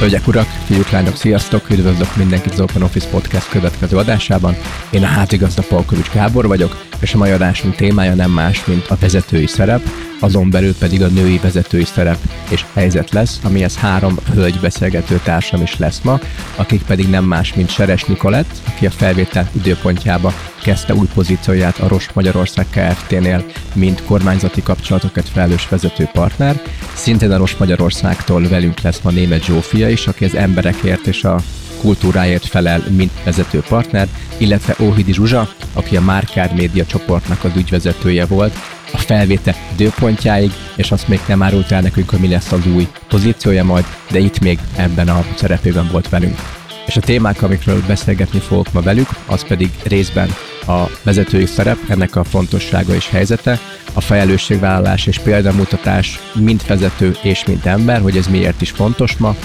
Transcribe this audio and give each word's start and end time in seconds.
Hölgyek, 0.00 0.26
urak, 0.26 0.46
fiúk, 0.46 0.90
lányok, 0.90 1.16
sziasztok! 1.16 1.70
Üdvözlök 1.70 2.16
mindenkit 2.16 2.52
az 2.52 2.60
Open 2.60 2.82
Office 2.82 3.08
Podcast 3.08 3.48
következő 3.48 3.96
adásában. 3.96 4.56
Én 4.90 5.02
a 5.02 5.06
hátigazda 5.06 5.62
Palkovics 5.68 6.10
Gábor 6.10 6.46
vagyok, 6.46 6.86
és 7.00 7.14
a 7.14 7.18
mai 7.18 7.30
adásunk 7.30 7.74
témája 7.74 8.14
nem 8.14 8.30
más, 8.30 8.64
mint 8.64 8.86
a 8.86 8.96
vezetői 9.00 9.46
szerep, 9.46 9.82
azon 10.20 10.50
belül 10.50 10.74
pedig 10.74 11.02
a 11.02 11.06
női 11.06 11.38
vezetői 11.42 11.84
szerep 11.84 12.18
és 12.48 12.64
helyzet 12.72 13.10
lesz, 13.10 13.38
amihez 13.42 13.76
három 13.76 14.18
hölgy 14.34 14.58
beszélgető 14.60 15.20
társam 15.24 15.62
is 15.62 15.78
lesz 15.78 16.00
ma, 16.02 16.20
akik 16.56 16.82
pedig 16.82 17.08
nem 17.08 17.24
más, 17.24 17.54
mint 17.54 17.70
Seres 17.70 18.04
Nikolett, 18.04 18.60
aki 18.66 18.86
a 18.86 18.90
felvétel 18.90 19.50
időpontjába 19.52 20.34
kezdte 20.62 20.94
új 20.94 21.06
pozícióját 21.14 21.78
a 21.78 21.88
Rost 21.88 22.14
Magyarország 22.14 22.66
Kft-nél, 22.70 23.44
mint 23.74 24.02
kormányzati 24.04 24.62
kapcsolatokat 24.62 25.28
felelős 25.28 25.68
vezető 25.68 26.08
partner. 26.12 26.62
Szintén 26.94 27.30
a 27.30 27.36
Rost 27.36 27.58
Magyarországtól 27.58 28.48
velünk 28.48 28.80
lesz 28.80 29.00
ma 29.02 29.10
német 29.10 29.44
Zsófia 29.44 29.88
is, 29.88 30.06
aki 30.06 30.24
az 30.24 30.34
emberekért 30.34 31.06
és 31.06 31.24
a 31.24 31.42
kultúráért 31.80 32.46
felel, 32.46 32.84
mint 32.96 33.12
vezető 33.24 33.62
partner, 33.68 34.08
illetve 34.36 34.76
Óhidi 34.80 35.12
Zsuzsa, 35.12 35.48
aki 35.72 35.96
a 35.96 36.00
Márkár 36.00 36.54
Média 36.54 36.86
csoportnak 36.86 37.44
az 37.44 37.50
ügyvezetője 37.56 38.26
volt, 38.26 38.56
a 38.92 38.98
felvétel 38.98 39.54
időpontjáig, 39.72 40.52
és 40.76 40.90
azt 40.90 41.08
még 41.08 41.20
nem 41.26 41.42
árult 41.42 41.72
el 41.72 41.80
nekünk, 41.80 42.10
hogy 42.10 42.18
mi 42.18 42.28
lesz 42.28 42.52
az 42.52 42.66
új 42.66 42.88
pozíciója 43.08 43.64
majd, 43.64 43.84
de 44.10 44.18
itt 44.18 44.40
még 44.40 44.58
ebben 44.76 45.08
a 45.08 45.24
szerepében 45.36 45.88
volt 45.92 46.08
velünk. 46.08 46.38
És 46.86 46.96
a 46.96 47.00
témák, 47.00 47.42
amikről 47.42 47.82
beszélgetni 47.86 48.38
fogok 48.38 48.72
ma 48.72 48.80
velük, 48.80 49.08
az 49.26 49.46
pedig 49.46 49.70
részben 49.84 50.34
a 50.66 50.84
vezetői 51.02 51.46
szerep, 51.46 51.78
ennek 51.88 52.16
a 52.16 52.24
fontossága 52.24 52.94
és 52.94 53.08
helyzete, 53.08 53.58
a 53.92 54.00
felelősségvállalás 54.00 55.06
és 55.06 55.18
példamutatás, 55.18 56.20
mint 56.34 56.66
vezető 56.66 57.16
és 57.22 57.44
mint 57.44 57.66
ember, 57.66 58.00
hogy 58.00 58.16
ez 58.16 58.26
miért 58.26 58.60
is 58.60 58.70
fontos 58.70 59.16
ma, 59.16 59.36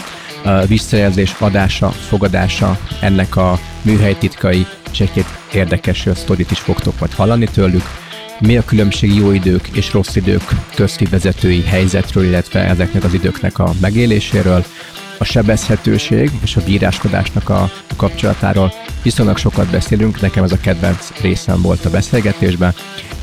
a 0.43 0.65
visszajelzés 0.65 1.35
adása, 1.39 1.89
fogadása, 1.89 2.80
ennek 3.02 3.35
a 3.35 3.59
műhelytitkai, 3.81 4.65
és 4.91 4.99
egy-két 4.99 5.25
érdekes 5.53 6.07
sztorit 6.13 6.52
is 6.52 6.59
fogtok 6.59 6.99
majd 6.99 7.13
hallani 7.13 7.45
tőlük, 7.45 7.83
mi 8.39 8.58
a 8.58 8.66
különbség 8.66 9.16
jó 9.16 9.31
idők 9.31 9.67
és 9.67 9.94
rossz 9.94 10.16
idők 10.16 10.44
közti 10.75 11.05
vezetői 11.05 11.61
helyzetről, 11.61 12.23
illetve 12.23 12.59
ezeknek 12.59 13.03
az 13.03 13.14
időknek 13.14 13.59
a 13.59 13.73
megéléséről, 13.81 14.66
a 15.17 15.23
sebezhetőség 15.23 16.31
és 16.44 16.55
a 16.55 16.64
bíráskodásnak 16.66 17.50
a 17.50 17.72
kapcsolatáról 17.95 18.73
viszonylag 19.03 19.38
sokat 19.38 19.69
beszélünk, 19.69 20.22
nekem 20.22 20.44
ez 20.44 20.52
a 20.52 20.58
kedvenc 20.58 21.11
részem 21.22 21.61
volt 21.61 21.86
a 21.86 21.89
beszélgetésben, 21.89 22.73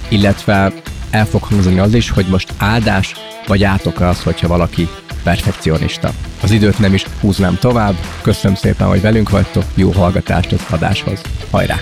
illetve 0.09 0.73
el 1.11 1.27
fog 1.27 1.43
hangzani 1.43 1.79
az 1.79 1.95
is, 1.95 2.11
hogy 2.11 2.27
most 2.27 2.53
áldás 2.59 3.15
vagy 3.47 3.65
átok 3.65 4.01
az, 4.01 4.23
hogyha 4.23 4.49
valaki 4.49 4.89
perfekcionista. 5.23 6.13
Az 6.43 6.51
időt 6.51 6.79
nem 6.79 6.95
is 6.95 7.05
húznám 7.21 7.59
tovább, 7.61 7.95
köszönöm 8.23 8.57
szépen, 8.57 8.87
hogy 8.87 9.01
velünk 9.01 9.31
vagytok, 9.31 9.65
jó 9.75 9.91
hallgatást 9.91 10.53
az 10.53 10.61
adáshoz. 10.71 11.21
Hajrá! 11.51 11.77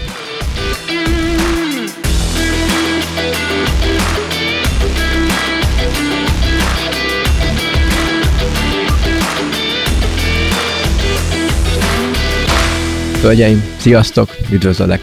Hölgyeim, 13.21 13.63
sziasztok! 13.79 14.37
Üdvözöllek 14.53 15.01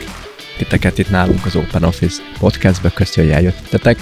titeket 0.58 0.98
itt 0.98 1.10
nálunk 1.10 1.46
az 1.46 1.56
Open 1.56 1.84
Office 1.84 2.22
podcastbe, 2.40 2.92
köszi, 2.94 3.22
hogy 3.22 3.30
eljöttetek. 3.30 3.98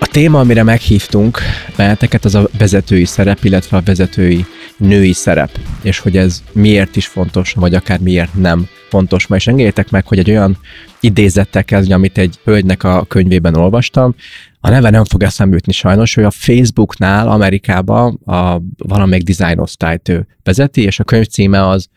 A 0.00 0.06
téma, 0.06 0.40
amire 0.40 0.62
meghívtunk 0.62 1.38
benneteket, 1.76 2.24
az 2.24 2.34
a 2.34 2.48
vezetői 2.58 3.04
szerep, 3.04 3.44
illetve 3.44 3.76
a 3.76 3.82
vezetői 3.84 4.44
női 4.76 5.12
szerep, 5.12 5.50
és 5.82 5.98
hogy 5.98 6.16
ez 6.16 6.42
miért 6.52 6.96
is 6.96 7.06
fontos, 7.06 7.52
vagy 7.52 7.74
akár 7.74 7.98
miért 7.98 8.34
nem 8.34 8.68
fontos 8.88 9.26
ma. 9.26 9.36
És 9.36 9.46
engedjétek 9.46 9.90
meg, 9.90 10.06
hogy 10.06 10.18
egy 10.18 10.30
olyan 10.30 10.58
idézettel 11.00 11.64
kezdje, 11.64 11.94
amit 11.94 12.18
egy 12.18 12.38
hölgynek 12.44 12.84
a 12.84 13.04
könyvében 13.04 13.56
olvastam, 13.56 14.14
a 14.60 14.70
neve 14.70 14.90
nem 14.90 15.04
fog 15.04 15.22
eszembe 15.22 15.54
jutni 15.54 15.72
sajnos, 15.72 16.14
hogy 16.14 16.24
a 16.24 16.30
Facebooknál 16.30 17.28
Amerikában 17.28 18.20
a 18.24 18.60
valamelyik 18.76 19.24
design 19.24 19.58
osztályt 19.58 20.08
ő 20.08 20.26
vezeti, 20.42 20.82
és 20.82 21.00
a 21.00 21.04
könyv 21.04 21.26
címe 21.26 21.68
az 21.68 21.88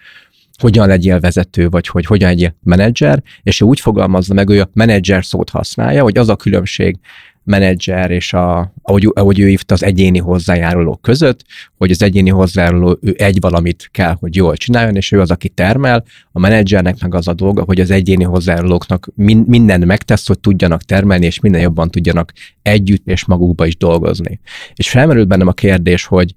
hogyan 0.58 0.88
legyél 0.88 1.20
vezető, 1.20 1.70
vagy 1.70 1.88
hogy 1.88 2.06
hogyan 2.06 2.30
legyél 2.30 2.56
menedzser, 2.64 3.24
és 3.44 3.62
ő 3.62 3.66
úgy 3.66 3.80
fogalmazza 3.80 4.34
meg, 4.34 4.48
hogy 4.48 4.60
a 4.60 4.70
menedzser 4.74 5.26
szót 5.26 5.50
használja, 5.50 6.04
hogy 6.04 6.18
az 6.18 6.30
a 6.30 6.36
különbség 6.36 7.00
menedzser 7.46 8.12
és 8.12 8.34
a, 8.34 8.74
ahogy, 8.82 9.12
ahogy 9.14 9.40
ő 9.40 9.48
hívta 9.48 9.74
az 9.74 9.84
egyéni 9.84 10.20
hozzájárulók 10.20 11.02
között, 11.02 11.46
hogy 11.78 11.92
az 11.92 12.02
egyéni 12.02 12.30
hozzájáruló 12.30 12.98
ő 13.02 13.16
egy 13.18 13.40
valamit 13.40 13.90
kell, 13.92 14.16
hogy 14.20 14.36
jól 14.36 14.56
csináljon, 14.56 14.96
és 14.96 15.12
ő 15.12 15.20
az, 15.20 15.32
aki 15.32 15.50
termel, 15.50 16.04
a 16.32 16.40
menedzsernek 16.40 17.02
meg 17.02 17.16
az 17.16 17.28
a 17.28 17.34
dolga, 17.34 17.64
hogy 17.64 17.80
az 17.80 17.92
egyéni 17.92 18.24
hozzájárulóknak 18.24 19.08
min, 19.16 19.44
mindent 19.48 19.86
megtesz, 19.86 20.28
hogy 20.28 20.40
tudjanak 20.40 20.82
termelni, 20.82 21.26
és 21.26 21.40
minden 21.40 21.62
jobban 21.62 21.92
tudjanak 21.92 22.34
együtt 22.62 23.08
és 23.08 23.26
magukba 23.26 23.66
is 23.66 23.78
dolgozni. 23.78 24.40
És 24.76 24.90
felmerült 24.90 25.28
bennem 25.28 25.48
a 25.48 25.54
kérdés, 25.54 26.06
hogy 26.06 26.36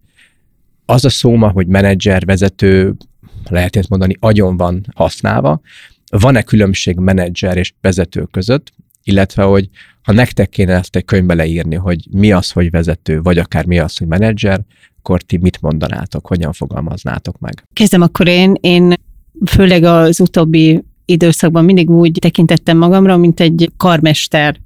az 0.86 1.04
a 1.04 1.10
szóma, 1.10 1.48
hogy 1.48 1.66
menedzser, 1.66 2.24
vezető, 2.24 2.96
lehet 3.48 3.76
ezt 3.76 3.88
mondani, 3.88 4.16
agyon 4.20 4.56
van 4.56 4.86
használva. 4.94 5.60
Van-e 6.10 6.42
különbség 6.42 6.96
menedzser 6.96 7.56
és 7.56 7.72
vezető 7.80 8.28
között, 8.30 8.72
illetve 9.02 9.42
hogy 9.42 9.68
ha 10.02 10.12
nektek 10.12 10.48
kéne 10.48 10.74
ezt 10.74 10.96
egy 10.96 11.04
könyvbe 11.04 11.34
leírni, 11.34 11.74
hogy 11.74 12.06
mi 12.10 12.32
az, 12.32 12.50
hogy 12.50 12.70
vezető, 12.70 13.22
vagy 13.22 13.38
akár 13.38 13.64
mi 13.64 13.78
az, 13.78 13.96
hogy 13.96 14.06
menedzser, 14.06 14.60
akkor 14.98 15.22
ti 15.22 15.36
mit 15.36 15.60
mondanátok, 15.60 16.26
hogyan 16.26 16.52
fogalmaznátok 16.52 17.38
meg? 17.38 17.64
Kezdem 17.72 18.02
akkor 18.02 18.28
én. 18.28 18.54
Én 18.60 18.94
főleg 19.46 19.82
az 19.84 20.20
utóbbi 20.20 20.82
időszakban 21.04 21.64
mindig 21.64 21.90
úgy 21.90 22.18
tekintettem 22.20 22.78
magamra, 22.78 23.16
mint 23.16 23.40
egy 23.40 23.70
karmester. 23.76 24.56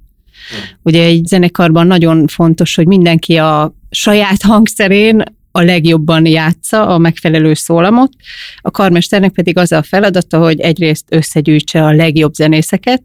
Ugye 0.81 1.03
egy 1.03 1.25
zenekarban 1.25 1.87
nagyon 1.87 2.27
fontos, 2.27 2.75
hogy 2.75 2.87
mindenki 2.87 3.37
a 3.37 3.73
saját 3.89 4.41
hangszerén 4.41 5.23
a 5.55 5.61
legjobban 5.61 6.25
játsza 6.25 6.87
a 6.87 6.97
megfelelő 6.97 7.53
szólamot. 7.53 8.11
A 8.61 8.71
karmesternek 8.71 9.31
pedig 9.31 9.57
az 9.57 9.71
a 9.71 9.83
feladata, 9.83 10.39
hogy 10.39 10.59
egyrészt 10.59 11.05
összegyűjtse 11.09 11.83
a 11.83 11.91
legjobb 11.91 12.33
zenészeket, 12.33 13.01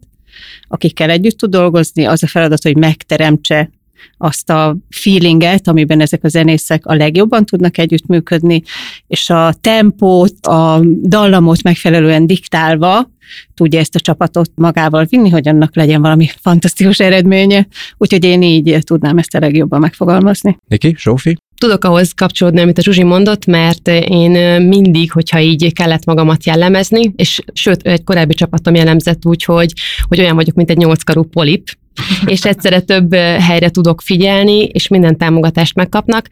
akikkel 0.67 1.09
együtt 1.09 1.37
tud 1.37 1.49
dolgozni, 1.49 2.05
az 2.05 2.23
a 2.23 2.27
feladat, 2.27 2.63
hogy 2.63 2.77
megteremtse 2.77 3.69
azt 4.17 4.49
a 4.49 4.77
feelinget, 4.89 5.67
amiben 5.67 6.01
ezek 6.01 6.23
a 6.23 6.27
zenészek 6.27 6.85
a 6.85 6.93
legjobban 6.93 7.45
tudnak 7.45 7.77
együttműködni, 7.77 8.61
és 9.07 9.29
a 9.29 9.53
tempót, 9.61 10.45
a 10.45 10.81
dallamot 11.01 11.63
megfelelően 11.63 12.27
diktálva 12.27 13.09
tudja 13.53 13.79
ezt 13.79 13.95
a 13.95 13.99
csapatot 13.99 14.51
magával 14.55 15.05
vinni, 15.09 15.29
hogy 15.29 15.47
annak 15.47 15.75
legyen 15.75 16.01
valami 16.01 16.29
fantasztikus 16.41 16.99
eredménye. 16.99 17.67
Úgyhogy 17.97 18.23
én 18.23 18.41
így 18.41 18.77
tudnám 18.83 19.17
ezt 19.17 19.35
a 19.35 19.39
legjobban 19.39 19.79
megfogalmazni. 19.79 20.57
Niki, 20.67 20.95
Zsófi? 20.97 21.37
Tudok 21.57 21.83
ahhoz 21.83 22.11
kapcsolódni, 22.13 22.61
amit 22.61 22.77
a 22.77 22.81
Zsuzsi 22.81 23.03
mondott, 23.03 23.45
mert 23.45 23.87
én 23.87 24.61
mindig, 24.61 25.11
hogyha 25.11 25.39
így 25.39 25.73
kellett 25.73 26.05
magamat 26.05 26.45
jellemezni, 26.45 27.13
és 27.15 27.41
sőt, 27.53 27.81
egy 27.81 28.03
korábbi 28.03 28.33
csapatom 28.33 28.75
jellemzett 28.75 29.25
úgy, 29.25 29.43
hogy, 29.43 29.73
hogy 30.07 30.19
olyan 30.19 30.35
vagyok, 30.35 30.55
mint 30.55 30.69
egy 30.69 30.77
nyolckarú 30.77 31.23
polip, 31.23 31.67
és 32.25 32.45
egyszerre 32.45 32.79
több 32.79 33.13
helyre 33.15 33.69
tudok 33.69 34.01
figyelni, 34.01 34.63
és 34.63 34.87
minden 34.87 35.17
támogatást 35.17 35.75
megkapnak. 35.75 36.29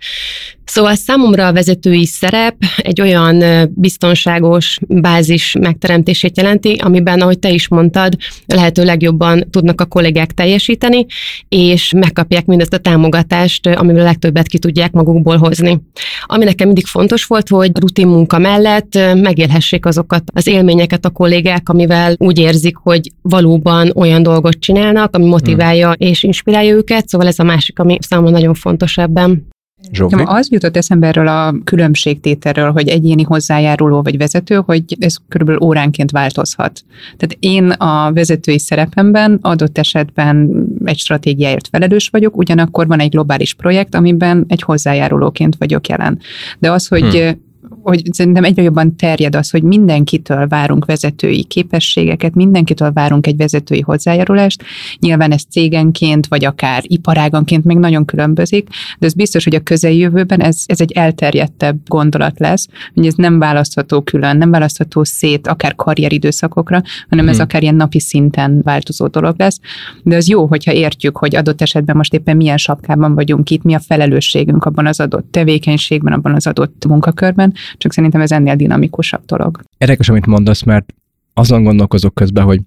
Szóval 0.66 0.96
számomra 0.96 1.48
a 1.48 1.54
vezetői 1.54 2.06
szerep 2.06 2.56
egy 2.78 3.02
olyan 3.02 3.44
biztonságos 3.70 4.78
bázis 4.88 5.56
megteremtését 5.60 6.38
jelenti, 6.38 6.74
amiben, 6.74 7.22
ahogy 7.22 7.40
te 7.40 7.50
is 7.50 7.68
mondtad, 7.68 8.16
lehető 8.46 8.84
legjobban 8.84 9.48
tudnak 9.52 9.81
a 9.81 9.86
kollégák 9.86 10.31
teljesíteni, 10.31 11.06
és 11.50 11.94
megkapják 11.96 12.46
mindezt 12.46 12.74
a 12.74 12.78
támogatást, 12.78 13.68
amivel 13.68 14.02
a 14.02 14.04
legtöbbet 14.04 14.48
ki 14.48 14.60
tudják 14.60 14.92
magukból 14.92 15.38
hozni. 15.38 15.81
Ami 16.25 16.44
nekem 16.44 16.66
mindig 16.66 16.86
fontos 16.86 17.25
volt, 17.25 17.50
hogy 17.50 17.72
rutin 17.80 18.08
munka 18.08 18.38
mellett 18.38 19.00
megélhessék 19.13 19.86
azokat 19.86 20.24
az 20.34 20.48
élményeket 20.48 21.06
a 21.06 21.10
kollégák, 21.10 21.70
amivel 21.70 22.16
úgy 22.18 22.40
érzik, 22.40 22.75
hogy 22.75 23.12
valóban 23.22 23.92
olyan 23.96 24.24
dolgot 24.24 24.60
csinálnak, 24.60 25.16
ami 25.16 25.25
motiválja 25.57 25.92
és 25.92 26.24
inspirálja 26.24 26.75
őket, 26.75 27.07
szóval 27.07 27.27
ez 27.27 27.39
a 27.39 27.44
másik, 27.44 27.80
ami 27.80 27.98
számomra 28.01 28.31
nagyon 28.31 28.54
fontos 28.54 28.98
ebben. 28.98 29.48
Zsófi? 29.92 30.15
Az 30.25 30.51
jutott 30.51 30.77
eszembe 30.77 31.07
erről 31.07 31.27
a 31.27 31.56
különbségtételről, 31.63 32.71
hogy 32.71 32.88
egyéni 32.88 33.24
hozzájáruló 33.24 34.01
vagy 34.01 34.18
vezető, 34.18 34.56
hogy 34.65 34.83
ez 35.00 35.15
körülbelül 35.27 35.62
óránként 35.62 36.12
változhat. 36.12 36.83
Tehát 37.18 37.38
én 37.39 37.69
a 37.69 38.13
vezetői 38.13 38.59
szerepemben 38.59 39.39
adott 39.42 39.77
esetben 39.77 40.65
egy 40.86 40.98
stratégiáért 40.98 41.68
felelős 41.68 42.07
vagyok, 42.07 42.38
ugyanakkor 42.38 42.88
van 42.88 43.00
egy 43.00 43.10
globális 43.10 43.53
projekt, 43.53 43.95
amiben 43.95 44.45
egy 44.48 44.62
hozzájárulóként 44.62 45.56
vagyok 45.56 45.88
jelen. 45.88 46.19
De 46.60 46.71
az, 46.71 46.88
hogy 46.88 47.19
hmm 47.19 47.45
hogy 47.88 48.13
szerintem 48.13 48.44
egyre 48.44 48.62
jobban 48.62 48.95
terjed 48.95 49.36
az, 49.36 49.50
hogy 49.50 49.63
mindenkitől 49.63 50.48
várunk 50.48 50.86
vezetői 50.86 51.44
képességeket, 51.44 52.36
mindenkitől 52.36 52.92
várunk 52.92 53.28
egy 53.28 53.38
vezetői 53.38 53.81
hozzájárulást. 53.81 54.63
Nyilván 55.00 55.31
ez 55.31 55.44
cégenként, 55.50 56.28
vagy 56.28 56.45
akár 56.45 56.84
iparáganként 56.88 57.63
még 57.63 57.78
nagyon 57.78 58.06
különbözik, 58.06 58.68
de 59.00 59.06
ez 59.06 59.13
biztos, 59.13 59.44
hogy 59.44 59.56
a 59.56 59.60
közeljövőben 59.60 60.42
ez, 60.42 60.63
ez 60.66 60.81
egy 60.81 60.92
elterjedtebb 60.92 61.78
gondolat 61.86 62.39
lesz, 62.39 62.68
hogy 62.94 63.06
ez 63.06 63.13
nem 63.13 63.39
választható 63.39 64.01
külön, 64.01 64.38
nem 64.38 64.51
választható 64.51 65.04
szét 65.04 65.48
akár 65.48 65.75
karrieridőszakokra, 65.75 66.81
hanem 67.10 67.28
ez 67.28 67.36
hmm. 67.36 67.44
akár 67.44 67.62
ilyen 67.62 67.75
napi 67.75 68.00
szinten 68.00 68.62
változó 68.63 69.07
dolog 69.07 69.36
lesz. 69.38 69.60
De 70.04 70.16
az 70.16 70.28
jó, 70.28 70.45
hogyha 70.45 70.74
értjük, 70.74 71.18
hogy 71.18 71.36
adott 71.36 71.62
esetben 71.62 71.95
most 71.95 72.13
éppen 72.13 72.38
milyen 72.38 72.57
sapkában 72.57 73.16
vagyunk 73.16 73.50
itt, 73.50 73.63
mi 73.63 73.74
a 73.74 73.80
felelősségünk 73.80 74.66
abban 74.66 74.86
az 74.86 75.00
adott 75.00 75.31
tevékenységben, 75.31 76.13
abban 76.13 76.34
az 76.34 76.48
adott 76.48 76.86
munkakörben, 76.88 77.54
csak 77.77 77.94
szerintem 77.94 78.21
ez 78.21 78.31
ennél 78.31 78.56
dinamikusabb 78.56 79.25
dolog. 79.25 79.62
Érdekes, 79.77 80.09
amit 80.09 80.25
mondasz, 80.25 80.63
mert 80.63 80.94
azon 81.33 81.63
gondolkozok 81.63 82.13
közben, 82.13 82.44
hogy 82.44 82.59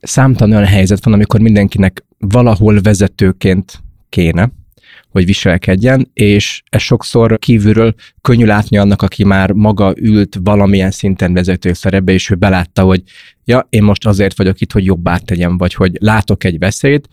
számtalan 0.00 0.56
olyan 0.56 0.68
helyzet 0.68 1.04
van, 1.04 1.14
amikor 1.14 1.40
mindenkinek 1.40 2.04
valahol 2.18 2.80
vezetőként 2.80 3.82
kéne, 4.08 4.50
hogy 5.10 5.24
viselkedjen, 5.24 6.10
és 6.12 6.62
ez 6.68 6.80
sokszor 6.80 7.38
kívülről 7.38 7.94
könnyű 8.20 8.44
látni 8.44 8.78
annak, 8.78 9.02
aki 9.02 9.24
már 9.24 9.52
maga 9.52 9.92
ült 9.96 10.38
valamilyen 10.42 10.90
szinten 10.90 11.32
vezető 11.32 11.72
szerepbe, 11.72 12.12
és 12.12 12.30
ő 12.30 12.34
belátta, 12.34 12.82
hogy 12.82 13.02
ja, 13.44 13.66
én 13.70 13.82
most 13.82 14.06
azért 14.06 14.36
vagyok 14.36 14.60
itt, 14.60 14.72
hogy 14.72 14.84
jobbá 14.84 15.16
tegyem, 15.16 15.58
vagy 15.58 15.74
hogy 15.74 15.96
látok 16.00 16.44
egy 16.44 16.58
veszélyt, 16.58 17.08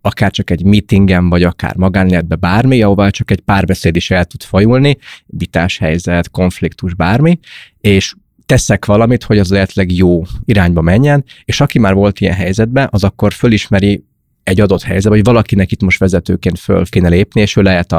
akár 0.00 0.30
csak 0.30 0.50
egy 0.50 0.64
meetingen, 0.64 1.28
vagy 1.28 1.42
akár 1.42 1.76
magánéletbe 1.76 2.34
bármi, 2.34 2.82
ahová 2.82 3.08
csak 3.08 3.30
egy 3.30 3.40
párbeszéd 3.40 3.96
is 3.96 4.10
el 4.10 4.24
tud 4.24 4.42
fajulni, 4.42 4.98
vitás 5.26 5.78
helyzet, 5.78 6.30
konfliktus, 6.30 6.94
bármi, 6.94 7.38
és 7.80 8.14
teszek 8.46 8.84
valamit, 8.84 9.22
hogy 9.22 9.38
az 9.38 9.50
lehetleg 9.50 9.92
jó 9.92 10.22
irányba 10.44 10.80
menjen, 10.80 11.24
és 11.44 11.60
aki 11.60 11.78
már 11.78 11.94
volt 11.94 12.20
ilyen 12.20 12.34
helyzetben, 12.34 12.88
az 12.90 13.04
akkor 13.04 13.32
fölismeri 13.32 14.04
egy 14.42 14.60
adott 14.60 14.82
helyzetben, 14.82 15.18
hogy 15.18 15.26
valakinek 15.26 15.72
itt 15.72 15.82
most 15.82 15.98
vezetőként 15.98 16.58
föl 16.58 16.84
kéne 16.84 17.08
lépni, 17.08 17.40
és 17.40 17.56
ő 17.56 17.62
lehet 17.62 17.92
a, 17.92 17.98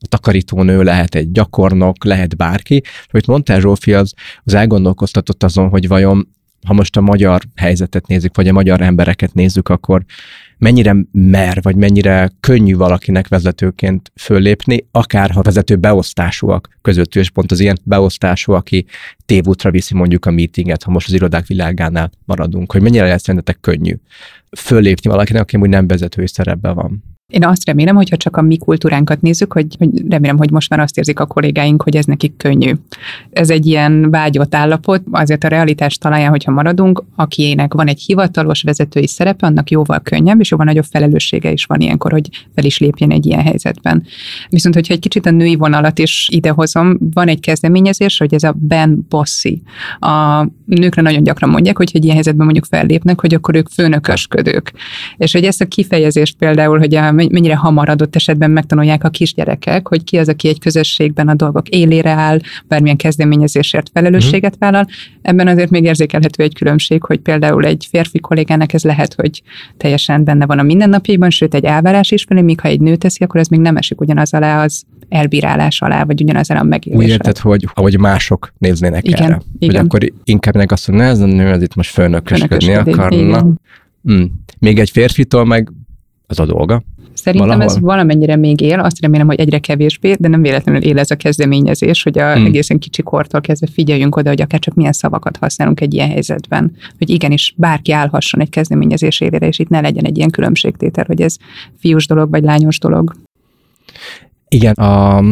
a 0.00 0.06
takarítónő, 0.08 0.82
lehet 0.82 1.14
egy 1.14 1.32
gyakornok, 1.32 2.04
lehet 2.04 2.36
bárki. 2.36 2.82
Amit 3.10 3.26
mondtál 3.26 3.60
Zsófi, 3.60 3.92
az, 3.94 4.12
az 4.44 4.54
elgondolkoztatott 4.54 5.42
azon, 5.42 5.68
hogy 5.68 5.88
vajon 5.88 6.28
ha 6.66 6.72
most 6.72 6.96
a 6.96 7.00
magyar 7.00 7.42
helyzetet 7.56 8.06
nézzük, 8.06 8.36
vagy 8.36 8.48
a 8.48 8.52
magyar 8.52 8.80
embereket 8.80 9.34
nézzük, 9.34 9.68
akkor 9.68 10.04
mennyire 10.58 10.96
mer, 11.12 11.58
vagy 11.62 11.76
mennyire 11.76 12.30
könnyű 12.40 12.76
valakinek 12.76 13.28
vezetőként 13.28 14.12
föllépni, 14.14 14.86
akár 14.90 15.30
ha 15.30 15.42
vezető 15.42 15.76
beosztásúak 15.76 16.78
között, 16.82 17.14
és 17.14 17.30
pont 17.30 17.50
az 17.52 17.60
ilyen 17.60 17.78
beosztású, 17.84 18.52
aki 18.52 18.86
tévútra 19.26 19.70
viszi 19.70 19.94
mondjuk 19.94 20.26
a 20.26 20.30
meetinget, 20.30 20.82
ha 20.82 20.90
most 20.90 21.06
az 21.06 21.14
irodák 21.14 21.46
világánál 21.46 22.10
maradunk, 22.24 22.72
hogy 22.72 22.82
mennyire 22.82 23.08
lesz 23.08 23.22
szerintetek 23.22 23.60
könnyű 23.60 23.94
föllépni 24.56 25.10
valakinek, 25.10 25.42
aki 25.42 25.56
úgy 25.56 25.68
nem 25.68 25.86
vezetői 25.86 26.28
szerepben 26.28 26.74
van. 26.74 27.17
Én 27.32 27.44
azt 27.44 27.66
remélem, 27.66 27.96
hogyha 27.96 28.16
csak 28.16 28.36
a 28.36 28.42
mi 28.42 28.56
kultúránkat 28.56 29.20
nézzük, 29.20 29.52
hogy, 29.52 29.66
hogy 29.78 29.88
remélem, 30.08 30.36
hogy 30.36 30.50
most 30.50 30.70
már 30.70 30.80
azt 30.80 30.98
érzik 30.98 31.20
a 31.20 31.26
kollégáink, 31.26 31.82
hogy 31.82 31.96
ez 31.96 32.04
nekik 32.04 32.36
könnyű. 32.36 32.72
Ez 33.30 33.50
egy 33.50 33.66
ilyen 33.66 34.10
vágyott 34.10 34.54
állapot, 34.54 35.02
azért 35.10 35.44
a 35.44 35.48
realitás 35.48 35.98
talaján, 35.98 36.30
hogyha 36.30 36.52
maradunk, 36.52 37.02
akinek 37.16 37.74
van 37.74 37.88
egy 37.88 38.00
hivatalos 38.00 38.62
vezetői 38.62 39.06
szerepe, 39.06 39.46
annak 39.46 39.70
jóval 39.70 40.00
könnyebb, 40.00 40.40
és 40.40 40.50
jóval 40.50 40.66
nagyobb 40.66 40.84
felelőssége 40.84 41.50
is 41.50 41.64
van 41.64 41.80
ilyenkor, 41.80 42.12
hogy 42.12 42.28
fel 42.54 42.64
is 42.64 42.78
lépjen 42.78 43.10
egy 43.10 43.26
ilyen 43.26 43.42
helyzetben. 43.42 44.06
Viszont, 44.48 44.74
hogyha 44.74 44.94
egy 44.94 45.00
kicsit 45.00 45.26
a 45.26 45.30
női 45.30 45.56
vonalat 45.56 45.98
is 45.98 46.28
idehozom, 46.32 46.98
van 47.14 47.28
egy 47.28 47.40
kezdeményezés, 47.40 48.18
hogy 48.18 48.34
ez 48.34 48.42
a 48.42 48.54
Ben 48.58 49.06
Bossy. 49.08 49.62
A 49.98 50.46
nőkre 50.64 51.02
nagyon 51.02 51.22
gyakran 51.22 51.50
mondják, 51.50 51.76
hogy 51.76 51.90
egy 51.92 52.02
ilyen 52.02 52.14
helyzetben 52.14 52.44
mondjuk 52.44 52.66
fellépnek, 52.66 53.20
hogy 53.20 53.34
akkor 53.34 53.54
ők 53.54 53.68
főnökösködők. 53.68 54.72
És 55.16 55.32
hogy 55.32 55.44
ezt 55.44 55.60
a 55.60 55.66
kifejezést 55.66 56.36
például, 56.36 56.78
hogy 56.78 56.94
mennyire 57.30 57.56
hamar 57.56 57.88
adott 57.88 58.16
esetben 58.16 58.50
megtanulják 58.50 59.04
a 59.04 59.08
kisgyerekek, 59.08 59.88
hogy 59.88 60.04
ki 60.04 60.18
az, 60.18 60.28
aki 60.28 60.48
egy 60.48 60.58
közösségben 60.58 61.28
a 61.28 61.34
dolgok 61.34 61.68
élére 61.68 62.10
áll, 62.10 62.38
bármilyen 62.68 62.96
kezdeményezésért 62.96 63.90
felelősséget 63.92 64.58
mhm. 64.58 64.60
vállal. 64.60 64.86
Ebben 65.22 65.48
azért 65.48 65.70
még 65.70 65.84
érzékelhető 65.84 66.42
egy 66.42 66.54
különbség, 66.54 67.02
hogy 67.02 67.18
például 67.18 67.64
egy 67.64 67.86
férfi 67.90 68.18
kollégának 68.18 68.72
ez 68.72 68.82
lehet, 68.82 69.14
hogy 69.14 69.42
teljesen 69.76 70.24
benne 70.24 70.46
van 70.46 70.58
a 70.58 70.62
mindennapjaiban, 70.62 71.30
sőt 71.30 71.54
egy 71.54 71.64
elvárás 71.64 72.10
is 72.10 72.24
felé, 72.24 72.40
míg 72.40 72.60
ha 72.60 72.68
egy 72.68 72.80
nő 72.80 72.96
teszi, 72.96 73.24
akkor 73.24 73.40
ez 73.40 73.48
még 73.48 73.60
nem 73.60 73.76
esik 73.76 74.00
ugyanaz 74.00 74.34
alá 74.34 74.64
az 74.64 74.84
elbírálás 75.08 75.80
alá, 75.80 76.04
vagy 76.04 76.22
ugyanaz 76.22 76.50
alá 76.50 76.60
a 76.60 76.64
megélés. 76.64 76.98
Úgy 76.98 77.08
érted, 77.08 77.38
hogy 77.38 77.68
ahogy 77.74 77.98
mások 77.98 78.52
néznének 78.58 79.06
igen, 79.06 79.22
erre. 79.22 79.40
Igen. 79.58 79.74
Hogy 79.76 79.84
akkor 79.84 80.12
inkább 80.24 80.54
meg 80.54 80.72
azt 80.72 80.88
mondja, 80.88 81.06
ez 81.06 81.20
a 81.20 81.26
nő, 81.26 81.50
az 81.50 81.62
itt 81.62 81.74
most 81.74 81.90
főnökösködni 81.90 82.74
akarna. 82.74 83.46
Mm. 84.12 84.22
Még 84.58 84.78
egy 84.78 84.90
férfitól 84.90 85.44
meg 85.44 85.72
az 86.26 86.38
a 86.38 86.46
dolga. 86.46 86.82
Szerintem 87.18 87.48
Valahol. 87.48 87.74
ez 87.74 87.80
valamennyire 87.80 88.36
még 88.36 88.60
él, 88.60 88.80
azt 88.80 89.00
remélem, 89.00 89.26
hogy 89.26 89.40
egyre 89.40 89.58
kevésbé, 89.58 90.14
de 90.18 90.28
nem 90.28 90.42
véletlenül 90.42 90.82
él 90.82 90.98
ez 90.98 91.10
a 91.10 91.16
kezdeményezés, 91.16 92.02
hogy 92.02 92.18
a 92.18 92.34
hmm. 92.34 92.44
egészen 92.44 92.78
kicsi 92.78 93.02
kortól 93.02 93.40
kezdve 93.40 93.66
figyeljünk 93.72 94.16
oda, 94.16 94.28
hogy 94.28 94.40
akár 94.40 94.60
csak 94.60 94.74
milyen 94.74 94.92
szavakat 94.92 95.36
használunk 95.36 95.80
egy 95.80 95.94
ilyen 95.94 96.08
helyzetben, 96.08 96.76
hogy 96.98 97.10
igenis 97.10 97.54
bárki 97.56 97.92
állhasson 97.92 98.40
egy 98.40 98.50
kezdeményezés 98.50 99.20
élére, 99.20 99.46
és 99.46 99.58
itt 99.58 99.68
ne 99.68 99.80
legyen 99.80 100.04
egy 100.04 100.16
ilyen 100.16 100.30
különbségtétel, 100.30 101.04
hogy 101.06 101.20
ez 101.20 101.36
fiús 101.78 102.06
dolog 102.06 102.30
vagy 102.30 102.42
lányos 102.42 102.78
dolog. 102.78 103.12
Igen, 104.48 104.74
a 104.74 105.22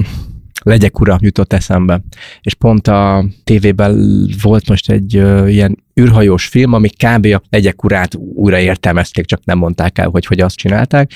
legyek 0.62 1.00
ura 1.00 1.18
jutott 1.20 1.52
eszembe. 1.52 2.00
És 2.40 2.54
pont 2.54 2.88
a 2.88 3.24
tévében 3.44 4.26
volt 4.42 4.68
most 4.68 4.90
egy 4.90 5.16
ö, 5.16 5.46
ilyen 5.48 5.84
űrhajós 6.00 6.46
film, 6.46 6.72
ami 6.72 6.88
kb. 6.88 7.26
a 7.26 7.42
legyek 7.50 7.84
urát 7.84 8.14
újra 8.14 8.58
értelmezték, 8.58 9.24
csak 9.24 9.44
nem 9.44 9.58
mondták 9.58 9.98
el, 9.98 10.08
hogy 10.08 10.26
hogy 10.26 10.40
azt 10.40 10.56
csinálták 10.56 11.10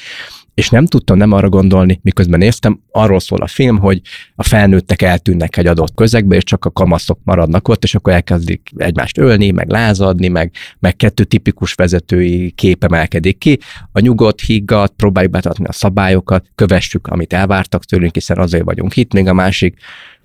és 0.61 0.69
nem 0.69 0.87
tudtam 0.87 1.17
nem 1.17 1.33
arra 1.33 1.49
gondolni, 1.49 2.01
miközben 2.03 2.39
néztem, 2.39 2.81
arról 2.91 3.21
szól 3.21 3.39
a 3.39 3.47
film, 3.47 3.79
hogy 3.79 4.01
a 4.35 4.43
felnőttek 4.43 5.03
eltűnnek 5.03 5.57
egy 5.57 5.67
adott 5.67 5.95
közegbe, 5.95 6.37
és 6.37 6.45
csak 6.45 6.65
a 6.65 6.71
kamaszok 6.71 7.19
maradnak 7.25 7.69
ott, 7.69 7.83
és 7.83 7.95
akkor 7.95 8.13
elkezdik 8.13 8.71
egymást 8.77 9.19
ölni, 9.19 9.51
meg 9.51 9.71
lázadni, 9.71 10.29
meg, 10.29 10.53
meg 10.79 10.97
kettő 10.97 11.25
tipikus 11.25 11.75
vezetői 11.75 12.51
kép 12.51 12.85
emelkedik 12.85 13.39
ki. 13.39 13.59
A 13.93 14.01
nyugodt, 14.01 14.41
higgadt, 14.41 14.95
próbáljuk 14.97 15.33
betartani 15.33 15.69
a 15.69 15.73
szabályokat, 15.73 16.47
kövessük, 16.55 17.07
amit 17.07 17.33
elvártak 17.33 17.85
tőlünk, 17.85 18.15
hiszen 18.15 18.39
azért 18.39 18.65
vagyunk 18.65 18.97
itt, 18.97 19.13
még 19.13 19.27
a 19.27 19.33
másik 19.33 19.79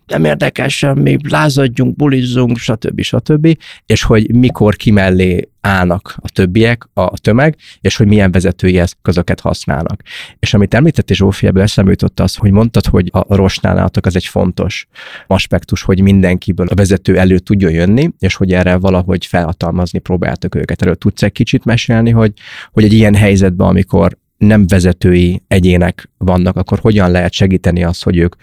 nem 0.07 0.25
érdekes 0.25 0.78
semmi, 0.78 1.18
lázadjunk, 1.30 1.96
bulizzunk, 1.96 2.57
stb. 2.57 3.02
stb. 3.02 3.57
És 3.86 4.04
hogy 4.04 4.36
mikor 4.36 4.75
kimellé 4.75 5.50
állnak 5.62 6.16
a 6.22 6.30
többiek, 6.30 6.90
a 6.94 7.19
tömeg, 7.19 7.56
és 7.81 7.96
hogy 7.96 8.07
milyen 8.07 8.32
vezetői 8.32 8.79
eszközöket 8.79 9.39
használnak. 9.39 10.01
És 10.39 10.53
amit 10.53 10.74
említettél 10.74 11.15
Zsófi, 11.15 11.48
ebből 11.48 11.63
eszembe 11.63 11.91
jutott 11.91 12.20
az, 12.20 12.36
hogy 12.36 12.51
mondtad, 12.51 12.86
hogy 12.86 13.10
a 13.12 13.36
rosnál 13.36 13.89
az 14.01 14.15
egy 14.15 14.25
fontos 14.25 14.88
aspektus, 15.27 15.82
hogy 15.82 16.01
mindenkiből 16.01 16.68
a 16.68 16.75
vezető 16.75 17.18
elő 17.18 17.39
tudjon 17.39 17.72
jönni, 17.72 18.10
és 18.20 18.36
hogy 18.36 18.51
erre 18.51 18.75
valahogy 18.75 19.25
felhatalmazni 19.25 20.00
próbáltak 20.00 20.56
őket. 20.56 20.82
Erről 20.82 20.96
tudsz 20.96 21.24
egy 21.24 21.32
kicsit 21.32 21.65
mesélni, 21.65 22.10
hogy, 22.10 22.32
hogy 22.72 22.84
egy 22.84 22.94
ilyen 22.94 23.15
helyzetben, 23.15 23.68
amikor 23.68 24.18
nem 24.38 24.68
vezetői 24.68 25.41
egyének 25.48 26.10
vannak, 26.18 26.56
akkor 26.58 26.79
hogyan 26.79 27.12
lehet 27.12 27.32
segíteni 27.32 27.84
azt, 27.84 28.03
hogy 28.03 28.18
ők 28.18 28.36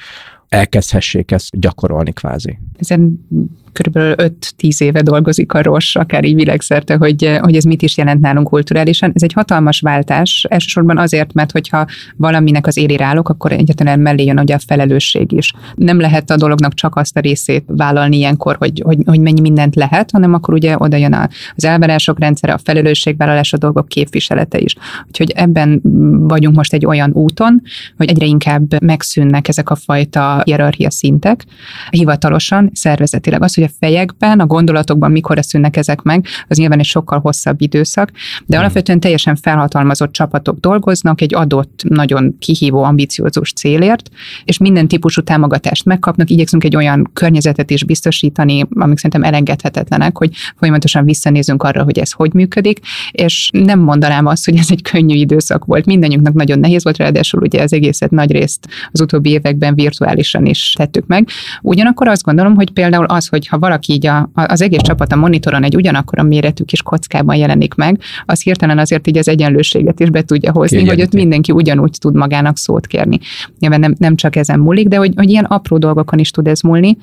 elkezdhessék 0.53 1.31
ezt 1.31 1.61
gyakorolni 1.61 2.13
kvázi. 2.13 2.59
Ezen 2.79 3.27
körülbelül 3.73 4.14
5-10 4.59 4.81
éve 4.81 5.02
dolgozik 5.02 5.52
a 5.52 5.62
ROS, 5.62 5.97
akár 5.97 6.25
így 6.25 6.35
világszerte, 6.35 6.97
hogy, 6.97 7.38
hogy 7.41 7.57
ez 7.57 7.64
mit 7.64 7.83
is 7.83 7.97
jelent 7.97 8.21
nálunk 8.21 8.49
kulturálisan. 8.49 9.11
Ez 9.14 9.23
egy 9.23 9.33
hatalmas 9.33 9.81
váltás, 9.81 10.47
elsősorban 10.49 10.99
azért, 10.99 11.33
mert 11.33 11.52
hogyha 11.52 11.87
valaminek 12.17 12.67
az 12.67 12.76
élére 12.76 13.05
állok, 13.05 13.29
akkor 13.29 13.52
egyetlen 13.52 14.00
mellé 14.00 14.25
jön 14.25 14.38
ugye 14.38 14.55
a 14.55 14.59
felelősség 14.67 15.33
is. 15.33 15.52
Nem 15.75 16.00
lehet 16.00 16.31
a 16.31 16.37
dolognak 16.37 16.75
csak 16.75 16.97
azt 16.97 17.17
a 17.17 17.21
részét 17.21 17.64
vállalni 17.67 18.17
ilyenkor, 18.17 18.57
hogy, 18.59 18.83
hogy, 18.85 18.99
hogy 19.05 19.21
mennyi 19.21 19.41
mindent 19.41 19.75
lehet, 19.75 20.11
hanem 20.11 20.35
akkor 20.35 20.55
ugye 20.55 20.75
oda 20.79 20.97
jön 20.97 21.29
az 21.57 21.64
elvárások 21.64 22.19
rendszere, 22.19 22.52
a 22.52 22.59
felelősségvállalás, 22.59 23.52
a 23.52 23.57
dolgok 23.59 23.88
képviselete 23.88 24.59
is. 24.59 24.76
Úgyhogy 25.07 25.31
ebben 25.31 25.81
vagyunk 26.29 26.57
most 26.57 26.73
egy 26.73 26.87
olyan 26.87 27.11
úton, 27.12 27.62
hogy 27.97 28.09
egyre 28.09 28.26
inkább 28.26 28.83
megszűnnek 28.83 29.49
ezek 29.49 29.71
a 29.71 29.75
fajta 29.75 30.41
hierarchia 30.45 30.91
szintek, 30.91 31.45
hivatalosan, 31.91 32.71
szervezetileg 32.75 33.43
az, 33.43 33.55
hogy 33.55 33.62
hogy 33.62 33.71
a 33.71 33.87
fejekben, 33.87 34.40
a 34.40 34.47
gondolatokban 34.47 35.11
mikor 35.11 35.38
szűnnek 35.45 35.76
ezek 35.76 36.02
meg, 36.02 36.26
az 36.49 36.57
nyilván 36.57 36.78
egy 36.78 36.85
sokkal 36.85 37.21
hosszabb 37.21 37.61
időszak, 37.61 38.11
de 38.11 38.57
hmm. 38.57 38.59
alapvetően 38.59 39.00
teljesen 39.00 39.37
felhatalmazott 39.37 40.12
csapatok 40.12 40.59
dolgoznak 40.61 41.21
egy 41.21 41.35
adott, 41.35 41.83
nagyon 41.88 42.37
kihívó, 42.38 42.83
ambiciózus 42.83 43.52
célért, 43.52 44.11
és 44.45 44.59
minden 44.59 44.88
típusú 44.88 45.23
támogatást 45.23 45.85
megkapnak, 45.85 46.31
igyekszünk 46.31 46.64
egy 46.64 46.76
olyan 46.76 47.11
környezetet 47.12 47.71
is 47.71 47.85
biztosítani, 47.85 48.66
amik 48.71 48.97
szerintem 48.97 49.23
elengedhetetlenek, 49.23 50.16
hogy 50.16 50.31
folyamatosan 50.57 51.04
visszanézünk 51.04 51.62
arra, 51.62 51.83
hogy 51.83 51.99
ez 51.99 52.11
hogy 52.11 52.33
működik, 52.33 52.81
és 53.11 53.50
nem 53.52 53.81
mondanám 53.81 54.26
azt, 54.26 54.45
hogy 54.45 54.57
ez 54.57 54.66
egy 54.71 54.83
könnyű 54.83 55.14
időszak 55.14 55.64
volt. 55.64 55.87
Mindannyiunknak 55.87 56.35
nagyon 56.35 56.59
nehéz 56.59 56.85
volt, 56.85 56.97
ráadásul 56.97 57.42
ugye 57.42 57.62
az 57.62 57.73
egészet 57.73 58.11
nagy 58.11 58.33
részt 58.33 58.69
az 58.92 59.00
utóbbi 59.00 59.31
években 59.31 59.75
virtuálisan 59.75 60.47
is 60.47 60.75
tettük 60.76 61.07
meg. 61.07 61.28
Ugyanakkor 61.62 62.09
azt 62.09 62.23
gondolom, 62.23 62.54
hogy 62.54 62.71
például 62.71 63.04
az, 63.04 63.26
hogy 63.26 63.47
ha 63.53 63.59
valaki 63.59 63.93
így 63.93 64.07
a, 64.07 64.31
az 64.35 64.63
egész 64.63 64.81
csapat 64.81 65.13
a 65.13 65.17
monitoron 65.17 65.65
egy 65.65 65.77
ugyanakkor 65.77 66.19
a 66.19 66.23
méretű 66.23 66.65
kis 66.65 66.83
kockában 66.83 67.37
jelenik 67.37 67.75
meg, 67.75 68.01
az 68.27 68.43
hirtelen 68.43 68.79
azért 68.79 69.07
így 69.07 69.19
az 69.19 69.29
egyenlőséget 69.29 70.01
is 70.01 70.11
be 70.11 70.23
tudja 70.23 70.53
hozni, 70.53 70.77
Kiegyenlíti. 70.77 71.01
hogy 71.01 71.07
ott 71.07 71.21
mindenki 71.21 71.53
ugyanúgy 71.53 71.97
tud 71.99 72.15
magának 72.15 72.57
szót 72.57 72.87
kérni. 72.87 73.19
Nyilván 73.59 73.81
nem, 73.81 73.95
nem 73.99 74.17
csak 74.17 74.37
ezen 74.37 74.59
múlik, 74.59 74.89
de 74.89 74.97
hogy, 74.97 75.13
hogy 75.17 75.31
ilyen 75.31 75.45
apró 75.45 75.79
dolgokon 75.79 76.19
is 76.19 76.31
tud 76.31 76.47
ez 76.47 76.61
múlni. 76.61 76.97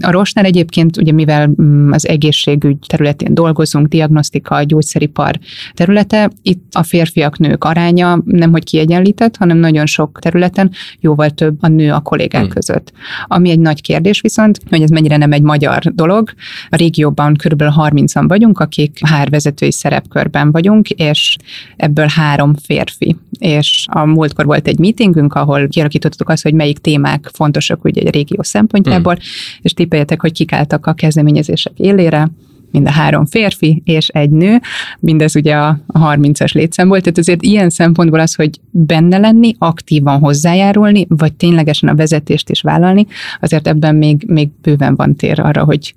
A 0.00 0.10
Rosnál 0.10 0.44
egyébként, 0.44 0.96
ugye 0.96 1.12
mivel 1.12 1.54
mm, 1.62 1.92
az 1.92 2.08
egészségügy 2.08 2.78
területén 2.86 3.34
dolgozunk, 3.34 3.86
diagnosztika, 3.86 4.62
gyógyszeripar 4.62 5.38
területe, 5.74 6.30
itt 6.42 6.74
a 6.74 6.82
férfiak, 6.82 7.38
nők 7.38 7.64
aránya 7.64 8.22
nem 8.24 8.50
hogy 8.50 8.64
kiegyenlített, 8.64 9.36
hanem 9.36 9.56
nagyon 9.56 9.86
sok 9.86 10.18
területen 10.20 10.70
jóval 11.00 11.30
több 11.30 11.56
a 11.60 11.68
nő 11.68 11.92
a 11.92 12.00
kollégák 12.00 12.42
hmm. 12.42 12.50
között. 12.50 12.92
Ami 13.26 13.50
egy 13.50 13.60
nagy 13.60 13.80
kérdés 13.80 14.20
viszont, 14.20 14.58
hogy 14.68 14.82
ez 14.82 14.90
mennyire 14.90 15.16
nem 15.16 15.32
egy 15.32 15.42
magyar 15.42 15.91
dolog. 15.94 16.32
A 16.68 16.76
régióban 16.76 17.34
kb. 17.34 17.62
30-an 17.62 18.24
vagyunk, 18.28 18.58
akik 18.58 18.98
hárvezetői 19.06 19.72
szerepkörben 19.72 20.50
vagyunk, 20.50 20.90
és 20.90 21.36
ebből 21.76 22.06
három 22.06 22.54
férfi. 22.54 23.16
És 23.38 23.86
a 23.90 24.04
múltkor 24.04 24.44
volt 24.44 24.66
egy 24.66 24.78
meetingünk, 24.78 25.34
ahol 25.34 25.68
kialakítottuk 25.68 26.28
azt, 26.28 26.42
hogy 26.42 26.54
melyik 26.54 26.78
témák 26.78 27.30
fontosak 27.32 27.84
ugye 27.84 28.00
egy 28.00 28.14
régió 28.14 28.42
szempontjából, 28.42 29.14
hmm. 29.14 29.22
és 29.60 29.72
tippeljetek, 29.72 30.20
hogy 30.20 30.32
kik 30.32 30.52
álltak 30.52 30.86
a 30.86 30.92
kezdeményezések 30.92 31.72
élére 31.76 32.30
mind 32.72 32.86
a 32.86 32.90
három 32.90 33.26
férfi 33.26 33.82
és 33.84 34.08
egy 34.08 34.30
nő, 34.30 34.60
mindez 35.00 35.36
ugye 35.36 35.56
a 35.56 35.80
30-as 35.86 36.54
létszám 36.54 36.88
volt, 36.88 37.02
tehát 37.02 37.18
azért 37.18 37.42
ilyen 37.42 37.70
szempontból 37.70 38.20
az, 38.20 38.34
hogy 38.34 38.60
benne 38.70 39.18
lenni, 39.18 39.54
aktívan 39.58 40.18
hozzájárulni, 40.18 41.06
vagy 41.08 41.32
ténylegesen 41.32 41.88
a 41.88 41.94
vezetést 41.94 42.50
is 42.50 42.60
vállalni, 42.60 43.06
azért 43.40 43.68
ebben 43.68 43.94
még, 43.94 44.24
még 44.26 44.48
bőven 44.62 44.94
van 44.94 45.16
tér 45.16 45.40
arra, 45.40 45.64
hogy, 45.64 45.94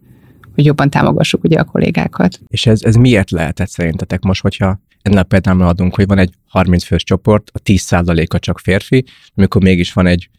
hogy 0.55 0.65
jobban 0.65 0.89
támogassuk 0.89 1.43
ugye 1.43 1.59
a 1.59 1.63
kollégákat. 1.63 2.39
És 2.47 2.65
ez, 2.65 2.83
ez 2.83 2.95
miért 2.95 3.31
lehetett 3.31 3.69
szerintetek 3.69 4.21
most, 4.21 4.41
hogyha 4.41 4.79
ennél 5.01 5.23
például 5.23 5.61
adunk, 5.61 5.95
hogy 5.95 6.07
van 6.07 6.17
egy 6.17 6.33
30 6.47 6.83
fős 6.83 7.03
csoport, 7.03 7.51
a 7.53 7.59
10%-a 7.59 8.39
csak 8.39 8.59
férfi, 8.59 9.05
amikor 9.35 9.61
mégis 9.61 9.93
van 9.93 10.07
egy 10.07 10.29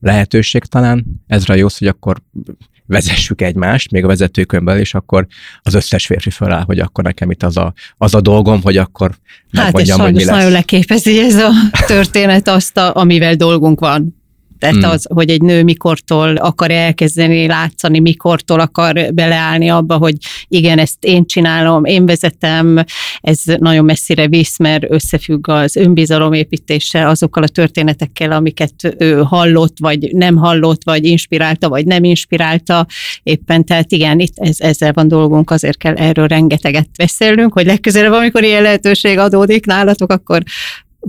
lehetőség 0.00 0.64
talán 0.64 1.04
ezre 1.26 1.56
jó, 1.56 1.66
hogy 1.78 1.88
akkor 1.88 2.22
vezessük 2.86 3.40
egymást, 3.40 3.90
még 3.90 4.04
a 4.04 4.06
vezetőkön 4.06 4.68
és 4.68 4.94
akkor 4.94 5.26
az 5.62 5.74
összes 5.74 6.06
férfi 6.06 6.30
feláll, 6.30 6.62
hogy 6.62 6.78
akkor 6.78 7.04
nekem 7.04 7.30
itt 7.30 7.42
az 7.42 7.56
a, 7.56 7.72
az 7.96 8.14
a 8.14 8.20
dolgom, 8.20 8.62
hogy 8.62 8.76
akkor 8.76 9.14
Hát 9.52 9.78
és 9.78 9.88
sajnos 9.88 10.24
nagyon 10.24 10.50
leképezi 10.50 11.18
ez 11.18 11.34
a 11.34 11.50
történet 11.86 12.48
azt, 12.48 12.76
a, 12.76 12.96
amivel 12.96 13.34
dolgunk 13.34 13.80
van. 13.80 14.22
Tehát 14.64 14.82
hmm. 14.82 14.90
az, 14.90 15.06
hogy 15.14 15.30
egy 15.30 15.42
nő 15.42 15.62
mikortól 15.62 16.36
akar 16.36 16.70
elkezdeni 16.70 17.46
látszani, 17.46 18.00
mikortól 18.00 18.60
akar 18.60 19.14
beleállni 19.14 19.68
abba, 19.68 19.96
hogy 19.96 20.14
igen, 20.48 20.78
ezt 20.78 21.04
én 21.04 21.26
csinálom, 21.26 21.84
én 21.84 22.06
vezetem, 22.06 22.84
ez 23.20 23.40
nagyon 23.44 23.84
messzire 23.84 24.28
visz, 24.28 24.58
mert 24.58 24.84
összefügg 24.88 25.48
az 25.48 25.76
önbizalomépítése 25.76 27.08
azokkal 27.08 27.42
a 27.42 27.48
történetekkel, 27.48 28.32
amiket 28.32 28.94
ő 28.98 29.22
hallott, 29.22 29.76
vagy 29.80 30.10
nem 30.12 30.36
hallott, 30.36 30.84
vagy 30.84 31.04
inspirálta, 31.04 31.68
vagy 31.68 31.86
nem 31.86 32.04
inspirálta 32.04 32.86
éppen. 33.22 33.64
Tehát 33.64 33.92
igen, 33.92 34.20
itt 34.20 34.34
ez, 34.34 34.60
ezzel 34.60 34.92
van 34.92 35.08
dolgunk, 35.08 35.50
azért 35.50 35.78
kell 35.78 35.94
erről 35.94 36.26
rengeteget 36.26 36.88
beszélnünk, 36.96 37.52
hogy 37.52 37.66
legközelebb, 37.66 38.12
amikor 38.12 38.42
ilyen 38.42 38.62
lehetőség 38.62 39.18
adódik 39.18 39.66
nálatok, 39.66 40.12
akkor 40.12 40.42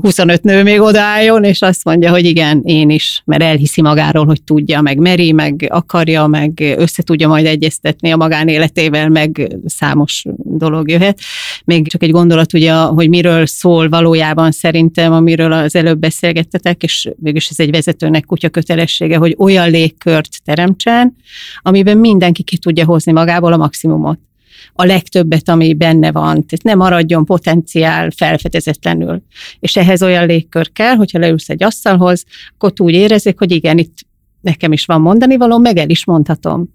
25 0.01 0.43
nő 0.43 0.63
még 0.63 0.81
odaálljon, 0.81 1.43
és 1.43 1.61
azt 1.61 1.83
mondja, 1.83 2.11
hogy 2.11 2.25
igen, 2.25 2.61
én 2.63 2.89
is, 2.89 3.21
mert 3.25 3.41
elhiszi 3.41 3.81
magáról, 3.81 4.25
hogy 4.25 4.43
tudja, 4.43 4.81
meg 4.81 4.97
meri, 4.97 5.31
meg 5.31 5.67
akarja, 5.69 6.27
meg 6.27 6.75
össze 6.77 7.03
tudja 7.03 7.27
majd 7.27 7.45
egyeztetni 7.45 8.11
a 8.11 8.17
magánéletével, 8.17 9.09
meg 9.09 9.55
számos 9.65 10.25
dolog 10.37 10.89
jöhet. 10.89 11.19
Még 11.65 11.87
csak 11.87 12.03
egy 12.03 12.11
gondolat, 12.11 12.53
ugye, 12.53 12.73
hogy 12.73 13.09
miről 13.09 13.45
szól 13.45 13.89
valójában 13.89 14.51
szerintem, 14.51 15.13
amiről 15.13 15.51
az 15.51 15.75
előbb 15.75 15.99
beszélgettetek, 15.99 16.83
és 16.83 17.09
mégis 17.19 17.49
ez 17.49 17.59
egy 17.59 17.71
vezetőnek 17.71 18.25
kutya 18.25 18.49
kötelessége, 18.49 19.17
hogy 19.17 19.35
olyan 19.37 19.69
légkört 19.69 20.43
teremtsen, 20.43 21.15
amiben 21.61 21.97
mindenki 21.97 22.43
ki 22.43 22.57
tudja 22.57 22.85
hozni 22.85 23.11
magából 23.11 23.53
a 23.53 23.57
maximumot 23.57 24.19
a 24.77 24.85
legtöbbet, 24.85 25.49
ami 25.49 25.73
benne 25.73 26.11
van. 26.11 26.33
Tehát 26.33 26.63
ne 26.63 26.75
maradjon 26.75 27.25
potenciál 27.25 28.11
felfedezetlenül. 28.15 29.21
És 29.59 29.75
ehhez 29.75 30.03
olyan 30.03 30.25
légkör 30.25 30.71
kell, 30.71 30.95
hogyha 30.95 31.19
leülsz 31.19 31.49
egy 31.49 31.63
asztalhoz, 31.63 32.23
akkor 32.57 32.71
úgy 32.77 32.93
érezzék, 32.93 33.37
hogy 33.37 33.51
igen, 33.51 33.77
itt 33.77 33.97
nekem 34.41 34.71
is 34.71 34.85
van 34.85 35.01
mondani 35.01 35.37
való, 35.37 35.57
meg 35.57 35.77
el 35.77 35.89
is 35.89 36.05
mondhatom. 36.05 36.69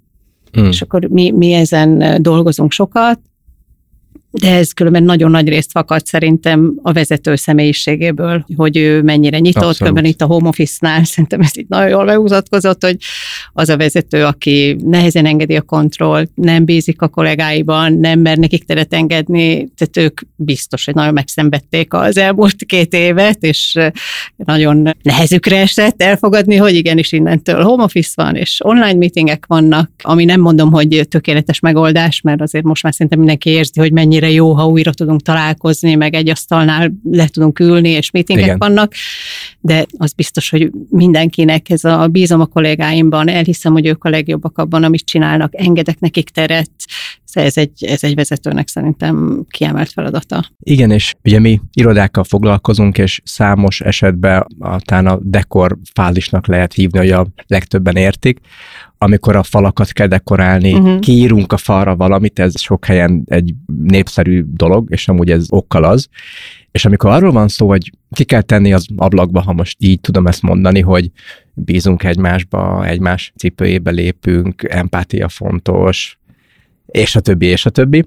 Hmm. 0.53 0.69
És 0.69 0.83
akkor 0.83 1.05
mi, 1.05 1.31
mi 1.31 1.53
ezen 1.53 2.23
dolgozunk 2.23 2.73
sokat, 2.73 3.21
de 4.31 4.55
ez 4.55 4.73
különben 4.73 5.03
nagyon 5.03 5.31
nagy 5.31 5.49
részt 5.49 5.71
fakad 5.71 6.07
szerintem 6.07 6.79
a 6.83 6.93
vezető 6.93 7.37
személyiségéből, 7.37 8.45
hogy 8.57 8.77
ő 8.77 9.03
mennyire 9.03 9.39
nyitott, 9.39 9.63
Abszolút. 9.63 9.79
különben 9.79 10.05
itt 10.05 10.23
a 10.23 10.27
home 10.27 10.49
office-nál 10.49 11.05
szerintem 11.05 11.41
ez 11.41 11.57
itt 11.57 11.69
nagyon 11.69 11.89
jól 11.89 12.05
megmutatkozott, 12.05 12.85
hogy 12.85 12.97
az 13.53 13.69
a 13.69 13.77
vezető, 13.77 14.25
aki 14.25 14.77
nehezen 14.85 15.27
engedi 15.27 15.57
a 15.57 15.63
kontrollt, 15.63 16.31
nem 16.35 16.65
bízik 16.65 17.03
a 17.03 17.09
kollégáiban, 17.09 17.93
nem 17.93 18.21
mer 18.21 18.39
nekik 18.39 18.65
teret 18.65 18.95
engedni, 18.95 19.69
tehát 19.77 19.97
ők 19.97 20.21
biztos, 20.37 20.85
hogy 20.85 20.95
nagyon 20.95 21.13
megszenvedték 21.13 21.93
az 21.95 22.17
elmúlt 22.17 22.65
két 22.67 22.95
évet, 22.95 23.43
és 23.43 23.79
nagyon 24.37 24.95
nehezükre 25.03 25.57
esett 25.57 26.03
elfogadni, 26.03 26.57
hogy 26.57 26.75
igenis 26.75 27.13
innentől 27.13 27.63
home 27.63 27.83
office 27.83 28.13
van, 28.15 28.37
és 28.37 28.61
online 28.65 28.95
meetingek 28.95 29.45
vannak, 29.47 29.91
ami 30.03 30.25
nem 30.25 30.41
mondom, 30.41 30.73
hogy 30.73 31.07
tökéletes 31.09 31.61
megoldás, 31.61 32.21
mert 32.21 32.41
azért 32.41 32.65
most 32.65 32.83
már 32.83 32.93
szerintem 32.93 33.19
mindenki 33.19 33.51
érzi, 33.51 33.81
hogy 33.81 33.93
mennyi 33.93 34.11
mennyire 34.11 34.31
jó, 34.31 34.53
ha 34.53 34.67
újra 34.67 34.93
tudunk 34.93 35.23
találkozni, 35.23 35.95
meg 35.95 36.15
egy 36.15 36.29
asztalnál 36.29 36.93
le 37.11 37.27
tudunk 37.27 37.59
ülni, 37.59 37.89
és 37.89 38.11
meetingek 38.11 38.45
Igen. 38.45 38.59
vannak, 38.59 38.93
de 39.61 39.87
az 39.97 40.13
biztos, 40.13 40.51
hogy 40.51 40.71
mindenkinek 40.91 41.71
ez 41.71 41.85
a 41.85 42.07
bízom 42.07 42.41
a 42.41 42.47
kollégáimban, 42.47 43.29
elhiszem, 43.29 43.73
hogy 43.73 43.87
ők 43.87 44.05
a 44.05 44.09
legjobbak 44.09 44.59
abban, 44.59 44.85
amit 44.85 45.05
csinálnak, 45.05 45.53
engedek 45.57 46.01
nekik 46.01 46.29
teret, 46.29 46.71
ez 47.33 47.57
egy, 47.57 47.85
ez 47.85 48.05
egy 48.05 48.15
vezetőnek 48.15 48.69
szerintem 48.69 49.45
kiemelt 49.51 49.91
feladata. 49.91 50.45
Igen, 50.59 50.91
és 50.91 51.15
ugye 51.25 51.39
mi 51.39 51.61
irodákkal 51.73 52.25
foglalkozunk, 52.25 52.99
és 52.99 53.21
számos 53.25 53.81
esetben 53.81 54.47
talán 54.85 55.07
a 55.07 55.19
dekor 55.23 55.77
fázisnak 55.95 56.47
lehet 56.47 56.73
hívni, 56.73 56.99
hogy 56.99 57.11
a 57.11 57.27
legtöbben 57.47 57.97
értik, 57.97 58.39
amikor 58.99 59.37
a 59.37 59.43
falakat 59.43 59.93
kell 59.93 60.07
dekorálni, 60.07 60.73
uh-huh. 60.73 60.99
kiírunk 60.99 61.53
a 61.53 61.57
falra 61.57 61.97
valamit, 61.97 62.39
ez 62.39 62.61
sok 62.61 62.85
helyen 62.85 63.23
egy 63.27 63.55
népszerű 63.83 64.45
dolog, 64.47 64.87
és 64.91 65.09
amúgy 65.09 65.31
ez 65.31 65.47
okkal 65.49 65.85
az. 65.85 66.09
És 66.73 66.85
amikor 66.85 67.11
arról 67.11 67.33
van 67.33 67.49
szó, 67.49 67.69
hogy 67.69 67.93
ki 68.11 68.25
kell 68.25 68.43
tenni 68.43 68.73
az 68.73 68.87
ablakba, 68.97 69.41
ha 69.41 69.53
most 69.53 69.77
így 69.81 70.01
tudom 70.01 70.27
ezt 70.27 70.43
mondani, 70.43 70.81
hogy 70.81 71.11
bízunk 71.55 72.05
egymásba, 72.05 72.87
egymás 72.87 73.33
cipőjébe 73.37 73.91
lépünk, 73.91 74.63
empátia 74.63 75.29
fontos, 75.29 76.19
és 76.87 77.17
a 77.17 77.21
többi, 77.21 77.47
és 77.47 77.67
a 77.67 77.71
többi, 77.71 78.05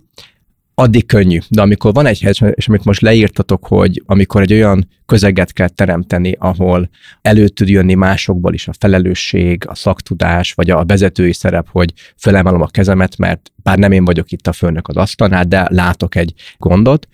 addig 0.75 1.05
könnyű. 1.05 1.37
De 1.49 1.61
amikor 1.61 1.93
van 1.93 2.05
egy 2.05 2.19
hely, 2.19 2.53
és 2.53 2.67
amit 2.67 2.85
most 2.85 3.01
leírtatok, 3.01 3.67
hogy 3.67 4.03
amikor 4.05 4.41
egy 4.41 4.53
olyan 4.53 4.87
közeget 5.05 5.53
kell 5.53 5.67
teremteni, 5.67 6.35
ahol 6.39 6.89
elő 7.21 7.47
tud 7.47 7.69
jönni 7.69 7.93
másokból 7.93 8.53
is 8.53 8.67
a 8.67 8.73
felelősség, 8.79 9.63
a 9.67 9.75
szaktudás, 9.75 10.53
vagy 10.53 10.69
a 10.69 10.85
vezetői 10.85 11.33
szerep, 11.33 11.67
hogy 11.69 11.93
felemelem 12.15 12.61
a 12.61 12.67
kezemet, 12.67 13.17
mert 13.17 13.51
bár 13.55 13.77
nem 13.77 13.91
én 13.91 14.05
vagyok 14.05 14.31
itt 14.31 14.47
a 14.47 14.53
főnök 14.53 14.87
az 14.87 14.95
asztalnál, 14.95 15.43
de 15.43 15.67
látok 15.69 16.15
egy 16.15 16.33
gondot, 16.57 17.07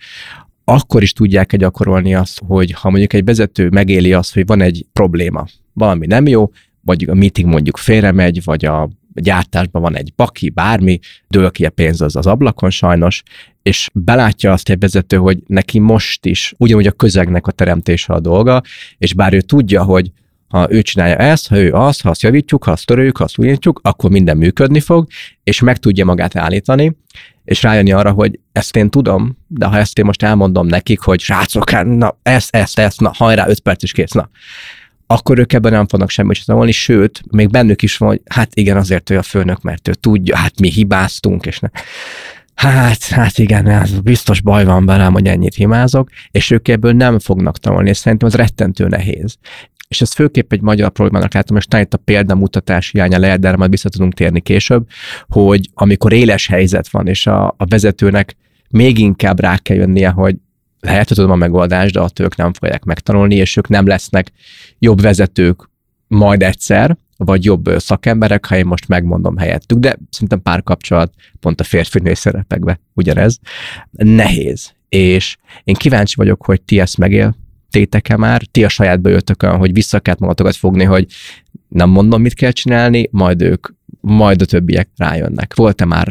akkor 0.70 1.02
is 1.02 1.12
tudják 1.12 1.56
gyakorolni 1.56 2.14
azt, 2.14 2.40
hogy 2.46 2.72
ha 2.72 2.90
mondjuk 2.90 3.12
egy 3.12 3.24
vezető 3.24 3.68
megéli 3.68 4.12
azt, 4.12 4.34
hogy 4.34 4.46
van 4.46 4.60
egy 4.60 4.86
probléma, 4.92 5.46
valami 5.72 6.06
nem 6.06 6.26
jó, 6.26 6.50
vagy 6.80 7.06
a 7.08 7.14
meeting 7.14 7.48
mondjuk 7.48 7.76
félremegy, 7.76 8.44
vagy 8.44 8.64
a 8.64 8.88
gyártásban 9.14 9.82
van 9.82 9.96
egy 9.96 10.12
baki, 10.16 10.50
bármi, 10.50 10.98
dől 11.28 11.50
ki 11.50 11.64
a 11.64 11.70
pénz 11.70 12.00
az 12.00 12.16
az 12.16 12.26
ablakon 12.26 12.70
sajnos, 12.70 13.22
és 13.62 13.90
belátja 13.92 14.52
azt 14.52 14.70
egy 14.70 14.78
vezető, 14.78 15.16
hogy 15.16 15.38
neki 15.46 15.78
most 15.78 16.26
is 16.26 16.54
ugyanúgy 16.58 16.86
a 16.86 16.92
közegnek 16.92 17.46
a 17.46 17.52
teremtése 17.52 18.12
a 18.12 18.20
dolga, 18.20 18.62
és 18.98 19.14
bár 19.14 19.32
ő 19.32 19.40
tudja, 19.40 19.82
hogy 19.82 20.10
ha 20.50 20.66
ő 20.70 20.82
csinálja 20.82 21.16
ezt, 21.16 21.48
ha 21.48 21.56
ő 21.56 21.72
azt, 21.72 22.02
ha 22.02 22.10
azt 22.10 22.22
javítjuk, 22.22 22.64
ha 22.64 22.70
azt 22.70 22.86
törőjük, 22.86 23.16
ha 23.16 23.24
azt 23.24 23.38
újítjuk, 23.38 23.80
akkor 23.82 24.10
minden 24.10 24.36
működni 24.36 24.80
fog, 24.80 25.06
és 25.44 25.60
meg 25.60 25.76
tudja 25.76 26.04
magát 26.04 26.36
állítani, 26.36 26.96
és 27.44 27.62
rájönni 27.62 27.92
arra, 27.92 28.10
hogy 28.10 28.38
ezt 28.52 28.76
én 28.76 28.90
tudom, 28.90 29.38
de 29.46 29.66
ha 29.66 29.76
ezt 29.76 29.98
én 29.98 30.04
most 30.04 30.22
elmondom 30.22 30.66
nekik, 30.66 31.00
hogy 31.00 31.20
srácok, 31.20 31.70
hát, 31.70 31.86
na, 31.86 32.18
ezt, 32.22 32.56
ezt, 32.56 32.78
ezt, 32.78 33.00
na, 33.00 33.12
hajrá, 33.14 33.48
öt 33.48 33.60
perc 33.60 33.82
is 33.82 33.92
kész, 33.92 34.12
na, 34.12 34.30
akkor 35.06 35.38
ők 35.38 35.52
ebben 35.52 35.72
nem 35.72 35.86
fognak 35.86 36.10
semmit 36.10 36.46
tanulni, 36.46 36.72
sőt, 36.72 37.22
még 37.30 37.50
bennük 37.50 37.82
is 37.82 37.96
van, 37.96 38.08
hogy 38.08 38.20
hát 38.24 38.54
igen, 38.54 38.76
azért 38.76 39.10
ő 39.10 39.18
a 39.18 39.22
főnök, 39.22 39.62
mert 39.62 39.88
ő 39.88 39.94
tudja, 39.94 40.36
hát 40.36 40.60
mi 40.60 40.70
hibáztunk, 40.70 41.46
és 41.46 41.58
ne. 41.58 41.68
Hát, 42.54 43.04
hát 43.04 43.38
igen, 43.38 43.66
ez 43.66 44.00
biztos 44.00 44.40
baj 44.40 44.64
van 44.64 44.86
velem, 44.86 45.12
hogy 45.12 45.26
ennyit 45.26 45.54
himázok, 45.54 46.08
és 46.30 46.50
ők 46.50 46.68
ebből 46.68 46.92
nem 46.92 47.18
fognak 47.18 47.58
tanulni, 47.58 47.88
és 47.88 47.96
szerintem 47.96 48.28
ez 48.28 48.34
rettentő 48.34 48.86
nehéz. 48.86 49.36
És 49.90 50.00
ez 50.00 50.12
főképp 50.12 50.52
egy 50.52 50.60
magyar 50.60 50.90
problémának 50.90 51.34
látom, 51.34 51.56
és 51.56 51.64
talán 51.64 51.84
itt 51.84 51.94
a 51.94 51.98
példamutatás 52.04 52.90
hiánya 52.90 53.18
lehet, 53.18 53.40
de 53.40 53.48
erre 53.48 53.56
majd 53.56 53.70
vissza 53.70 53.88
tudunk 53.88 54.14
térni 54.14 54.40
később, 54.40 54.88
hogy 55.28 55.70
amikor 55.74 56.12
éles 56.12 56.46
helyzet 56.46 56.88
van, 56.88 57.06
és 57.06 57.26
a, 57.26 57.46
a 57.46 57.64
vezetőnek 57.68 58.36
még 58.68 58.98
inkább 58.98 59.40
rá 59.40 59.58
kell 59.58 59.76
jönnie, 59.76 60.08
hogy 60.08 60.36
lehet, 60.80 61.08
hogy 61.08 61.16
tudom 61.16 61.30
a 61.30 61.36
megoldást, 61.36 61.92
de 61.92 62.00
attól 62.00 62.26
ők 62.26 62.36
nem 62.36 62.52
fogják 62.52 62.84
megtanulni, 62.84 63.34
és 63.34 63.56
ők 63.56 63.68
nem 63.68 63.86
lesznek 63.86 64.32
jobb 64.78 65.00
vezetők 65.00 65.70
majd 66.06 66.42
egyszer, 66.42 66.96
vagy 67.16 67.44
jobb 67.44 67.70
szakemberek, 67.76 68.46
ha 68.46 68.56
én 68.56 68.66
most 68.66 68.88
megmondom 68.88 69.36
helyettük, 69.36 69.78
de 69.78 69.96
szerintem 70.10 70.42
párkapcsolat 70.42 71.14
pont 71.40 71.60
a 71.60 71.64
férfinői 71.64 72.14
szerepekbe 72.14 72.80
ugyanez. 72.94 73.38
Nehéz. 73.90 74.72
És 74.88 75.36
én 75.64 75.74
kíváncsi 75.74 76.14
vagyok, 76.16 76.44
hogy 76.44 76.62
ti 76.62 76.80
ezt 76.80 76.98
megéltétek-e 77.70 78.16
már, 78.16 78.42
ti 78.50 78.64
a 78.64 78.68
saját 78.68 79.00
jöttökön, 79.02 79.56
hogy 79.56 79.72
vissza 79.72 80.00
kellett 80.00 80.20
magatokat 80.20 80.56
fogni, 80.56 80.84
hogy 80.84 81.06
nem 81.68 81.90
mondom, 81.90 82.20
mit 82.22 82.34
kell 82.34 82.50
csinálni, 82.50 83.08
majd 83.10 83.42
ők, 83.42 83.66
majd 84.00 84.42
a 84.42 84.44
többiek 84.44 84.88
rájönnek. 84.96 85.54
Volt-e 85.54 85.84
már, 85.84 86.08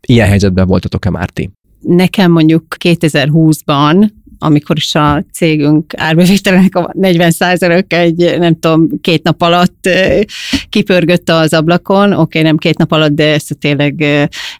ilyen 0.00 0.28
helyzetben 0.28 0.66
voltatok-e 0.66 1.10
már 1.10 1.30
ti? 1.30 1.50
Nekem 1.80 2.30
mondjuk 2.30 2.76
2020-ban 2.84 4.10
amikor 4.44 4.76
is 4.76 4.94
a 4.94 5.24
cégünk 5.32 5.94
árbevételének 5.96 6.76
a 6.76 6.90
40 6.92 7.32
egy, 7.88 8.34
nem 8.38 8.58
tudom, 8.58 8.88
két 9.00 9.22
nap 9.22 9.42
alatt 9.42 9.88
kipörgött 10.68 11.28
az 11.28 11.52
ablakon, 11.52 12.12
oké, 12.12 12.20
okay, 12.20 12.42
nem 12.42 12.56
két 12.56 12.78
nap 12.78 12.92
alatt, 12.92 13.12
de 13.12 13.32
ezt 13.32 13.50
a 13.50 13.54
tényleg 13.54 14.04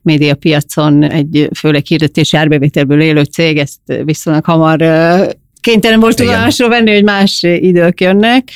médiapiacon 0.02 1.02
egy 1.02 1.48
főleg 1.54 1.84
hirdetési 1.84 2.36
árbevételből 2.36 3.00
élő 3.00 3.22
cég, 3.22 3.58
ezt 3.58 3.80
viszonylag 4.04 4.44
hamar 4.44 4.80
kénytelen 5.62 6.00
volt 6.00 6.16
tudomásról 6.16 6.68
venni, 6.68 6.92
hogy 6.92 7.04
más 7.04 7.42
idők 7.42 8.00
jönnek. 8.00 8.50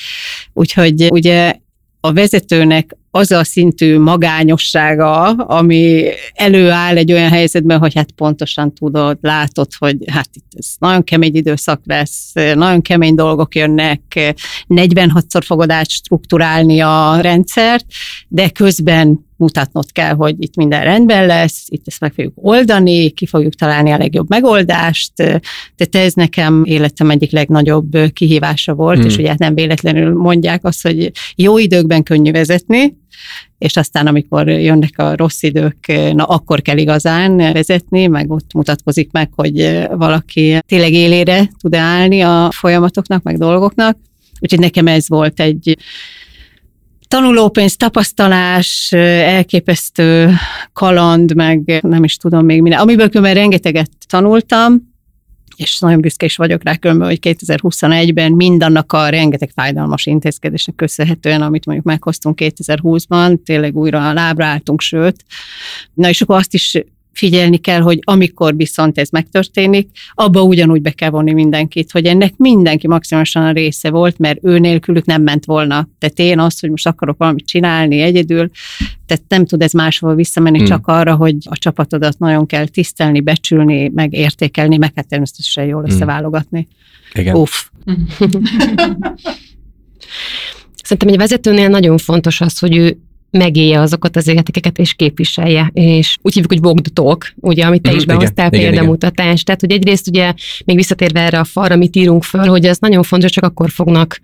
Úgyhogy 0.52 1.06
ugye 1.10 1.54
a 2.00 2.12
vezetőnek 2.12 2.96
az 3.10 3.30
a 3.30 3.44
szintű 3.44 3.98
magányossága, 3.98 5.22
ami 5.32 6.04
előáll 6.34 6.96
egy 6.96 7.12
olyan 7.12 7.30
helyzetben, 7.30 7.78
hogy 7.78 7.94
hát 7.94 8.10
pontosan 8.10 8.72
tudod, 8.72 9.18
látod, 9.20 9.68
hogy 9.78 9.96
hát 10.06 10.28
itt 10.32 10.52
ez 10.58 10.66
nagyon 10.78 11.04
kemény 11.04 11.34
időszak 11.34 11.80
lesz, 11.84 12.32
nagyon 12.32 12.82
kemény 12.82 13.14
dolgok 13.14 13.54
jönnek, 13.54 14.00
46-szor 14.68 15.42
fogod 15.44 15.70
átstruktúrálni 15.70 16.80
a 16.80 17.20
rendszert, 17.20 17.84
de 18.28 18.48
közben 18.48 19.26
mutatnod 19.36 19.92
kell, 19.92 20.14
hogy 20.14 20.34
itt 20.38 20.56
minden 20.56 20.84
rendben 20.84 21.26
lesz, 21.26 21.64
itt 21.68 21.86
ezt 21.86 22.00
meg 22.00 22.12
fogjuk 22.12 22.32
oldani, 22.36 23.10
ki 23.10 23.26
fogjuk 23.26 23.54
találni 23.54 23.90
a 23.90 23.98
legjobb 23.98 24.28
megoldást. 24.28 25.12
Tehát 25.14 25.88
ez 25.90 26.12
nekem 26.12 26.62
életem 26.64 27.10
egyik 27.10 27.30
legnagyobb 27.30 28.12
kihívása 28.12 28.74
volt, 28.74 28.98
hmm. 28.98 29.06
és 29.06 29.16
ugye 29.16 29.28
hát 29.28 29.38
nem 29.38 29.54
véletlenül 29.54 30.14
mondják 30.14 30.64
azt, 30.64 30.82
hogy 30.82 31.10
jó 31.36 31.58
időkben 31.58 32.02
könnyű 32.02 32.30
vezetni, 32.30 32.96
és 33.58 33.76
aztán 33.76 34.06
amikor 34.06 34.48
jönnek 34.48 34.98
a 34.98 35.16
rossz 35.16 35.42
idők, 35.42 35.86
na 36.12 36.24
akkor 36.24 36.62
kell 36.62 36.76
igazán 36.76 37.36
vezetni, 37.36 38.06
meg 38.06 38.30
ott 38.30 38.52
mutatkozik 38.52 39.12
meg, 39.12 39.30
hogy 39.34 39.86
valaki 39.90 40.58
tényleg 40.66 40.92
élére 40.92 41.50
tud 41.60 41.74
állni 41.74 42.20
a 42.20 42.48
folyamatoknak, 42.52 43.22
meg 43.22 43.38
dolgoknak. 43.38 43.98
Úgyhogy 44.40 44.60
nekem 44.60 44.86
ez 44.86 45.08
volt 45.08 45.40
egy 45.40 45.76
tanulópénz, 47.08 47.76
tapasztalás, 47.76 48.92
elképesztő 48.92 50.32
kaland, 50.72 51.34
meg 51.34 51.78
nem 51.82 52.04
is 52.04 52.16
tudom 52.16 52.44
még 52.44 52.62
minden. 52.62 52.80
Amiből 52.80 53.08
különben 53.08 53.34
rengeteget 53.34 53.90
tanultam, 54.08 54.94
és 55.56 55.78
nagyon 55.78 56.00
büszke 56.00 56.26
is 56.26 56.36
vagyok 56.36 56.62
rá 56.64 56.76
különben, 56.76 57.08
hogy 57.08 57.18
2021-ben 57.22 58.32
mindannak 58.32 58.92
a 58.92 59.08
rengeteg 59.08 59.50
fájdalmas 59.54 60.06
intézkedésnek 60.06 60.74
köszönhetően, 60.74 61.42
amit 61.42 61.66
mondjuk 61.66 61.86
meghoztunk 61.86 62.38
2020-ban, 62.42 63.38
tényleg 63.44 63.76
újra 63.76 64.08
a 64.08 64.12
lábra 64.12 64.44
álltunk, 64.44 64.80
sőt. 64.80 65.24
Na 65.94 66.08
és 66.08 66.20
akkor 66.20 66.36
azt 66.36 66.54
is 66.54 66.78
figyelni 67.16 67.56
kell, 67.56 67.80
hogy 67.80 67.98
amikor 68.02 68.56
viszont 68.56 68.98
ez 68.98 69.08
megtörténik, 69.08 69.90
abba 70.14 70.42
ugyanúgy 70.42 70.82
be 70.82 70.90
kell 70.90 71.10
vonni 71.10 71.32
mindenkit, 71.32 71.90
hogy 71.90 72.06
ennek 72.06 72.36
mindenki 72.36 72.86
maximálisan 72.86 73.42
a 73.42 73.52
része 73.52 73.90
volt, 73.90 74.18
mert 74.18 74.38
ő 74.42 74.58
nélkülük 74.58 75.04
nem 75.04 75.22
ment 75.22 75.44
volna. 75.44 75.88
Tehát 75.98 76.18
én 76.18 76.38
azt, 76.38 76.60
hogy 76.60 76.70
most 76.70 76.86
akarok 76.86 77.18
valamit 77.18 77.46
csinálni 77.46 78.00
egyedül, 78.00 78.50
tehát 79.06 79.22
nem 79.28 79.46
tud 79.46 79.62
ez 79.62 79.72
máshol 79.72 80.14
visszamenni, 80.14 80.58
hmm. 80.58 80.66
csak 80.66 80.86
arra, 80.86 81.14
hogy 81.14 81.36
a 81.44 81.56
csapatodat 81.56 82.18
nagyon 82.18 82.46
kell 82.46 82.66
tisztelni, 82.66 83.20
becsülni, 83.20 83.90
meg 83.94 84.12
értékelni, 84.12 84.76
meg 84.76 84.92
hát 84.94 85.08
természetesen 85.08 85.64
jól 85.64 85.82
hmm. 85.82 85.90
összeválogatni. 85.90 86.68
Igen. 87.12 87.34
Uff. 87.34 87.64
Szerintem 90.82 91.08
egy 91.08 91.16
vezetőnél 91.16 91.68
nagyon 91.68 91.98
fontos 91.98 92.40
az, 92.40 92.58
hogy 92.58 92.76
ő 92.76 92.98
megélje 93.30 93.80
azokat 93.80 94.16
az 94.16 94.28
értékeket 94.28 94.78
és 94.78 94.94
képviselje. 94.94 95.70
És 95.72 96.16
úgy 96.22 96.34
hívjuk, 96.34 96.62
hogy 96.62 96.92
talk, 96.92 97.32
ugye, 97.40 97.64
amit 97.64 97.82
te 97.82 97.92
mm, 97.92 97.96
is 97.96 98.04
behoztál 98.04 98.52
igen, 98.52 98.70
példamutatást. 98.70 99.44
Tehát, 99.44 99.60
hogy 99.60 99.70
egyrészt 99.70 100.08
ugye 100.08 100.32
még 100.64 100.76
visszatérve 100.76 101.20
erre 101.20 101.38
a 101.38 101.44
falra, 101.44 101.74
amit 101.74 101.96
írunk 101.96 102.24
föl, 102.24 102.46
hogy 102.46 102.64
ez 102.64 102.78
nagyon 102.78 103.02
fontos, 103.02 103.30
csak 103.30 103.44
akkor 103.44 103.70
fognak 103.70 104.20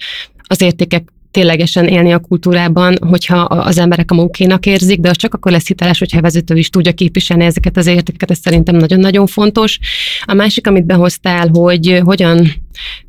az 0.47 0.61
értékek 0.61 1.13
ténylegesen 1.33 1.87
élni 1.87 2.13
a 2.13 2.19
kultúrában, 2.19 2.97
hogyha 3.09 3.37
az 3.41 3.79
emberek 3.79 4.11
a 4.11 4.15
munkénak 4.15 4.67
érzik, 4.67 5.01
de 5.01 5.09
az 5.09 5.17
csak 5.17 5.35
akkor 5.35 5.53
lesz 5.53 5.67
hiteles, 5.67 5.99
hogyha 5.99 6.19
a 6.19 6.23
vezető 6.23 6.57
is 6.57 6.69
tudja 6.69 6.93
képviselni 6.93 7.45
ezeket 7.45 7.77
az 7.77 7.87
értékeket, 7.87 8.31
ez 8.31 8.39
szerintem 8.39 8.77
nagyon-nagyon 8.77 9.27
fontos. 9.27 9.79
A 10.25 10.35
másik, 10.35 10.67
amit 10.67 10.87
behoztál, 10.87 11.49
hogy 11.49 12.01
hogyan 12.05 12.53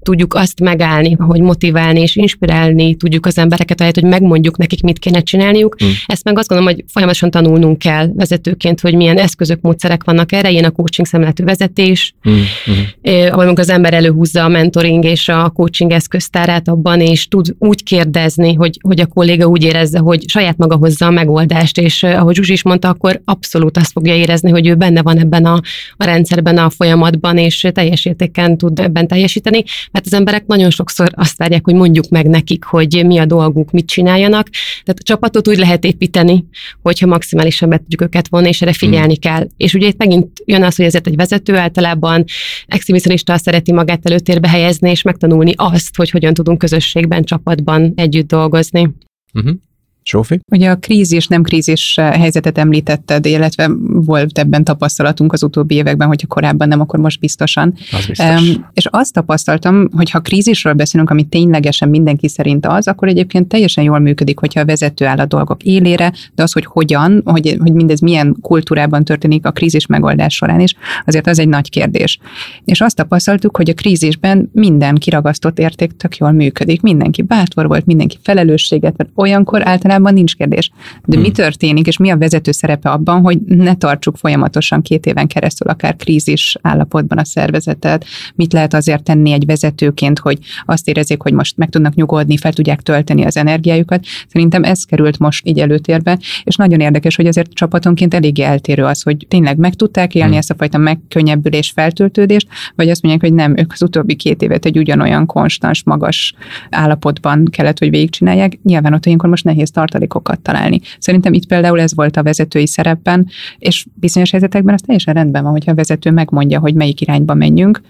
tudjuk 0.01 0.33
azt 0.33 0.59
megállni, 0.59 1.11
hogy 1.11 1.41
motiválni 1.41 2.01
és 2.01 2.15
inspirálni 2.15 2.95
tudjuk 2.95 3.25
az 3.25 3.37
embereket, 3.37 3.77
ahelyett, 3.79 3.99
hogy 3.99 4.09
megmondjuk 4.09 4.57
nekik, 4.57 4.83
mit 4.83 4.99
kéne 4.99 5.21
csinálniuk. 5.21 5.83
Mm. 5.83 5.87
Ezt 6.05 6.23
meg 6.23 6.37
azt 6.37 6.47
gondolom, 6.47 6.73
hogy 6.73 6.83
folyamatosan 6.87 7.31
tanulnunk 7.31 7.79
kell 7.79 8.09
vezetőként, 8.13 8.81
hogy 8.81 8.95
milyen 8.95 9.17
eszközök, 9.17 9.61
módszerek 9.61 10.03
vannak 10.03 10.31
erre, 10.31 10.49
ilyen 10.49 10.63
a 10.63 10.71
coaching 10.71 11.07
szemletű 11.07 11.43
vezetés, 11.43 12.13
mm. 12.29 12.33
Mm. 12.33 13.27
ahol 13.31 13.47
az 13.47 13.69
ember 13.69 13.93
előhúzza 13.93 14.43
a 14.43 14.47
mentoring 14.47 15.03
és 15.03 15.29
a 15.29 15.49
coaching 15.49 15.91
eszköztárát 15.91 16.67
abban, 16.67 17.01
és 17.01 17.27
tud 17.27 17.55
úgy 17.59 17.83
kérdezni, 17.83 18.53
hogy, 18.53 18.79
hogy 18.81 18.99
a 18.99 19.05
kolléga 19.05 19.45
úgy 19.45 19.63
érezze, 19.63 19.99
hogy 19.99 20.29
saját 20.29 20.57
maga 20.57 20.75
hozza 20.75 21.05
a 21.05 21.11
megoldást, 21.11 21.77
és 21.77 22.03
ahogy 22.03 22.35
Zsuzsi 22.35 22.53
is 22.53 22.63
mondta, 22.63 22.89
akkor 22.89 23.21
abszolút 23.25 23.77
azt 23.77 23.91
fogja 23.91 24.15
érezni, 24.15 24.49
hogy 24.49 24.67
ő 24.67 24.75
benne 24.75 25.01
van 25.01 25.17
ebben 25.17 25.45
a, 25.45 25.61
a 25.97 26.05
rendszerben, 26.05 26.57
a 26.57 26.69
folyamatban, 26.69 27.37
és 27.37 27.67
teljes 27.73 28.05
értéken 28.05 28.57
tud 28.57 28.79
ebben 28.79 29.07
teljesíteni 29.07 29.62
mert 29.91 30.05
az 30.05 30.13
emberek 30.13 30.45
nagyon 30.45 30.69
sokszor 30.69 31.09
azt 31.15 31.37
várják, 31.37 31.63
hogy 31.63 31.73
mondjuk 31.73 32.09
meg 32.09 32.27
nekik, 32.27 32.63
hogy 32.63 33.05
mi 33.05 33.17
a 33.17 33.25
dolguk, 33.25 33.71
mit 33.71 33.87
csináljanak. 33.87 34.49
Tehát 34.83 34.99
a 34.99 35.03
csapatot 35.03 35.47
úgy 35.47 35.57
lehet 35.57 35.83
építeni, 35.83 36.45
hogyha 36.81 37.07
maximálisan 37.07 37.69
be 37.69 37.77
tudjuk 37.77 38.01
őket 38.01 38.27
vonni, 38.27 38.47
és 38.47 38.61
erre 38.61 38.73
figyelni 38.73 39.17
hmm. 39.21 39.31
kell. 39.31 39.47
És 39.57 39.73
ugye 39.73 39.87
itt 39.87 39.97
megint 39.97 40.41
jön 40.45 40.63
az, 40.63 40.75
hogy 40.75 40.85
ezért 40.85 41.07
egy 41.07 41.15
vezető 41.15 41.55
általában 41.55 42.23
exhibicionista 42.67 43.37
szereti 43.37 43.71
magát 43.71 44.05
előtérbe 44.05 44.49
helyezni, 44.49 44.89
és 44.89 45.01
megtanulni 45.01 45.53
azt, 45.55 45.95
hogy 45.95 46.09
hogyan 46.09 46.33
tudunk 46.33 46.57
közösségben, 46.57 47.23
csapatban 47.23 47.93
együtt 47.95 48.27
dolgozni. 48.27 48.89
Uh-huh. 49.33 49.55
Sófi? 50.03 50.39
Ugye 50.51 50.69
a 50.69 50.75
krízis, 50.75 51.27
nem 51.27 51.41
krízis 51.41 51.95
helyzetet 51.95 52.57
említetted, 52.57 53.25
illetve 53.25 53.71
volt 53.89 54.39
ebben 54.39 54.63
tapasztalatunk 54.63 55.33
az 55.33 55.43
utóbbi 55.43 55.75
években, 55.75 56.07
hogyha 56.07 56.27
korábban 56.27 56.67
nem, 56.67 56.79
akkor 56.79 56.99
most 56.99 57.19
biztosan. 57.19 57.73
Az 57.91 58.05
biztos. 58.05 58.41
Um, 58.41 58.69
és 58.73 58.85
azt 58.85 59.13
tapasztaltam, 59.13 59.89
hogy 59.95 60.09
ha 60.09 60.19
krízisről 60.19 60.73
beszélünk, 60.73 61.09
ami 61.09 61.23
ténylegesen 61.23 61.89
mindenki 61.89 62.27
szerint 62.27 62.65
az, 62.65 62.87
akkor 62.87 63.07
egyébként 63.07 63.47
teljesen 63.47 63.83
jól 63.83 63.99
működik, 63.99 64.39
hogyha 64.39 64.59
a 64.59 64.65
vezető 64.65 65.05
áll 65.05 65.17
a 65.17 65.25
dolgok 65.25 65.63
élére, 65.63 66.13
de 66.35 66.43
az, 66.43 66.51
hogy 66.51 66.65
hogyan, 66.65 67.21
hogy, 67.25 67.57
hogy 67.59 67.73
mindez 67.73 67.99
milyen 67.99 68.37
kultúrában 68.41 69.03
történik 69.03 69.45
a 69.45 69.51
krízis 69.51 69.85
megoldás 69.85 70.35
során 70.35 70.59
is, 70.59 70.75
azért 71.05 71.27
az 71.27 71.39
egy 71.39 71.47
nagy 71.47 71.69
kérdés. 71.69 72.19
És 72.65 72.81
azt 72.81 72.95
tapasztaltuk, 72.95 73.57
hogy 73.57 73.69
a 73.69 73.73
krízisben 73.73 74.49
minden 74.53 74.95
kiragasztott 74.95 75.59
érték 75.59 75.91
tök 75.91 76.17
jól 76.17 76.31
működik. 76.31 76.81
Mindenki 76.81 77.21
bátor 77.21 77.67
volt, 77.67 77.85
mindenki 77.85 78.17
felelősséget, 78.21 78.97
mert 78.97 79.09
olyankor 79.15 79.67
általában 79.67 79.92
általában 79.93 80.13
nincs 80.13 80.35
kérdés. 80.35 80.71
De 81.05 81.15
Hmm. 81.15 81.21
mi 81.21 81.31
történik, 81.31 81.87
és 81.87 81.97
mi 81.97 82.09
a 82.09 82.17
vezető 82.17 82.51
szerepe 82.51 82.89
abban, 82.89 83.21
hogy 83.21 83.39
ne 83.41 83.75
tartsuk 83.75 84.17
folyamatosan 84.17 84.81
két 84.81 85.05
éven 85.05 85.27
keresztül 85.27 85.67
akár 85.67 85.95
krízis 85.95 86.55
állapotban 86.61 87.17
a 87.17 87.25
szervezetet? 87.25 88.05
Mit 88.35 88.53
lehet 88.53 88.73
azért 88.73 89.03
tenni 89.03 89.31
egy 89.31 89.45
vezetőként, 89.45 90.19
hogy 90.19 90.37
azt 90.65 90.87
érezzék, 90.87 91.21
hogy 91.21 91.33
most 91.33 91.57
meg 91.57 91.69
tudnak 91.69 91.93
nyugodni, 91.93 92.37
fel 92.37 92.53
tudják 92.53 92.81
tölteni 92.81 93.23
az 93.23 93.37
energiájukat? 93.37 94.05
Szerintem 94.27 94.63
ez 94.63 94.83
került 94.83 95.19
most 95.19 95.47
így 95.47 95.59
előtérbe, 95.59 96.19
és 96.43 96.55
nagyon 96.55 96.79
érdekes, 96.79 97.15
hogy 97.15 97.27
azért 97.27 97.53
csapatonként 97.53 98.13
eléggé 98.13 98.43
eltérő 98.43 98.83
az, 98.83 99.01
hogy 99.01 99.25
tényleg 99.27 99.57
meg 99.57 99.73
tudták 99.73 100.15
élni 100.15 100.29
Hmm. 100.29 100.37
ezt 100.37 100.51
a 100.51 100.55
fajta 100.57 100.77
megkönnyebbülés, 100.77 101.71
feltöltődést, 101.75 102.47
vagy 102.75 102.89
azt 102.89 103.01
mondják, 103.01 103.23
hogy 103.23 103.33
nem, 103.33 103.57
ők 103.57 103.71
az 103.71 103.81
utóbbi 103.81 104.15
két 104.15 104.41
évet 104.41 104.65
egy 104.65 104.77
ugyanolyan 104.77 105.25
konstans, 105.25 105.83
magas 105.83 106.33
állapotban 106.69 107.45
kellett, 107.51 107.79
hogy 107.79 107.89
végigcsinálják. 107.89 108.59
Nyilván 108.63 108.93
ott 108.93 109.05
olyankor 109.05 109.29
most 109.29 109.43
nehéz 109.43 109.71
tartalékokat 109.83 110.41
találni. 110.41 110.79
Szerintem 110.99 111.33
itt 111.33 111.47
például 111.47 111.79
ez 111.79 111.95
volt 111.95 112.17
a 112.17 112.23
vezetői 112.23 112.67
szerepben, 112.67 113.27
és 113.57 113.85
bizonyos 113.93 114.31
helyzetekben 114.31 114.73
az 114.73 114.81
teljesen 114.85 115.13
rendben 115.13 115.43
van, 115.43 115.51
hogyha 115.51 115.71
a 115.71 115.75
vezető 115.75 116.11
megmondja, 116.11 116.59
hogy 116.59 116.73
melyik 116.73 117.01
irányba 117.01 117.33
menjünk, 117.33 117.81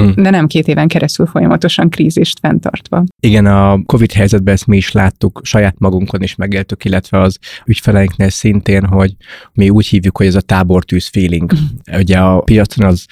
Mm. 0.00 0.10
de 0.22 0.30
nem 0.30 0.46
két 0.46 0.68
éven 0.68 0.88
keresztül 0.88 1.26
folyamatosan 1.26 1.90
krízist 1.90 2.38
fenntartva. 2.38 3.04
Igen, 3.20 3.46
a 3.46 3.82
Covid 3.86 4.12
helyzetben 4.12 4.54
ezt 4.54 4.66
mi 4.66 4.76
is 4.76 4.92
láttuk, 4.92 5.40
saját 5.44 5.74
magunkon 5.78 6.22
is 6.22 6.34
megéltük, 6.34 6.84
illetve 6.84 7.20
az 7.20 7.38
ügyfeleinknél 7.66 8.28
szintén, 8.28 8.84
hogy 8.84 9.16
mi 9.52 9.70
úgy 9.70 9.86
hívjuk, 9.86 10.16
hogy 10.16 10.26
ez 10.26 10.34
a 10.34 10.40
tábortűz 10.40 11.06
feeling. 11.06 11.52
Ugye 12.02 12.18
a 12.18 12.40
piacon 12.40 12.86
az 12.86 13.06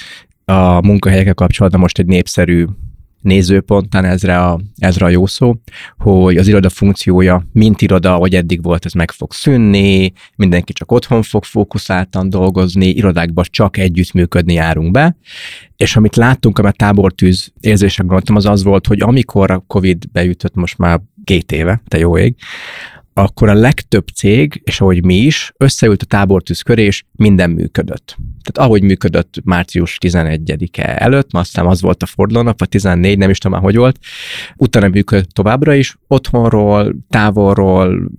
a 0.44 0.86
munkahelyekkel 0.86 1.34
kapcsolatban 1.34 1.80
most 1.80 1.98
egy 1.98 2.06
népszerű 2.06 2.64
nézőpont, 3.28 3.90
talán 3.90 4.10
ezre 4.10 4.38
a, 4.38 4.60
ezre 4.76 5.04
a 5.04 5.08
jó 5.08 5.26
szó, 5.26 5.54
hogy 5.98 6.36
az 6.36 6.48
iroda 6.48 6.68
funkciója, 6.68 7.46
mint 7.52 7.82
iroda, 7.82 8.14
ahogy 8.14 8.34
eddig 8.34 8.62
volt, 8.62 8.84
ez 8.84 8.92
meg 8.92 9.10
fog 9.10 9.32
szűnni, 9.32 10.12
mindenki 10.36 10.72
csak 10.72 10.92
otthon 10.92 11.22
fog 11.22 11.44
fókuszáltan 11.44 12.30
dolgozni, 12.30 12.86
irodákban 12.86 13.44
csak 13.50 13.76
együttműködni 13.76 14.52
járunk 14.52 14.90
be, 14.90 15.16
és 15.76 15.96
amit 15.96 16.16
láttunk, 16.16 16.58
amit 16.58 16.76
tábortűz 16.76 17.52
érzésre 17.60 18.02
gondoltam, 18.02 18.36
az 18.36 18.46
az 18.46 18.62
volt, 18.62 18.86
hogy 18.86 19.00
amikor 19.00 19.50
a 19.50 19.64
Covid 19.66 20.04
beütött 20.12 20.54
most 20.54 20.78
már 20.78 21.00
két 21.24 21.52
éve, 21.52 21.82
te 21.88 21.98
jó 21.98 22.18
ég, 22.18 22.34
akkor 23.18 23.48
a 23.48 23.54
legtöbb 23.54 24.06
cég, 24.08 24.60
és 24.64 24.80
ahogy 24.80 25.04
mi 25.04 25.14
is, 25.14 25.52
összeült 25.56 26.02
a 26.02 26.06
tábortűz 26.06 26.60
köré, 26.60 26.84
és 26.84 27.04
minden 27.12 27.50
működött. 27.50 28.16
Tehát 28.42 28.68
ahogy 28.68 28.82
működött 28.82 29.34
március 29.44 29.98
11-e 30.00 30.96
előtt, 30.98 31.32
ma 31.32 31.40
aztán 31.40 31.66
az 31.66 31.80
volt 31.80 32.02
a 32.02 32.06
fordulónap, 32.06 32.58
vagy 32.58 32.68
14, 32.68 33.18
nem 33.18 33.30
is 33.30 33.38
tudom 33.38 33.56
már, 33.56 33.66
hogy 33.66 33.76
volt, 33.76 33.98
utána 34.56 34.88
működött 34.88 35.30
továbbra 35.30 35.74
is, 35.74 35.96
otthonról, 36.06 36.96
távolról, 37.08 38.10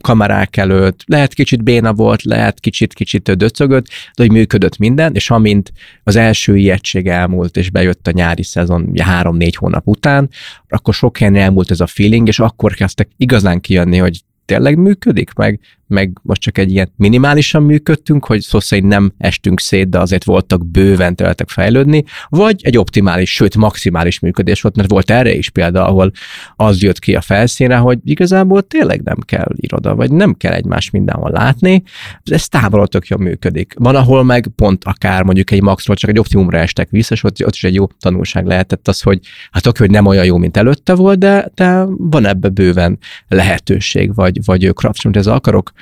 kamerák 0.00 0.56
előtt, 0.56 1.02
lehet 1.06 1.34
kicsit 1.34 1.62
béna 1.62 1.92
volt, 1.92 2.22
lehet 2.22 2.60
kicsit-kicsit 2.60 3.36
döcögött, 3.36 3.86
de 3.86 4.22
hogy 4.22 4.30
működött 4.30 4.78
minden, 4.78 5.14
és 5.14 5.30
amint 5.30 5.72
az 6.04 6.16
első 6.16 6.56
ijegység 6.56 7.06
elmúlt, 7.06 7.56
és 7.56 7.70
bejött 7.70 8.06
a 8.06 8.10
nyári 8.10 8.42
szezon 8.42 8.92
három-négy 8.98 9.56
hónap 9.56 9.86
után, 9.86 10.28
akkor 10.68 10.94
sok 10.94 11.18
helyen 11.18 11.36
elmúlt 11.36 11.70
ez 11.70 11.80
a 11.80 11.86
feeling, 11.86 12.28
és 12.28 12.38
akkor 12.38 12.74
kezdtek 12.74 13.08
igazán 13.16 13.60
kijönni, 13.60 13.98
hogy 13.98 14.20
tényleg 14.48 14.78
működik, 14.78 15.34
meg, 15.34 15.60
meg 15.88 16.18
most 16.22 16.40
csak 16.40 16.58
egy 16.58 16.70
ilyen 16.70 16.92
minimálisan 16.96 17.62
működtünk, 17.62 18.26
hogy 18.26 18.40
szó 18.40 18.60
szerint 18.60 18.88
nem 18.88 19.12
estünk 19.18 19.60
szét, 19.60 19.88
de 19.88 19.98
azért 19.98 20.24
voltak 20.24 20.66
bőven 20.66 21.16
területek 21.16 21.48
fejlődni, 21.48 22.04
vagy 22.28 22.60
egy 22.62 22.78
optimális, 22.78 23.34
sőt 23.34 23.56
maximális 23.56 24.18
működés 24.18 24.60
volt, 24.60 24.76
mert 24.76 24.90
volt 24.90 25.10
erre 25.10 25.34
is 25.34 25.50
példa, 25.50 25.86
ahol 25.86 26.12
az 26.56 26.82
jött 26.82 26.98
ki 26.98 27.14
a 27.14 27.20
felszínre, 27.20 27.76
hogy 27.76 27.98
igazából 28.04 28.62
tényleg 28.62 29.02
nem 29.02 29.18
kell 29.24 29.52
iroda, 29.56 29.94
vagy 29.94 30.12
nem 30.12 30.34
kell 30.34 30.52
egymást 30.52 30.92
mindenhol 30.92 31.30
látni, 31.30 31.82
ez 32.24 32.48
távolról 32.48 32.86
tök 32.86 33.06
jól 33.06 33.20
működik. 33.20 33.74
Van, 33.78 33.96
ahol 33.96 34.24
meg 34.24 34.48
pont 34.56 34.84
akár 34.84 35.22
mondjuk 35.22 35.50
egy 35.50 35.62
maxról 35.62 35.96
csak 35.96 36.10
egy 36.10 36.18
optimumra 36.18 36.58
estek 36.58 36.90
vissza, 36.90 37.14
és 37.14 37.24
ott, 37.24 37.44
ott 37.44 37.54
is 37.54 37.64
egy 37.64 37.74
jó 37.74 37.86
tanulság 37.86 38.46
lehetett 38.46 38.88
az, 38.88 39.00
hogy 39.00 39.20
hát 39.50 39.66
oké, 39.66 39.78
hogy 39.78 39.90
nem 39.90 40.06
olyan 40.06 40.24
jó, 40.24 40.36
mint 40.36 40.56
előtte 40.56 40.94
volt, 40.94 41.18
de, 41.18 41.50
de 41.54 41.84
van 41.96 42.26
ebbe 42.26 42.48
bőven 42.48 42.98
lehetőség, 43.28 44.14
vagy, 44.14 44.44
vagy 44.44 44.72
craft, 44.74 45.04
amit 45.04 45.16
ez 45.16 45.26
akarok 45.26 45.72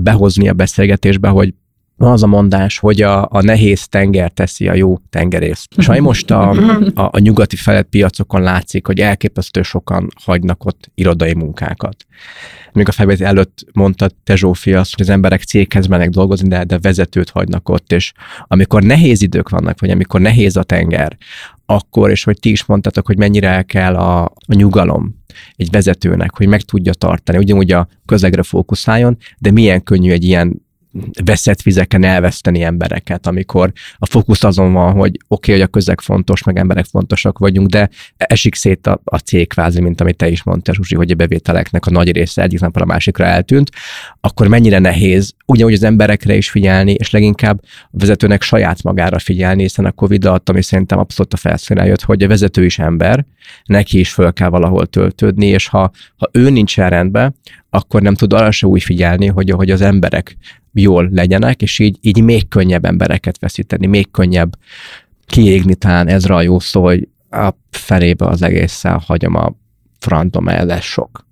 behozni 0.00 0.48
a 0.48 0.52
beszélgetésbe, 0.52 1.28
hogy 1.28 1.54
van 2.02 2.12
az 2.12 2.22
a 2.22 2.26
mondás, 2.26 2.78
hogy 2.78 3.02
a, 3.02 3.28
a 3.30 3.42
nehéz 3.42 3.88
tenger 3.88 4.30
teszi 4.30 4.68
a 4.68 4.74
jó 4.74 4.98
tengerészt. 5.10 5.72
És 5.76 5.88
ami 5.88 5.98
most 5.98 6.30
a, 6.30 6.50
a, 6.94 7.08
a 7.12 7.18
nyugati 7.18 7.56
felett 7.56 7.88
piacokon 7.88 8.42
látszik, 8.42 8.86
hogy 8.86 9.00
elképesztő 9.00 9.62
sokan 9.62 10.08
hagynak 10.24 10.64
ott 10.64 10.90
irodai 10.94 11.34
munkákat. 11.34 11.96
Még 12.72 12.88
a 12.88 12.92
felvétel 12.92 13.26
előtt 13.26 13.66
mondta 13.72 14.08
te 14.24 14.36
Zsófia 14.36 14.78
azt, 14.78 14.96
hogy 14.96 15.04
az 15.04 15.10
emberek 15.10 15.42
céghez 15.42 15.86
mennek 15.86 16.08
dolgozni, 16.08 16.48
de, 16.48 16.64
de 16.64 16.78
vezetőt 16.78 17.30
hagynak 17.30 17.68
ott, 17.68 17.92
és 17.92 18.12
amikor 18.46 18.82
nehéz 18.82 19.22
idők 19.22 19.48
vannak, 19.48 19.80
vagy 19.80 19.90
amikor 19.90 20.20
nehéz 20.20 20.56
a 20.56 20.62
tenger, 20.62 21.16
akkor, 21.66 22.10
és 22.10 22.24
hogy 22.24 22.38
ti 22.40 22.50
is 22.50 22.64
mondtatok, 22.64 23.06
hogy 23.06 23.18
mennyire 23.18 23.48
el 23.48 23.64
kell 23.64 23.96
a, 23.96 24.22
a 24.24 24.54
nyugalom 24.54 25.22
egy 25.56 25.70
vezetőnek, 25.70 26.36
hogy 26.36 26.46
meg 26.46 26.60
tudja 26.60 26.92
tartani, 26.92 27.38
ugyanúgy 27.38 27.72
a 27.72 27.88
közegre 28.06 28.42
fókuszáljon, 28.42 29.16
de 29.38 29.50
milyen 29.50 29.82
könnyű 29.82 30.10
egy 30.10 30.24
ilyen 30.24 30.70
veszett 31.24 31.62
vizeken 31.62 32.04
elveszteni 32.04 32.62
embereket, 32.62 33.26
amikor 33.26 33.72
a 33.96 34.06
fókusz 34.06 34.44
azon 34.44 34.72
van, 34.72 34.92
hogy 34.92 35.08
oké, 35.08 35.20
okay, 35.28 35.54
hogy 35.54 35.62
a 35.62 35.66
közeg 35.66 36.00
fontos, 36.00 36.42
meg 36.42 36.56
emberek 36.56 36.84
fontosak 36.84 37.38
vagyunk, 37.38 37.68
de 37.68 37.88
esik 38.16 38.54
szét 38.54 38.86
a, 38.86 39.00
a 39.04 39.18
cég 39.18 39.48
kvázi, 39.48 39.80
mint 39.80 40.00
amit 40.00 40.16
te 40.16 40.28
is 40.28 40.42
mondtál, 40.42 40.74
Zsuzsi, 40.74 40.94
hogy 40.94 41.10
a 41.10 41.14
bevételeknek 41.14 41.86
a 41.86 41.90
nagy 41.90 42.12
része 42.12 42.42
egyik 42.42 42.60
napra 42.60 42.82
a 42.82 42.86
másikra 42.86 43.24
eltűnt, 43.24 43.70
akkor 44.20 44.48
mennyire 44.48 44.78
nehéz 44.78 45.34
ugyanúgy 45.46 45.72
az 45.72 45.82
emberekre 45.82 46.34
is 46.34 46.50
figyelni, 46.50 46.92
és 46.92 47.10
leginkább 47.10 47.60
a 47.64 47.88
vezetőnek 47.90 48.42
saját 48.42 48.82
magára 48.82 49.18
figyelni, 49.18 49.62
hiszen 49.62 49.84
a 49.84 49.92
Covid 49.92 50.24
alatt, 50.24 50.48
ami 50.48 50.62
szerintem 50.62 50.98
abszolút 50.98 51.32
a 51.32 51.36
felszínre 51.36 51.86
jött, 51.86 52.02
hogy 52.02 52.22
a 52.22 52.28
vezető 52.28 52.64
is 52.64 52.78
ember, 52.78 53.24
neki 53.64 53.98
is 53.98 54.12
föl 54.12 54.32
kell 54.32 54.48
valahol 54.48 54.86
töltődni, 54.86 55.46
és 55.46 55.66
ha, 55.66 55.90
ha 56.16 56.28
ő 56.32 56.50
nincsen 56.50 56.88
rendben, 56.88 57.34
akkor 57.70 58.02
nem 58.02 58.14
tud 58.14 58.32
arra 58.32 58.50
se 58.50 58.66
úgy 58.66 58.82
figyelni, 58.82 59.26
hogy, 59.26 59.50
hogy 59.50 59.70
az 59.70 59.80
emberek 59.80 60.36
jól 60.72 61.08
legyenek, 61.12 61.62
és 61.62 61.78
így, 61.78 61.98
így 62.00 62.22
még 62.22 62.48
könnyebb 62.48 62.84
embereket 62.84 63.38
veszíteni, 63.38 63.86
még 63.86 64.10
könnyebb 64.10 64.56
kiégni 65.26 65.74
talán 65.74 66.08
ez 66.08 66.30
a 66.30 66.42
jó 66.42 66.58
szó, 66.58 66.82
hogy 66.82 67.08
a 67.30 67.54
felébe 67.70 68.26
az 68.26 68.42
egésszel 68.42 69.02
hagyom 69.06 69.34
a 69.34 69.54
francom, 69.98 70.48
el 70.48 70.64
lesz 70.66 70.84
sok. 70.84 71.26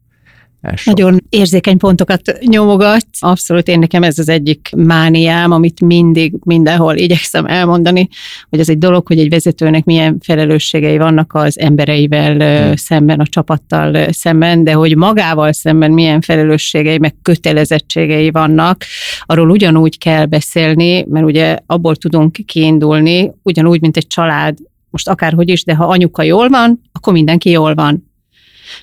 Ez 0.61 0.81
sok. 0.81 0.97
Nagyon 0.97 1.21
érzékeny 1.29 1.77
pontokat 1.77 2.39
nyomogat. 2.41 3.07
Abszolút 3.21 3.69
én 3.69 3.79
nekem 3.79 4.03
ez 4.03 4.19
az 4.19 4.29
egyik 4.29 4.71
mániám, 4.77 5.51
amit 5.51 5.81
mindig, 5.81 6.35
mindenhol 6.45 6.97
igyekszem 6.97 7.47
elmondani, 7.47 8.09
hogy 8.51 8.61
az 8.61 8.69
egy 8.69 8.79
dolog, 8.79 9.07
hogy 9.07 9.19
egy 9.19 9.29
vezetőnek 9.29 9.85
milyen 9.85 10.19
felelősségei 10.21 10.99
vannak 10.99 11.35
az 11.35 11.59
embereivel 11.59 12.65
hmm. 12.65 12.77
szemben, 12.77 13.21
a 13.21 13.27
csapattal 13.27 14.13
szemben, 14.13 14.65
de 14.65 14.73
hogy 14.73 14.97
magával 14.97 15.53
szemben 15.53 15.91
milyen 15.91 16.21
felelősségei, 16.21 16.99
meg 16.99 17.15
kötelezettségei 17.23 18.31
vannak, 18.31 18.85
arról 19.23 19.51
ugyanúgy 19.51 19.99
kell 19.99 20.27
beszélni, 20.27 21.05
mert 21.09 21.25
ugye 21.25 21.57
abból 21.67 21.97
tudunk 21.97 22.37
kiindulni, 22.47 23.33
ugyanúgy, 23.43 23.81
mint 23.81 23.97
egy 23.97 24.07
család, 24.07 24.59
most 24.91 25.09
akárhogy 25.09 25.49
is, 25.49 25.65
de 25.65 25.75
ha 25.75 25.85
anyuka 25.85 26.23
jól 26.23 26.49
van, 26.49 26.81
akkor 26.93 27.13
mindenki 27.13 27.51
jól 27.51 27.75
van 27.75 28.10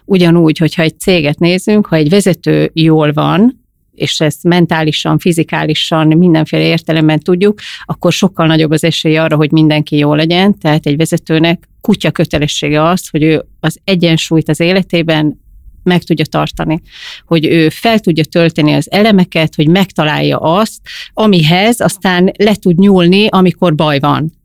Ugyanúgy, 0.05 0.57
hogyha 0.57 0.81
egy 0.81 0.99
céget 0.99 1.39
nézünk, 1.39 1.85
ha 1.85 1.95
egy 1.95 2.09
vezető 2.09 2.69
jól 2.73 3.13
van, 3.13 3.65
és 3.95 4.19
ezt 4.19 4.43
mentálisan, 4.43 5.19
fizikálisan, 5.19 6.07
mindenféle 6.07 6.63
értelemben 6.63 7.19
tudjuk, 7.19 7.59
akkor 7.85 8.13
sokkal 8.13 8.47
nagyobb 8.47 8.71
az 8.71 8.83
esély 8.83 9.17
arra, 9.17 9.35
hogy 9.35 9.51
mindenki 9.51 9.97
jó 9.97 10.13
legyen. 10.13 10.57
Tehát 10.57 10.85
egy 10.85 10.97
vezetőnek 10.97 11.67
kutya 11.81 12.11
kötelessége 12.11 12.83
az, 12.83 13.09
hogy 13.09 13.23
ő 13.23 13.45
az 13.59 13.79
egyensúlyt 13.83 14.49
az 14.49 14.59
életében 14.59 15.39
meg 15.83 16.03
tudja 16.03 16.25
tartani, 16.25 16.81
hogy 17.25 17.45
ő 17.45 17.69
fel 17.69 17.99
tudja 17.99 18.23
tölteni 18.23 18.73
az 18.73 18.91
elemeket, 18.91 19.55
hogy 19.55 19.67
megtalálja 19.67 20.37
azt, 20.37 20.81
amihez 21.13 21.79
aztán 21.79 22.31
le 22.37 22.55
tud 22.55 22.79
nyúlni, 22.79 23.27
amikor 23.27 23.75
baj 23.75 23.99
van. 23.99 24.36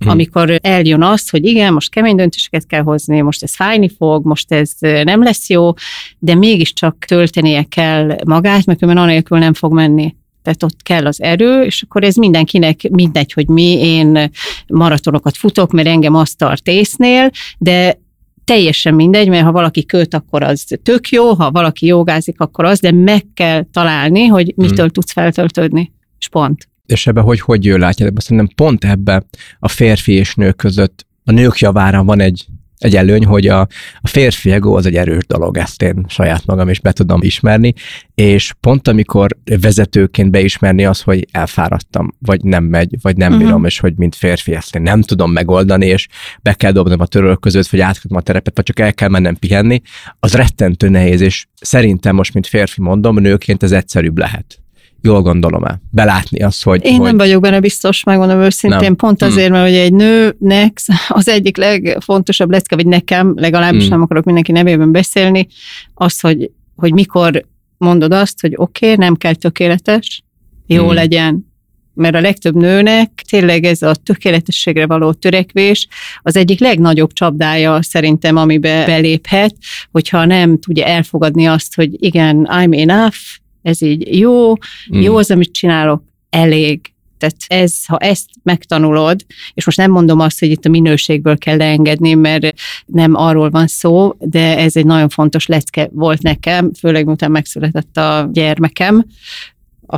Hmm. 0.00 0.10
amikor 0.10 0.58
eljön 0.62 1.02
az, 1.02 1.30
hogy 1.30 1.46
igen, 1.46 1.72
most 1.72 1.90
kemény 1.90 2.16
döntéseket 2.16 2.66
kell 2.66 2.82
hozni, 2.82 3.20
most 3.20 3.42
ez 3.42 3.54
fájni 3.54 3.88
fog, 3.88 4.24
most 4.24 4.52
ez 4.52 4.72
nem 4.80 5.22
lesz 5.22 5.48
jó, 5.48 5.72
de 6.18 6.34
mégiscsak 6.34 7.04
töltenie 7.04 7.62
kell 7.62 8.16
magát, 8.24 8.66
mert 8.66 8.78
különben 8.78 9.04
anélkül 9.04 9.38
nem 9.38 9.54
fog 9.54 9.72
menni. 9.72 10.14
Tehát 10.42 10.62
ott 10.62 10.82
kell 10.82 11.06
az 11.06 11.22
erő, 11.22 11.62
és 11.62 11.82
akkor 11.82 12.04
ez 12.04 12.14
mindenkinek 12.14 12.88
mindegy, 12.90 13.32
hogy 13.32 13.48
mi, 13.48 13.78
én 13.80 14.30
maratonokat 14.66 15.36
futok, 15.36 15.72
mert 15.72 15.88
engem 15.88 16.14
azt 16.14 16.36
tart 16.36 16.68
észnél, 16.68 17.30
de 17.58 17.98
teljesen 18.44 18.94
mindegy, 18.94 19.28
mert 19.28 19.44
ha 19.44 19.52
valaki 19.52 19.86
költ, 19.86 20.14
akkor 20.14 20.42
az 20.42 20.64
tök 20.82 21.08
jó, 21.08 21.34
ha 21.34 21.50
valaki 21.50 21.86
jogázik, 21.86 22.40
akkor 22.40 22.64
az, 22.64 22.80
de 22.80 22.92
meg 22.92 23.26
kell 23.34 23.64
találni, 23.72 24.26
hogy 24.26 24.52
mitől 24.56 24.76
hmm. 24.76 24.88
tudsz 24.88 25.12
feltöltődni, 25.12 25.92
és 26.18 26.28
pont 26.28 26.69
és 26.90 27.06
ebbe 27.06 27.20
hogy 27.20 27.40
hogy 27.40 27.64
látjátok, 27.64 28.20
szerintem 28.20 28.54
pont 28.54 28.84
ebbe 28.84 29.24
a 29.58 29.68
férfi 29.68 30.12
és 30.12 30.34
nő 30.34 30.52
között 30.52 31.06
a 31.24 31.32
nők 31.32 31.58
javára 31.58 32.04
van 32.04 32.20
egy 32.20 32.46
egy 32.80 32.96
előny, 32.96 33.24
hogy 33.24 33.46
a, 33.46 33.60
a 34.00 34.08
férfi 34.08 34.50
ego 34.50 34.76
az 34.76 34.86
egy 34.86 34.96
erős 34.96 35.26
dolog, 35.26 35.56
ezt 35.56 35.82
én 35.82 36.04
saját 36.08 36.46
magam 36.46 36.68
is 36.68 36.80
be 36.80 36.92
tudom 36.92 37.22
ismerni, 37.22 37.72
és 38.14 38.52
pont 38.60 38.88
amikor 38.88 39.36
vezetőként 39.60 40.30
beismerni 40.30 40.84
az, 40.84 41.00
hogy 41.00 41.26
elfáradtam, 41.32 42.14
vagy 42.18 42.42
nem 42.42 42.64
megy, 42.64 42.94
vagy 43.02 43.16
nem 43.16 43.32
uh-huh. 43.32 43.44
bírom, 43.44 43.64
és 43.64 43.78
hogy 43.78 43.92
mint 43.96 44.14
férfi 44.14 44.54
ezt 44.54 44.74
én 44.74 44.82
nem 44.82 45.02
tudom 45.02 45.32
megoldani, 45.32 45.86
és 45.86 46.08
be 46.42 46.54
kell 46.54 46.72
dobnom 46.72 47.00
a 47.00 47.06
törölök 47.06 47.40
között, 47.40 47.66
vagy 47.68 47.80
átkötöm 47.80 48.16
a 48.16 48.20
terepet, 48.20 48.56
vagy 48.56 48.64
csak 48.64 48.78
el 48.78 48.94
kell 48.94 49.08
mennem 49.08 49.34
pihenni, 49.34 49.80
az 50.20 50.34
rettentő 50.34 50.88
nehéz, 50.88 51.20
és 51.20 51.46
szerintem 51.60 52.14
most, 52.14 52.34
mint 52.34 52.46
férfi 52.46 52.80
mondom, 52.80 53.18
nőként 53.18 53.62
ez 53.62 53.72
egyszerűbb 53.72 54.18
lehet 54.18 54.60
jól 55.02 55.22
gondolom 55.22 55.64
el, 55.64 55.80
belátni 55.90 56.42
azt, 56.42 56.62
hogy... 56.62 56.84
Én 56.84 56.96
hogy... 56.96 57.06
nem 57.06 57.16
vagyok 57.16 57.42
benne 57.42 57.60
biztos, 57.60 58.04
megmondom 58.04 58.40
őszintén, 58.40 58.80
nem. 58.80 58.96
pont 58.96 59.22
azért, 59.22 59.46
hmm. 59.46 59.56
mert 59.56 59.68
hogy 59.68 59.78
egy 59.78 59.92
nőnek 59.92 60.80
az 61.08 61.28
egyik 61.28 61.56
legfontosabb 61.56 62.50
lecke, 62.50 62.76
vagy 62.76 62.86
nekem, 62.86 63.32
legalábbis 63.36 63.82
hmm. 63.82 63.90
nem 63.90 64.02
akarok 64.02 64.24
mindenki 64.24 64.52
nevében 64.52 64.92
beszélni, 64.92 65.46
az, 65.94 66.20
hogy, 66.20 66.50
hogy 66.76 66.92
mikor 66.92 67.44
mondod 67.76 68.12
azt, 68.12 68.40
hogy 68.40 68.52
oké, 68.56 68.92
okay, 68.92 69.06
nem 69.06 69.16
kell 69.16 69.34
tökéletes, 69.34 70.22
jó 70.66 70.84
hmm. 70.84 70.94
legyen, 70.94 71.48
mert 71.94 72.14
a 72.14 72.20
legtöbb 72.20 72.54
nőnek 72.54 73.22
tényleg 73.28 73.64
ez 73.64 73.82
a 73.82 73.94
tökéletességre 73.94 74.86
való 74.86 75.12
törekvés 75.12 75.88
az 76.22 76.36
egyik 76.36 76.60
legnagyobb 76.60 77.12
csapdája 77.12 77.82
szerintem, 77.82 78.36
amibe 78.36 78.86
beléphet, 78.86 79.54
hogyha 79.90 80.24
nem 80.24 80.58
tudja 80.58 80.84
elfogadni 80.84 81.46
azt, 81.46 81.74
hogy 81.74 82.04
igen, 82.04 82.48
I'm 82.50 82.88
enough, 82.88 83.16
ez 83.62 83.82
így 83.82 84.18
jó, 84.18 84.50
mm. 84.50 85.00
jó 85.00 85.16
az, 85.16 85.30
amit 85.30 85.52
csinálok, 85.52 86.02
elég. 86.30 86.92
Tehát 87.18 87.36
ez, 87.46 87.86
ha 87.86 87.96
ezt 87.96 88.28
megtanulod, 88.42 89.24
és 89.54 89.64
most 89.64 89.76
nem 89.76 89.90
mondom 89.90 90.20
azt, 90.20 90.38
hogy 90.38 90.50
itt 90.50 90.64
a 90.64 90.68
minőségből 90.68 91.38
kell 91.38 91.56
leengedni, 91.56 92.14
mert 92.14 92.54
nem 92.86 93.14
arról 93.14 93.50
van 93.50 93.66
szó, 93.66 94.14
de 94.18 94.58
ez 94.58 94.76
egy 94.76 94.86
nagyon 94.86 95.08
fontos 95.08 95.46
lecke 95.46 95.88
volt 95.92 96.22
nekem, 96.22 96.72
főleg 96.78 97.06
miután 97.06 97.30
megszületett 97.30 97.96
a 97.96 98.28
gyermekem, 98.32 99.04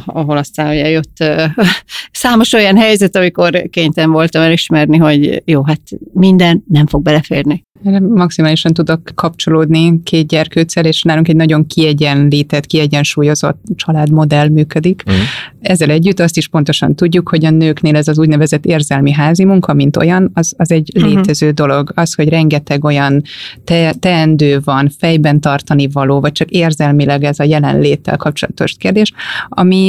ahol 0.04 0.36
aztán 0.36 0.68
ugye 0.68 0.88
jött 0.88 1.16
számos 2.12 2.52
olyan 2.52 2.76
helyzet, 2.76 3.16
amikor 3.16 3.68
kénytelen 3.70 4.10
voltam 4.10 4.42
elismerni, 4.42 4.96
hogy 4.96 5.42
jó, 5.44 5.64
hát 5.64 5.80
minden 6.12 6.64
nem 6.68 6.86
fog 6.86 7.02
beleférni. 7.02 7.64
Maximálisan 8.00 8.72
tudok 8.72 9.00
kapcsolódni 9.14 10.02
két 10.02 10.26
gyerkőccel, 10.26 10.84
és 10.84 11.02
nálunk 11.02 11.28
egy 11.28 11.36
nagyon 11.36 11.66
kiegyenlített, 11.66 12.66
kiegyensúlyozott 12.66 13.60
családmodell 13.76 14.48
működik. 14.48 15.02
Mm. 15.10 15.14
Ezzel 15.60 15.90
együtt 15.90 16.20
azt 16.20 16.36
is 16.36 16.48
pontosan 16.48 16.94
tudjuk, 16.94 17.28
hogy 17.28 17.44
a 17.44 17.50
nőknél 17.50 17.96
ez 17.96 18.08
az 18.08 18.18
úgynevezett 18.18 18.64
érzelmi 18.64 19.12
házi 19.12 19.44
munka, 19.44 19.72
mint 19.72 19.96
olyan, 19.96 20.30
az, 20.34 20.54
az 20.56 20.70
egy 20.70 20.92
mm-hmm. 20.98 21.08
létező 21.08 21.50
dolog. 21.50 21.92
Az, 21.94 22.14
hogy 22.14 22.28
rengeteg 22.28 22.84
olyan 22.84 23.22
te, 23.64 23.94
teendő 23.98 24.60
van, 24.64 24.90
fejben 24.98 25.40
tartani 25.40 25.88
való, 25.92 26.20
vagy 26.20 26.32
csak 26.32 26.50
érzelmileg 26.50 27.24
ez 27.24 27.38
a 27.38 27.44
jelenléttel 27.44 28.16
kapcsolatos 28.16 28.74
kérdés, 28.78 29.12
ami 29.48 29.81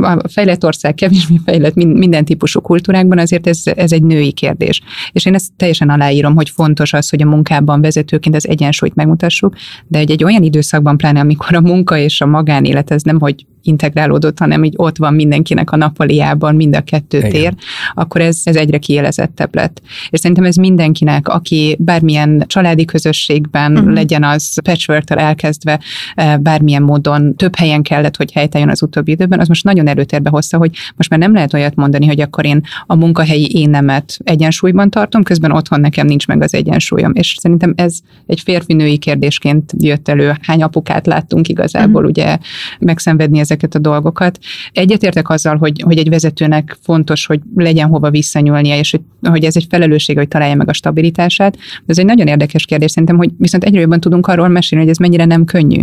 a 0.00 0.28
fejlett 0.28 0.64
ország, 0.64 0.94
kevésbé 0.94 1.40
fejlett 1.44 1.74
minden 1.74 2.24
típusú 2.24 2.60
kultúrákban, 2.60 3.18
azért 3.18 3.46
ez, 3.46 3.62
ez 3.64 3.92
egy 3.92 4.02
női 4.02 4.32
kérdés. 4.32 4.80
És 5.12 5.26
én 5.26 5.34
ezt 5.34 5.52
teljesen 5.56 5.90
aláírom, 5.90 6.34
hogy 6.34 6.50
fontos 6.50 6.92
az, 6.92 7.08
hogy 7.08 7.22
a 7.22 7.26
munkában 7.26 7.80
vezetőként 7.80 8.34
az 8.34 8.48
egyensúlyt 8.48 8.94
megmutassuk, 8.94 9.54
de 9.86 9.98
egy, 9.98 10.10
egy 10.10 10.24
olyan 10.24 10.42
időszakban, 10.42 10.96
pláne 10.96 11.20
amikor 11.20 11.54
a 11.54 11.60
munka 11.60 11.98
és 11.98 12.20
a 12.20 12.26
magánélet 12.26 12.90
ez 12.90 13.02
nem, 13.02 13.20
hogy 13.20 13.46
integrálódott, 13.68 14.38
hanem 14.38 14.64
így 14.64 14.74
ott 14.76 14.96
van 14.96 15.14
mindenkinek 15.14 15.70
a 15.70 15.76
nappaliában, 15.76 16.54
mind 16.54 16.76
a 16.76 16.80
kettő 16.80 17.18
Igen. 17.18 17.30
tér, 17.30 17.54
akkor 17.94 18.20
ez, 18.20 18.40
ez 18.44 18.56
egyre 18.56 18.78
kielezettebb 18.78 19.54
lett. 19.54 19.82
És 20.10 20.20
szerintem 20.20 20.44
ez 20.44 20.56
mindenkinek, 20.56 21.28
aki 21.28 21.76
bármilyen 21.78 22.44
családi 22.46 22.84
közösségben 22.84 23.76
uh-huh. 23.76 23.92
legyen 23.92 24.24
az 24.24 24.58
patchwork 24.64 25.10
elkezdve, 25.10 25.80
eh, 26.14 26.36
bármilyen 26.36 26.82
módon 26.82 27.34
több 27.36 27.56
helyen 27.56 27.82
kellett, 27.82 28.16
hogy 28.16 28.32
helytálljon 28.32 28.70
az 28.70 28.82
utóbbi 28.82 29.10
időben, 29.10 29.40
az 29.40 29.48
most 29.48 29.64
nagyon 29.64 29.86
előtérbe 29.86 30.30
hozta, 30.30 30.56
hogy 30.56 30.70
most 30.96 31.10
már 31.10 31.18
nem 31.18 31.32
lehet 31.32 31.54
olyat 31.54 31.74
mondani, 31.74 32.06
hogy 32.06 32.20
akkor 32.20 32.46
én 32.46 32.60
a 32.86 32.94
munkahelyi 32.94 33.50
énemet 33.52 34.18
egyensúlyban 34.24 34.90
tartom, 34.90 35.22
közben 35.22 35.52
otthon 35.52 35.80
nekem 35.80 36.06
nincs 36.06 36.26
meg 36.26 36.42
az 36.42 36.54
egyensúlyom. 36.54 37.12
És 37.14 37.34
szerintem 37.40 37.72
ez 37.76 37.98
egy 38.26 38.40
férfi-női 38.40 38.98
kérdésként 38.98 39.72
jött 39.78 40.08
elő. 40.08 40.36
Hány 40.42 40.62
apukát 40.62 41.06
láttunk 41.06 41.48
igazából, 41.48 42.04
uh-huh. 42.04 42.08
ugye 42.08 42.38
megszenvedni 42.78 43.38
ezek 43.38 43.57
ezeket 43.58 43.74
a 43.74 43.90
dolgokat. 43.90 44.38
Egyetértek 44.72 45.28
azzal, 45.28 45.56
hogy, 45.56 45.82
hogy 45.84 45.98
egy 45.98 46.08
vezetőnek 46.08 46.76
fontos, 46.80 47.26
hogy 47.26 47.40
legyen 47.56 47.88
hova 47.88 48.10
visszanyúlnia, 48.10 48.78
és 48.78 48.90
hogy, 48.90 49.00
hogy 49.30 49.44
ez 49.44 49.56
egy 49.56 49.66
felelősség, 49.68 50.16
hogy 50.16 50.28
találja 50.28 50.54
meg 50.54 50.68
a 50.68 50.72
stabilitását. 50.72 51.56
De 51.56 51.84
ez 51.86 51.98
egy 51.98 52.04
nagyon 52.04 52.26
érdekes 52.26 52.64
kérdés 52.64 52.90
szerintem, 52.90 53.16
hogy 53.16 53.30
viszont 53.38 53.64
egyre 53.64 53.80
jobban 53.80 54.00
tudunk 54.00 54.26
arról 54.26 54.48
mesélni, 54.48 54.84
hogy 54.84 54.92
ez 54.92 54.98
mennyire 54.98 55.24
nem 55.24 55.44
könnyű. 55.44 55.80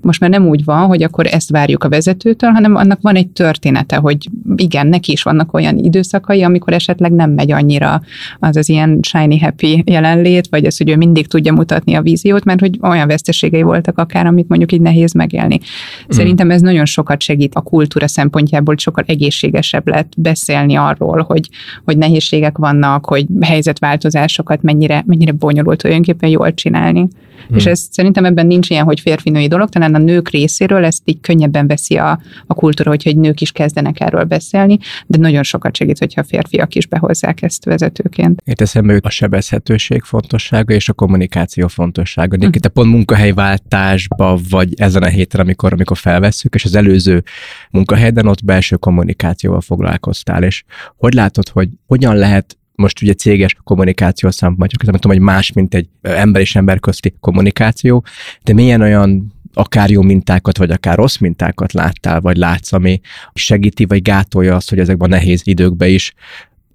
Most 0.00 0.20
már 0.20 0.30
nem 0.30 0.46
úgy 0.46 0.64
van, 0.64 0.86
hogy 0.86 1.02
akkor 1.02 1.26
ezt 1.26 1.50
várjuk 1.50 1.84
a 1.84 1.88
vezetőtől, 1.88 2.50
hanem 2.50 2.74
annak 2.74 2.98
van 3.00 3.14
egy 3.16 3.28
története, 3.28 3.96
hogy 3.96 4.28
igen, 4.56 4.86
neki 4.86 5.12
is 5.12 5.22
vannak 5.22 5.54
olyan 5.54 5.78
időszakai, 5.78 6.42
amikor 6.42 6.72
esetleg 6.72 7.12
nem 7.12 7.30
megy 7.30 7.52
annyira 7.52 8.02
az 8.38 8.56
az 8.56 8.68
ilyen 8.68 8.98
shiny 9.02 9.40
happy 9.40 9.82
jelenlét, 9.86 10.46
vagy 10.50 10.64
az, 10.64 10.76
hogy 10.76 10.90
ő 10.90 10.96
mindig 10.96 11.26
tudja 11.26 11.52
mutatni 11.52 11.94
a 11.94 12.02
víziót, 12.02 12.44
mert 12.44 12.60
hogy 12.60 12.78
olyan 12.82 13.06
veszteségei 13.06 13.62
voltak 13.62 13.98
akár, 13.98 14.26
amit 14.26 14.48
mondjuk 14.48 14.72
így 14.72 14.80
nehéz 14.80 15.12
megélni. 15.12 15.54
Mm. 15.54 16.08
Szerintem 16.08 16.50
ez 16.50 16.60
nagyon 16.60 16.84
sokat 16.84 17.13
sokat 17.14 17.22
segít 17.22 17.54
a 17.54 17.60
kultúra 17.60 18.08
szempontjából, 18.08 18.74
sokkal 18.78 19.04
egészségesebb 19.06 19.88
lett 19.88 20.12
beszélni 20.16 20.74
arról, 20.76 21.22
hogy, 21.22 21.48
hogy 21.84 21.98
nehézségek 21.98 22.58
vannak, 22.58 23.06
hogy 23.06 23.26
helyzetváltozásokat 23.40 24.62
mennyire, 24.62 25.02
mennyire 25.06 25.32
bonyolult 25.32 25.78
tulajdonképpen 25.78 26.30
jól 26.30 26.54
csinálni. 26.54 27.08
Hmm. 27.48 27.56
És 27.56 27.66
ez 27.66 27.86
szerintem 27.90 28.24
ebben 28.24 28.46
nincs 28.46 28.70
ilyen, 28.70 28.84
hogy 28.84 29.00
férfi-női 29.00 29.48
dolog, 29.48 29.68
talán 29.68 29.94
a 29.94 29.98
nők 29.98 30.28
részéről 30.28 30.84
ezt 30.84 31.02
így 31.04 31.20
könnyebben 31.20 31.66
veszi 31.66 31.96
a, 31.96 32.20
a 32.46 32.54
kultúra, 32.54 32.90
hogyha 32.90 33.10
egy 33.10 33.16
nők 33.16 33.40
is 33.40 33.52
kezdenek 33.52 34.00
erről 34.00 34.24
beszélni, 34.24 34.78
de 35.06 35.18
nagyon 35.18 35.42
sokat 35.42 35.76
segít, 35.76 35.98
hogyha 35.98 36.20
a 36.20 36.24
férfiak 36.24 36.74
is 36.74 36.86
behozzák 36.86 37.42
ezt 37.42 37.64
vezetőként. 37.64 38.42
Itt 38.44 38.60
eszembe 38.60 38.98
a 39.02 39.10
sebezhetőség 39.10 40.02
fontossága 40.02 40.74
és 40.74 40.88
a 40.88 40.92
kommunikáció 40.92 41.68
fontossága. 41.68 42.36
Hmm. 42.36 42.50
Itt 42.52 42.64
a 42.64 42.68
pont 42.68 42.90
munkahelyváltásba, 42.90 44.38
vagy 44.50 44.74
ezen 44.76 45.02
a 45.02 45.06
héten, 45.06 45.40
amikor, 45.40 45.72
amikor 45.72 45.96
felvesszük, 45.96 46.54
és 46.54 46.64
az 46.64 46.74
előző 46.74 47.22
munkahelyben 47.70 48.26
ott 48.26 48.44
belső 48.44 48.76
kommunikációval 48.76 49.60
foglalkoztál, 49.60 50.42
és 50.42 50.64
hogy 50.96 51.14
látod, 51.14 51.48
hogy 51.48 51.68
hogyan 51.86 52.16
lehet 52.16 52.56
most 52.74 53.02
ugye 53.02 53.14
céges 53.14 53.56
kommunikáció 53.64 54.30
szempontjából, 54.30 54.90
nem 54.90 55.00
tudom, 55.00 55.16
hogy 55.16 55.26
más, 55.26 55.52
mint 55.52 55.74
egy 55.74 55.88
ember 56.02 56.40
és 56.40 56.56
ember 56.56 56.80
közti 56.80 57.14
kommunikáció, 57.20 58.04
de 58.42 58.52
milyen 58.52 58.80
olyan 58.80 59.32
akár 59.54 59.90
jó 59.90 60.02
mintákat, 60.02 60.58
vagy 60.58 60.70
akár 60.70 60.96
rossz 60.96 61.18
mintákat 61.18 61.72
láttál, 61.72 62.20
vagy 62.20 62.36
látsz, 62.36 62.72
ami 62.72 63.00
segíti, 63.34 63.84
vagy 63.84 64.02
gátolja 64.02 64.54
azt, 64.54 64.68
hogy 64.68 64.78
ezekben 64.78 65.12
a 65.12 65.14
nehéz 65.14 65.40
időkben 65.44 65.88
is 65.88 66.14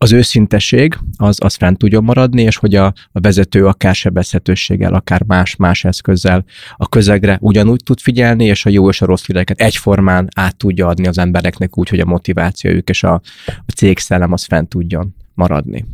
az 0.02 0.12
őszinteség 0.12 0.98
az, 1.18 1.38
az 1.44 1.56
fent 1.56 1.78
tudjon 1.78 2.04
maradni, 2.04 2.42
és 2.42 2.58
hogy 2.58 2.76
a, 2.76 2.86
a 3.12 3.20
vezető 3.20 3.66
akár 3.66 3.96
sebezhetőséggel, 3.96 4.94
akár 4.94 5.24
más-más 5.28 5.84
eszközzel 5.84 6.46
a 6.78 6.90
közegre 6.90 7.38
ugyanúgy 7.42 7.84
tud 7.84 8.00
figyelni, 8.00 8.46
és 8.46 8.66
a 8.66 8.70
jó 8.70 8.90
és 8.90 9.02
a 9.02 9.06
rossz 9.06 9.26
híreket 9.26 9.62
egyformán 9.62 10.28
át 10.36 10.58
tudja 10.58 10.88
adni 10.88 11.08
az 11.08 11.18
embereknek 11.18 11.78
úgy, 11.78 11.90
hogy 11.90 12.00
a 12.00 12.06
motivációjuk 12.06 12.90
és 12.90 13.04
a, 13.04 13.14
a 13.46 13.72
cégszellem 13.76 14.34
az 14.34 14.46
fent 14.46 14.70
tudjon 14.70 15.16
maradni. 15.39 15.86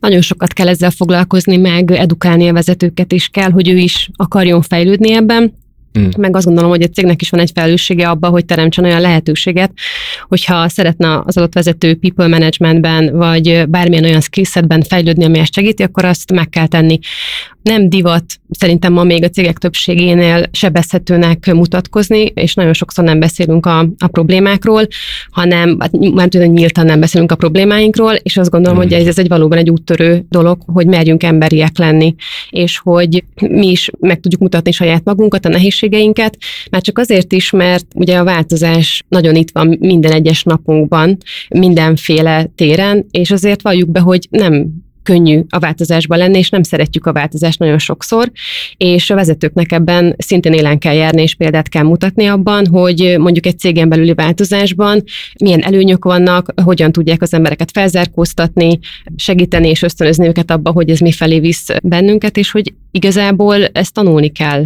Nagyon 0.00 0.20
sokat 0.20 0.52
kell 0.52 0.68
ezzel 0.68 0.90
foglalkozni, 0.90 1.56
meg 1.56 1.90
edukálni 1.90 2.48
a 2.48 2.52
vezetőket 2.52 3.12
is 3.12 3.28
kell, 3.28 3.50
hogy 3.50 3.68
ő 3.68 3.76
is 3.76 4.10
akarjon 4.16 4.62
fejlődni 4.62 5.12
ebben, 5.12 5.52
Mm. 5.98 6.08
Meg 6.16 6.36
azt 6.36 6.44
gondolom, 6.44 6.70
hogy 6.70 6.82
a 6.82 6.86
cégnek 6.86 7.22
is 7.22 7.30
van 7.30 7.40
egy 7.40 7.50
felelőssége 7.54 8.08
abban, 8.08 8.30
hogy 8.30 8.44
teremtsen 8.44 8.84
olyan 8.84 9.00
lehetőséget, 9.00 9.72
hogyha 10.28 10.68
szeretne 10.68 11.22
az 11.24 11.36
adott 11.36 11.54
vezető 11.54 11.94
people 11.94 12.26
managementben, 12.26 13.16
vagy 13.16 13.64
bármilyen 13.68 14.04
olyan 14.04 14.20
skillsetben 14.20 14.82
fejlődni, 14.82 15.24
ami 15.24 15.38
ezt 15.38 15.54
segíti, 15.54 15.82
akkor 15.82 16.04
azt 16.04 16.32
meg 16.32 16.48
kell 16.48 16.66
tenni. 16.66 16.98
Nem 17.62 17.88
divat 17.88 18.24
szerintem 18.50 18.92
ma 18.92 19.02
még 19.02 19.24
a 19.24 19.28
cégek 19.28 19.58
többségénél 19.58 20.48
sebezhetőnek 20.52 21.52
mutatkozni, 21.52 22.20
és 22.34 22.54
nagyon 22.54 22.72
sokszor 22.72 23.04
nem 23.04 23.18
beszélünk 23.18 23.66
a, 23.66 23.78
a 23.98 24.06
problémákról, 24.06 24.86
hanem 25.30 25.76
hát, 25.80 25.92
nem 25.92 26.28
tudom, 26.28 26.52
nyíltan 26.52 26.86
nem 26.86 27.00
beszélünk 27.00 27.32
a 27.32 27.36
problémáinkról, 27.36 28.12
és 28.12 28.36
azt 28.36 28.50
gondolom, 28.50 28.78
mm. 28.78 28.82
hogy 28.82 28.92
ez, 28.92 29.06
ez 29.06 29.18
egy 29.18 29.28
valóban 29.28 29.58
egy 29.58 29.70
úttörő 29.70 30.24
dolog, 30.28 30.58
hogy 30.66 30.86
merjünk 30.86 31.22
emberiek 31.22 31.78
lenni, 31.78 32.14
és 32.50 32.78
hogy 32.78 33.24
mi 33.40 33.66
is 33.66 33.90
meg 34.00 34.20
tudjuk 34.20 34.40
mutatni 34.40 34.72
saját 34.72 35.04
magunkat, 35.04 35.44
a 35.44 35.48
nehézségeket, 35.48 35.77
lehetőségeinket, 35.80 36.36
már 36.70 36.82
csak 36.82 36.98
azért 36.98 37.32
is, 37.32 37.50
mert 37.50 37.86
ugye 37.94 38.18
a 38.18 38.24
változás 38.24 39.04
nagyon 39.08 39.34
itt 39.34 39.50
van 39.50 39.76
minden 39.80 40.12
egyes 40.12 40.42
napunkban, 40.42 41.16
mindenféle 41.48 42.50
téren, 42.54 43.06
és 43.10 43.30
azért 43.30 43.62
valljuk 43.62 43.90
be, 43.90 44.00
hogy 44.00 44.26
nem 44.30 44.86
könnyű 45.08 45.42
a 45.48 45.58
változásban 45.58 46.18
lenni, 46.18 46.38
és 46.38 46.50
nem 46.50 46.62
szeretjük 46.62 47.06
a 47.06 47.12
változást 47.12 47.58
nagyon 47.58 47.78
sokszor, 47.78 48.30
és 48.76 49.10
a 49.10 49.14
vezetőknek 49.14 49.72
ebben 49.72 50.14
szintén 50.18 50.52
élen 50.52 50.78
kell 50.78 50.94
járni, 50.94 51.22
és 51.22 51.34
példát 51.34 51.68
kell 51.68 51.82
mutatni 51.82 52.26
abban, 52.26 52.66
hogy 52.66 53.14
mondjuk 53.18 53.46
egy 53.46 53.58
cégen 53.58 53.88
belüli 53.88 54.14
változásban 54.14 55.02
milyen 55.40 55.62
előnyök 55.62 56.04
vannak, 56.04 56.52
hogyan 56.64 56.92
tudják 56.92 57.22
az 57.22 57.34
embereket 57.34 57.70
felzárkóztatni, 57.70 58.78
segíteni 59.16 59.68
és 59.68 59.82
ösztönözni 59.82 60.26
őket 60.26 60.50
abba, 60.50 60.70
hogy 60.70 60.90
ez 60.90 60.98
mifelé 60.98 61.40
visz 61.40 61.66
bennünket, 61.82 62.36
és 62.36 62.50
hogy 62.50 62.74
igazából 62.90 63.64
ezt 63.64 63.94
tanulni 63.94 64.28
kell 64.28 64.64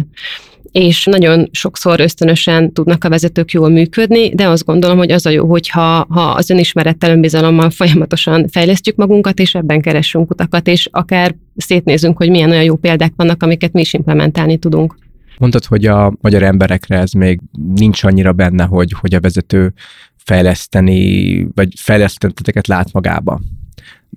és 0.71 1.05
nagyon 1.05 1.49
sokszor 1.51 1.99
ösztönösen 1.99 2.73
tudnak 2.73 3.03
a 3.03 3.09
vezetők 3.09 3.51
jól 3.51 3.69
működni, 3.69 4.29
de 4.35 4.47
azt 4.47 4.65
gondolom, 4.65 4.97
hogy 4.97 5.11
az 5.11 5.25
a 5.25 5.29
jó, 5.29 5.47
hogyha 5.47 6.05
ha 6.09 6.21
az 6.21 6.49
önismerettel, 6.49 7.11
önbizalommal 7.11 7.69
folyamatosan 7.69 8.47
fejlesztjük 8.47 8.95
magunkat, 8.95 9.39
és 9.39 9.55
ebben 9.55 9.81
keressünk 9.81 10.31
utakat, 10.31 10.67
és 10.67 10.87
akár 10.91 11.35
szétnézünk, 11.55 12.17
hogy 12.17 12.29
milyen 12.29 12.49
olyan 12.49 12.63
jó 12.63 12.75
példák 12.75 13.13
vannak, 13.15 13.43
amiket 13.43 13.73
mi 13.73 13.81
is 13.81 13.93
implementálni 13.93 14.57
tudunk. 14.57 14.95
Mondtad, 15.37 15.65
hogy 15.65 15.85
a 15.85 16.13
magyar 16.21 16.43
emberekre 16.43 16.97
ez 16.97 17.11
még 17.11 17.39
nincs 17.75 18.03
annyira 18.03 18.33
benne, 18.33 18.63
hogy, 18.63 18.91
hogy 18.99 19.13
a 19.13 19.19
vezető 19.19 19.73
fejleszteni, 20.15 21.47
vagy 21.55 21.73
fejleszteteket 21.75 22.67
lát 22.67 22.91
magába. 22.91 23.39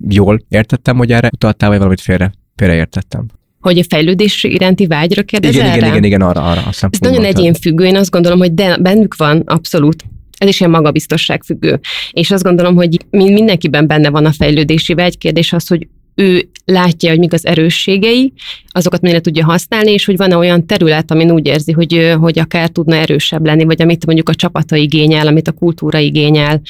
Jól 0.08 0.40
értettem, 0.48 0.96
hogy 0.96 1.12
erre 1.12 1.30
utaltál, 1.32 1.68
vagy 1.68 1.78
valamit 1.78 2.00
félre, 2.00 2.32
félreértettem? 2.54 3.26
Hogy 3.68 3.78
a 3.78 3.84
fejlődés 3.88 4.44
iránti 4.44 4.86
vágyra 4.86 5.22
kérdezel 5.22 5.64
igen, 5.64 5.76
igen, 5.76 5.88
igen, 5.88 6.04
igen, 6.04 6.20
arra, 6.20 6.42
arra. 6.42 6.62
Azt 6.66 6.86
Ez 6.90 6.98
nagyon 6.98 7.24
egyénfüggő, 7.24 7.84
én 7.84 7.96
azt 7.96 8.10
gondolom, 8.10 8.38
hogy 8.38 8.54
de 8.54 8.76
bennük 8.76 9.16
van 9.16 9.42
abszolút 9.46 10.04
ez 10.38 10.48
is 10.48 10.60
ilyen 10.60 10.72
magabiztosság 10.72 11.42
függő. 11.42 11.80
És 12.10 12.30
azt 12.30 12.42
gondolom, 12.42 12.74
hogy 12.74 12.96
mindenkiben 13.10 13.86
benne 13.86 14.10
van 14.10 14.24
a 14.24 14.32
fejlődési 14.32 14.94
vágy. 14.94 15.18
Kérdés 15.18 15.52
az, 15.52 15.68
hogy 15.68 15.86
ő 16.14 16.48
látja, 16.64 17.10
hogy 17.10 17.18
mik 17.18 17.32
az 17.32 17.46
erősségei, 17.46 18.32
azokat 18.68 19.00
mennyire 19.00 19.20
tudja 19.20 19.44
használni, 19.44 19.92
és 19.92 20.04
hogy 20.04 20.16
van-e 20.16 20.36
olyan 20.36 20.66
terület, 20.66 21.10
amin 21.10 21.30
úgy 21.30 21.46
érzi, 21.46 21.72
hogy, 21.72 22.14
hogy 22.20 22.38
akár 22.38 22.68
tudna 22.68 22.94
erősebb 22.94 23.46
lenni, 23.46 23.64
vagy 23.64 23.82
amit 23.82 24.06
mondjuk 24.06 24.28
a 24.28 24.34
csapata 24.34 24.76
igényel, 24.76 25.26
amit 25.26 25.48
a 25.48 25.52
kultúra 25.52 25.98
igényel. 25.98 26.60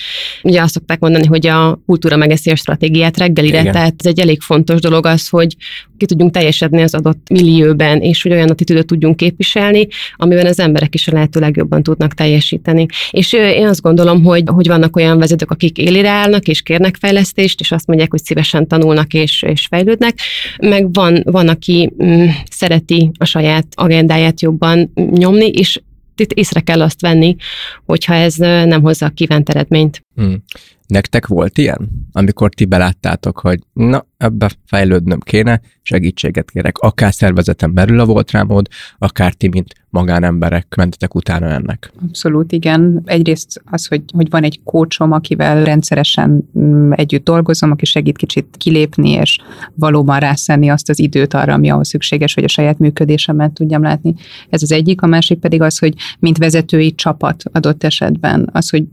Ugye 0.43 0.63
azt 0.63 0.73
szokták 0.73 0.99
mondani, 0.99 1.27
hogy 1.27 1.47
a 1.47 1.81
kultúra 1.87 2.17
megeszi 2.17 2.51
a 2.51 2.57
stratégiát 2.57 3.19
reggelire, 3.19 3.61
Igen. 3.61 3.73
tehát 3.73 3.95
ez 3.99 4.07
egy 4.07 4.21
elég 4.21 4.41
fontos 4.41 4.81
dolog 4.81 5.07
az, 5.07 5.29
hogy 5.29 5.57
ki 5.97 6.07
tudjunk 6.07 6.33
teljesedni 6.33 6.83
az 6.83 6.95
adott 6.95 7.29
millióben, 7.31 8.01
és 8.01 8.23
hogy 8.23 8.33
olyan 8.33 8.49
attitűdöt 8.49 8.87
tudjunk 8.87 9.17
képviselni, 9.17 9.87
amiben 10.17 10.47
az 10.47 10.61
emberek 10.61 10.95
is 10.95 11.09
a 11.09 11.13
lehető 11.13 11.41
legjobban 11.41 11.83
tudnak 11.83 12.15
teljesíteni. 12.15 12.87
És 13.11 13.33
én 13.33 13.67
azt 13.67 13.83
gondolom, 13.83 14.25
hogy, 14.25 14.43
hogy 14.47 14.67
vannak 14.67 14.97
olyan 14.97 15.19
vezetők, 15.19 15.51
akik 15.51 15.79
élére 15.79 16.09
állnak, 16.09 16.49
és 16.49 16.63
kérnek 16.63 16.97
fejlesztést, 16.97 17.61
és 17.61 17.73
azt 17.73 17.87
mondják, 17.87 18.11
hogy 18.11 18.25
szívesen 18.25 18.69
tanulnak 18.69 19.15
és, 19.15 19.43
és 19.43 19.67
fejlődnek, 19.67 20.19
meg 20.59 20.93
van, 20.93 21.23
van 21.25 21.49
aki 21.49 21.93
mm, 22.05 22.27
szereti 22.51 23.11
a 23.19 23.25
saját 23.25 23.67
agendáját 23.75 24.41
jobban 24.41 24.93
nyomni, 24.95 25.49
és 25.49 25.81
itt 26.17 26.33
észre 26.33 26.61
kell 26.61 26.83
azt 26.83 27.01
venni, 27.01 27.37
hogyha 27.85 28.15
ez 28.15 28.35
nem 28.37 28.83
hozza 28.83 29.07
a 29.07 29.11
kívánt 29.11 29.49
eredményt. 29.49 30.03
Hmm. 30.15 30.43
Nektek 30.87 31.27
volt 31.27 31.59
ilyen, 31.59 31.89
amikor 32.13 32.55
ti 32.55 32.65
beláttátok, 32.65 33.39
hogy 33.39 33.59
na, 33.73 34.07
ebbe 34.17 34.51
fejlődnöm 34.67 35.21
kéne, 35.21 35.61
segítséget 35.83 36.51
kérek, 36.51 36.79
akár 36.79 37.15
szervezeten 37.15 37.75
belül 37.75 38.01
a 38.01 38.05
volt 38.05 38.31
rámód, 38.31 38.69
akár 38.99 39.33
ti, 39.35 39.49
mint 39.49 39.75
magánemberek 39.91 40.75
mentetek 40.77 41.15
utána 41.15 41.47
ennek. 41.47 41.93
Abszolút, 42.09 42.53
igen. 42.53 43.03
Egyrészt 43.05 43.63
az, 43.65 43.87
hogy, 43.87 44.03
hogy 44.15 44.31
van 44.31 44.43
egy 44.43 44.61
kócsom, 44.65 45.13
akivel 45.13 45.65
rendszeresen 45.65 46.49
mm, 46.59 46.93
együtt 46.93 47.25
dolgozom, 47.25 47.71
aki 47.71 47.85
segít 47.85 48.17
kicsit 48.17 48.47
kilépni, 48.57 49.11
és 49.11 49.39
valóban 49.75 50.19
rászenni 50.19 50.69
azt 50.69 50.89
az 50.89 50.99
időt 50.99 51.35
arra, 51.35 51.53
ami 51.53 51.71
ahhoz 51.71 51.89
szükséges, 51.89 52.35
hogy 52.35 52.45
a 52.45 52.49
saját 52.49 52.79
működésemet 52.79 53.53
tudjam 53.53 53.83
látni. 53.83 54.15
Ez 54.49 54.63
az 54.63 54.73
egyik, 54.73 55.03
a 55.03 55.07
másik 55.07 55.39
pedig 55.39 55.63
az, 55.63 55.79
hogy 55.79 55.95
mint 56.19 56.39
vezetői 56.39 56.95
csapat 56.95 57.43
adott 57.53 57.85
esetben, 57.85 58.49
az, 58.53 58.71
hogy 58.71 58.85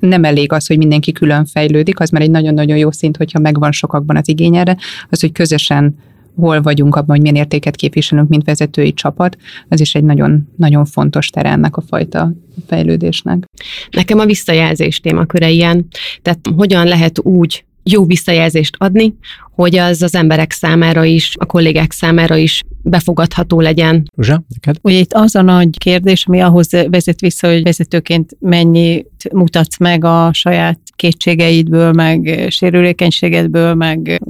nem 0.00 0.24
elég 0.24 0.52
az, 0.52 0.66
hogy 0.66 0.78
mindenki 0.78 1.12
külön 1.12 1.41
fejlődik, 1.44 2.00
az 2.00 2.10
már 2.10 2.22
egy 2.22 2.30
nagyon-nagyon 2.30 2.76
jó 2.76 2.90
szint, 2.90 3.16
hogyha 3.16 3.38
megvan 3.38 3.72
sokakban 3.72 4.16
az 4.16 4.28
igény 4.28 4.56
erre, 4.56 4.76
az, 5.10 5.20
hogy 5.20 5.32
közösen 5.32 5.96
hol 6.36 6.62
vagyunk 6.62 6.96
abban, 6.96 7.08
hogy 7.08 7.20
milyen 7.20 7.36
értéket 7.36 7.76
képviselünk, 7.76 8.28
mint 8.28 8.44
vezetői 8.44 8.92
csapat, 8.92 9.36
az 9.68 9.80
is 9.80 9.94
egy 9.94 10.04
nagyon, 10.04 10.48
nagyon 10.56 10.84
fontos 10.84 11.28
tere 11.28 11.48
ennek 11.50 11.76
a 11.76 11.82
fajta 11.88 12.32
fejlődésnek. 12.66 13.44
Nekem 13.90 14.18
a 14.18 14.24
visszajelzés 14.24 15.00
témaköre 15.00 15.50
ilyen, 15.50 15.86
tehát 16.22 16.38
hogyan 16.56 16.86
lehet 16.86 17.18
úgy 17.18 17.64
jó 17.82 18.04
visszajelzést 18.04 18.76
adni, 18.78 19.14
hogy 19.54 19.76
az 19.76 20.02
az 20.02 20.14
emberek 20.14 20.52
számára 20.52 21.04
is, 21.04 21.34
a 21.38 21.46
kollégák 21.46 21.92
számára 21.92 22.36
is 22.36 22.62
befogadható 22.82 23.60
legyen. 23.60 24.10
Zsá, 24.16 24.40
neked? 24.48 24.76
Ugye 24.82 24.98
itt 24.98 25.12
az 25.12 25.34
a 25.34 25.42
nagy 25.42 25.78
kérdés, 25.78 26.26
ami 26.26 26.40
ahhoz 26.40 26.70
vezet 26.70 27.20
vissza, 27.20 27.48
hogy 27.48 27.62
vezetőként 27.62 28.36
mennyit 28.40 29.28
mutatsz 29.32 29.78
meg 29.78 30.04
a 30.04 30.30
saját 30.32 30.78
kétségeidből, 30.96 31.92
meg 31.92 32.46
sérülékenységedből, 32.48 33.74
meg 33.74 34.22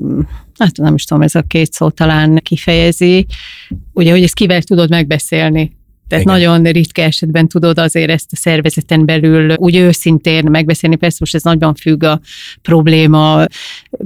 hát 0.59 0.77
nem 0.77 0.95
is 0.95 1.05
tudom, 1.05 1.23
ez 1.23 1.35
a 1.35 1.43
két 1.43 1.73
szó 1.73 1.91
talán 1.91 2.41
kifejezi, 2.43 3.27
ugye, 3.93 4.11
hogy 4.11 4.23
ezt 4.23 4.35
kivel 4.35 4.63
tudod 4.63 4.91
megbeszélni. 4.91 5.71
Tehát 6.09 6.25
Igen. 6.25 6.39
nagyon 6.39 6.73
ritka 6.73 7.03
esetben 7.03 7.49
tudod 7.49 7.79
azért 7.79 8.11
ezt 8.11 8.33
a 8.33 8.37
szervezeten 8.37 9.05
belül 9.05 9.55
úgy 9.57 9.77
őszintén 9.77 10.45
megbeszélni. 10.51 10.97
Persze 10.97 11.17
most 11.21 11.35
ez 11.35 11.43
nagyban 11.43 11.75
függ 11.75 12.03
a 12.03 12.21
probléma 12.63 13.45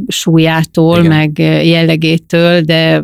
súlyától, 0.09 0.98
Igen. 0.98 1.11
meg 1.16 1.38
jellegétől, 1.66 2.61
de 2.61 3.02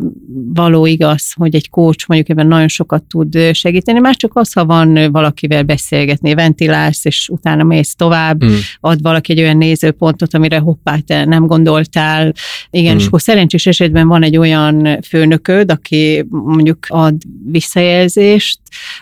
való 0.53 0.85
igaz, 0.85 1.33
hogy 1.35 1.55
egy 1.55 1.69
coach 1.69 2.05
mondjuk 2.07 2.29
ebben 2.29 2.47
nagyon 2.47 2.67
sokat 2.67 3.03
tud 3.03 3.37
segíteni. 3.51 3.99
Már 3.99 4.15
csak 4.15 4.31
az, 4.35 4.53
ha 4.53 4.65
van 4.65 5.11
valakivel 5.11 5.63
beszélgetni, 5.63 6.33
ventilálsz, 6.33 7.05
és 7.05 7.29
utána 7.29 7.63
mész 7.63 7.95
tovább, 7.95 8.43
mm. 8.45 8.53
ad 8.79 9.01
valaki 9.01 9.31
egy 9.31 9.39
olyan 9.39 9.57
nézőpontot, 9.57 10.33
amire 10.33 10.57
hoppá, 10.57 10.97
te 10.97 11.25
nem 11.25 11.45
gondoltál. 11.45 12.33
Igen, 12.69 12.93
mm. 12.93 12.97
és 12.97 13.05
akkor 13.05 13.21
szerencsés 13.21 13.65
esetben 13.65 14.07
van 14.07 14.23
egy 14.23 14.37
olyan 14.37 15.01
főnököd, 15.01 15.71
aki 15.71 16.25
mondjuk 16.29 16.77
ad 16.87 17.15
visszajelzést, 17.51 18.59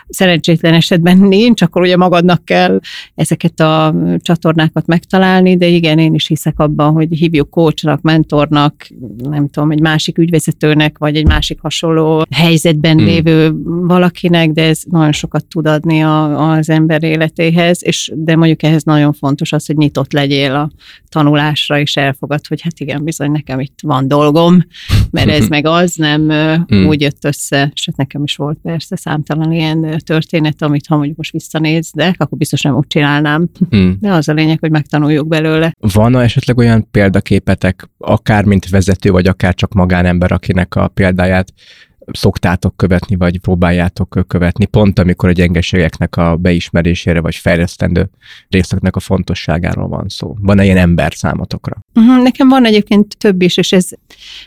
szerencsétlen 0.08 0.74
esetben 0.74 1.18
nincs, 1.18 1.62
akkor 1.62 1.82
ugye 1.82 1.96
magadnak 1.96 2.44
kell 2.44 2.80
ezeket 3.14 3.60
a 3.60 3.94
csatornákat 4.18 4.86
megtalálni, 4.86 5.56
de 5.56 5.66
igen, 5.66 5.98
én 5.98 6.14
is 6.14 6.26
hiszek 6.26 6.58
abban, 6.58 6.92
hogy 6.92 7.08
hívjuk 7.10 7.50
coachnak, 7.50 8.00
mentornak, 8.00 8.86
nem 9.18 9.48
tudom, 9.48 9.70
egy 9.70 9.80
másik 9.80 10.18
ügyvezetőnek, 10.18 10.98
vagy 10.98 11.16
egy 11.16 11.26
másik 11.26 11.60
hasonló 11.60 12.24
helyzetben 12.30 12.96
hmm. 12.96 13.06
lévő 13.06 13.52
valakinek, 13.64 14.50
de 14.50 14.62
ez 14.62 14.82
nagyon 14.90 15.12
sokat 15.12 15.44
tud 15.44 15.66
adni 15.66 16.02
a, 16.02 16.50
az 16.50 16.68
ember 16.68 17.02
életéhez, 17.02 17.84
és 17.84 18.12
de 18.14 18.36
mondjuk 18.36 18.62
ehhez 18.62 18.82
nagyon 18.82 19.12
fontos 19.12 19.52
az, 19.52 19.66
hogy 19.66 19.76
nyitott 19.76 20.12
legyél 20.12 20.54
a 20.54 20.70
tanulásra, 21.08 21.78
és 21.78 21.96
elfogad, 21.96 22.46
hogy 22.46 22.60
hát 22.60 22.80
igen, 22.80 23.04
bizony 23.04 23.30
nekem 23.30 23.60
itt 23.60 23.78
van 23.82 24.08
dolgom, 24.08 24.66
mert 25.10 25.28
ez 25.28 25.48
meg 25.54 25.66
az 25.66 25.94
nem 25.94 26.30
hmm. 26.30 26.86
úgy 26.86 27.00
jött 27.00 27.24
össze, 27.24 27.70
és 27.74 27.86
hát 27.86 27.96
nekem 27.96 28.22
is 28.22 28.36
volt 28.36 28.58
persze 28.62 28.96
számtalan 28.96 29.52
ilyen 29.52 29.71
történet, 30.04 30.62
amit 30.62 30.86
ha 30.86 30.96
mondjuk 30.96 31.16
most 31.16 31.32
visszanéznek, 31.32 32.14
akkor 32.18 32.38
biztos 32.38 32.62
nem 32.62 32.74
úgy 32.74 32.86
csinálnám. 32.86 33.48
Hmm. 33.70 33.96
De 34.00 34.12
az 34.12 34.28
a 34.28 34.32
lényeg, 34.32 34.58
hogy 34.60 34.70
megtanuljuk 34.70 35.28
belőle. 35.28 35.72
Van 35.78 36.18
esetleg 36.18 36.58
olyan 36.58 36.90
példaképetek, 36.90 37.88
akár 37.98 38.44
mint 38.44 38.68
vezető, 38.68 39.10
vagy 39.10 39.26
akár 39.26 39.54
csak 39.54 39.72
magánember, 39.72 40.32
akinek 40.32 40.74
a 40.74 40.88
példáját 40.88 41.52
szoktátok 42.10 42.76
követni, 42.76 43.16
vagy 43.16 43.38
próbáljátok 43.38 44.24
követni, 44.26 44.64
pont 44.64 44.98
amikor 44.98 45.28
a 45.28 45.32
gyengeségeknek 45.32 46.16
a 46.16 46.36
beismerésére, 46.36 47.20
vagy 47.20 47.34
fejlesztendő 47.34 48.10
részeknek 48.48 48.96
a 48.96 49.00
fontosságáról 49.00 49.88
van 49.88 50.08
szó. 50.08 50.36
Van-e 50.40 50.64
ilyen 50.64 50.76
ember 50.76 51.12
számotokra? 51.14 51.76
Uh-huh, 51.94 52.22
nekem 52.22 52.48
van 52.48 52.64
egyébként 52.64 53.16
több 53.18 53.42
is, 53.42 53.56
és 53.56 53.72
ez 53.72 53.88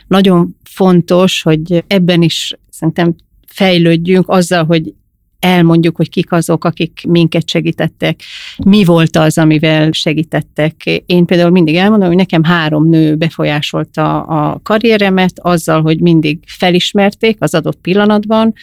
nagyon 0.06 0.56
fontos, 0.64 1.42
hogy 1.42 1.84
ebben 1.86 2.22
is 2.22 2.56
szerintem 2.70 3.14
fejlődjünk 3.46 4.28
azzal, 4.28 4.64
hogy 4.64 4.94
elmondjuk, 5.38 5.96
hogy 5.96 6.10
kik 6.10 6.32
azok, 6.32 6.64
akik 6.64 7.04
minket 7.08 7.48
segítettek, 7.48 8.20
mi 8.64 8.84
volt 8.84 9.16
az, 9.16 9.38
amivel 9.38 9.92
segítettek. 9.92 11.02
Én 11.06 11.24
például 11.24 11.50
mindig 11.50 11.76
elmondom, 11.76 12.08
hogy 12.08 12.16
nekem 12.16 12.44
három 12.44 12.88
nő 12.88 13.14
befolyásolta 13.14 14.22
a 14.22 14.60
karrieremet 14.62 15.38
azzal, 15.38 15.82
hogy 15.82 16.00
mindig 16.00 16.38
felismerték 16.46 17.36
az 17.38 17.54
adott 17.54 17.78
pillanatban, 17.80 18.54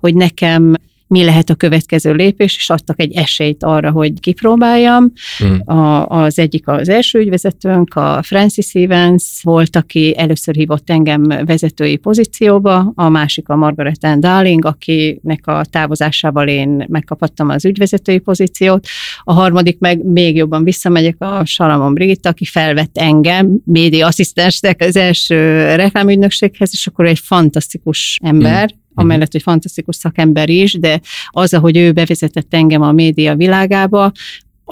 hogy 0.00 0.14
nekem 0.14 0.74
mi 1.12 1.24
lehet 1.24 1.50
a 1.50 1.54
következő 1.54 2.12
lépés, 2.12 2.56
és 2.56 2.70
adtak 2.70 3.00
egy 3.00 3.12
esélyt 3.12 3.62
arra, 3.64 3.90
hogy 3.90 4.20
kipróbáljam. 4.20 5.12
Mm. 5.44 5.76
A, 5.76 6.06
az 6.06 6.38
egyik 6.38 6.68
az 6.68 6.88
első 6.88 7.18
ügyvezetőnk, 7.18 7.94
a 7.94 8.20
Francis 8.22 8.74
Evans 8.74 9.40
volt, 9.42 9.76
aki 9.76 10.14
először 10.18 10.54
hívott 10.54 10.90
engem 10.90 11.22
vezetői 11.22 11.96
pozícióba, 11.96 12.92
a 12.94 13.08
másik 13.08 13.48
a 13.48 13.56
Margaret 13.56 14.04
Ann 14.04 14.20
Darling, 14.20 14.64
akinek 14.64 15.46
a 15.46 15.64
távozásával 15.70 16.48
én 16.48 16.84
megkaphattam 16.88 17.48
az 17.48 17.64
ügyvezetői 17.64 18.18
pozíciót, 18.18 18.86
a 19.22 19.32
harmadik 19.32 19.78
meg 19.78 20.04
még 20.04 20.36
jobban 20.36 20.64
visszamegyek 20.64 21.16
a 21.18 21.44
Salamon 21.44 21.94
Brigitta, 21.94 22.28
aki 22.28 22.44
felvett 22.44 22.98
engem 22.98 23.60
média 23.64 24.06
asszisztensnek 24.06 24.80
az 24.80 24.96
első 24.96 25.36
reklámügynökséghez, 25.74 26.70
és 26.72 26.86
akkor 26.86 27.06
egy 27.06 27.18
fantasztikus 27.18 28.18
ember, 28.22 28.70
mm 28.74 28.80
amellett, 28.94 29.32
hogy 29.32 29.42
fantasztikus 29.42 29.96
szakember 29.96 30.48
is, 30.48 30.72
de 30.72 31.00
az, 31.26 31.54
ahogy 31.54 31.76
ő 31.76 31.92
bevezetett 31.92 32.54
engem 32.54 32.82
a 32.82 32.92
média 32.92 33.36
világába, 33.36 34.12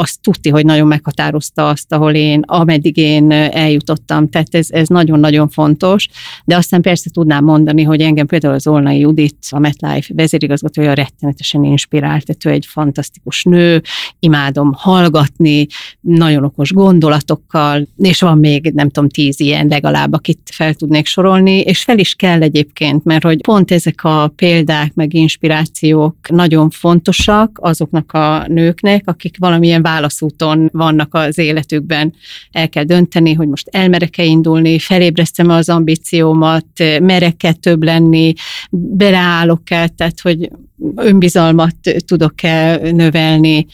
azt 0.01 0.21
tudti, 0.21 0.49
hogy 0.49 0.65
nagyon 0.65 0.87
meghatározta 0.87 1.69
azt, 1.69 1.93
ahol 1.93 2.13
én, 2.15 2.43
ameddig 2.47 2.97
én 2.97 3.31
eljutottam. 3.33 4.29
Tehát 4.29 4.55
ez, 4.55 4.67
ez 4.71 4.89
nagyon-nagyon 4.89 5.49
fontos. 5.49 6.09
De 6.45 6.57
aztán 6.57 6.81
persze 6.81 7.11
tudnám 7.11 7.45
mondani, 7.45 7.83
hogy 7.83 8.01
engem 8.01 8.27
például 8.27 8.55
az 8.55 8.67
Olnai 8.67 8.99
Judit, 8.99 9.37
a 9.51 9.59
MetLife 9.59 10.15
vezérigazgatója 10.15 10.93
rettenetesen 10.93 11.65
inspirált. 11.65 12.25
Tehát 12.25 12.45
ő 12.45 12.51
egy 12.51 12.67
fantasztikus 12.67 13.45
nő, 13.45 13.83
imádom 14.19 14.73
hallgatni, 14.77 15.67
nagyon 16.01 16.45
okos 16.45 16.73
gondolatokkal, 16.73 17.89
és 17.97 18.21
van 18.21 18.39
még 18.39 18.71
nem 18.75 18.91
tudom, 18.91 19.09
tíz 19.09 19.41
ilyen 19.41 19.67
legalább, 19.67 20.13
akit 20.13 20.41
fel 20.53 20.75
tudnék 20.75 21.07
sorolni, 21.07 21.61
és 21.61 21.83
fel 21.83 21.99
is 21.99 22.15
kell 22.15 22.43
egyébként, 22.43 23.05
mert 23.05 23.25
hogy 23.25 23.41
pont 23.41 23.71
ezek 23.71 24.05
a 24.05 24.33
példák, 24.37 24.95
meg 24.95 25.15
inspirációk 25.15 26.17
nagyon 26.31 26.71
fontosak 26.71 27.59
azoknak 27.63 28.13
a 28.13 28.45
nőknek, 28.49 29.03
akik 29.07 29.37
valamilyen 29.39 29.83
válaszúton 29.91 30.69
vannak 30.73 31.15
az 31.15 31.39
életükben. 31.39 32.15
El 32.53 32.69
kell 32.69 32.85
dönteni, 32.85 33.33
hogy 33.33 33.49
most 33.49 33.69
elmerek-e 33.71 34.25
indulni, 34.25 34.79
felébresztem 34.79 35.49
az 35.49 35.69
ambíciómat, 35.69 36.67
merek-e 37.01 37.53
több 37.53 37.83
lenni, 37.83 38.33
beleállok-e, 38.71 39.89
tehát 39.89 40.21
hogy 40.21 40.51
önbizalmat 40.97 41.77
tudok-e 42.07 42.81
növelni. 42.93 43.67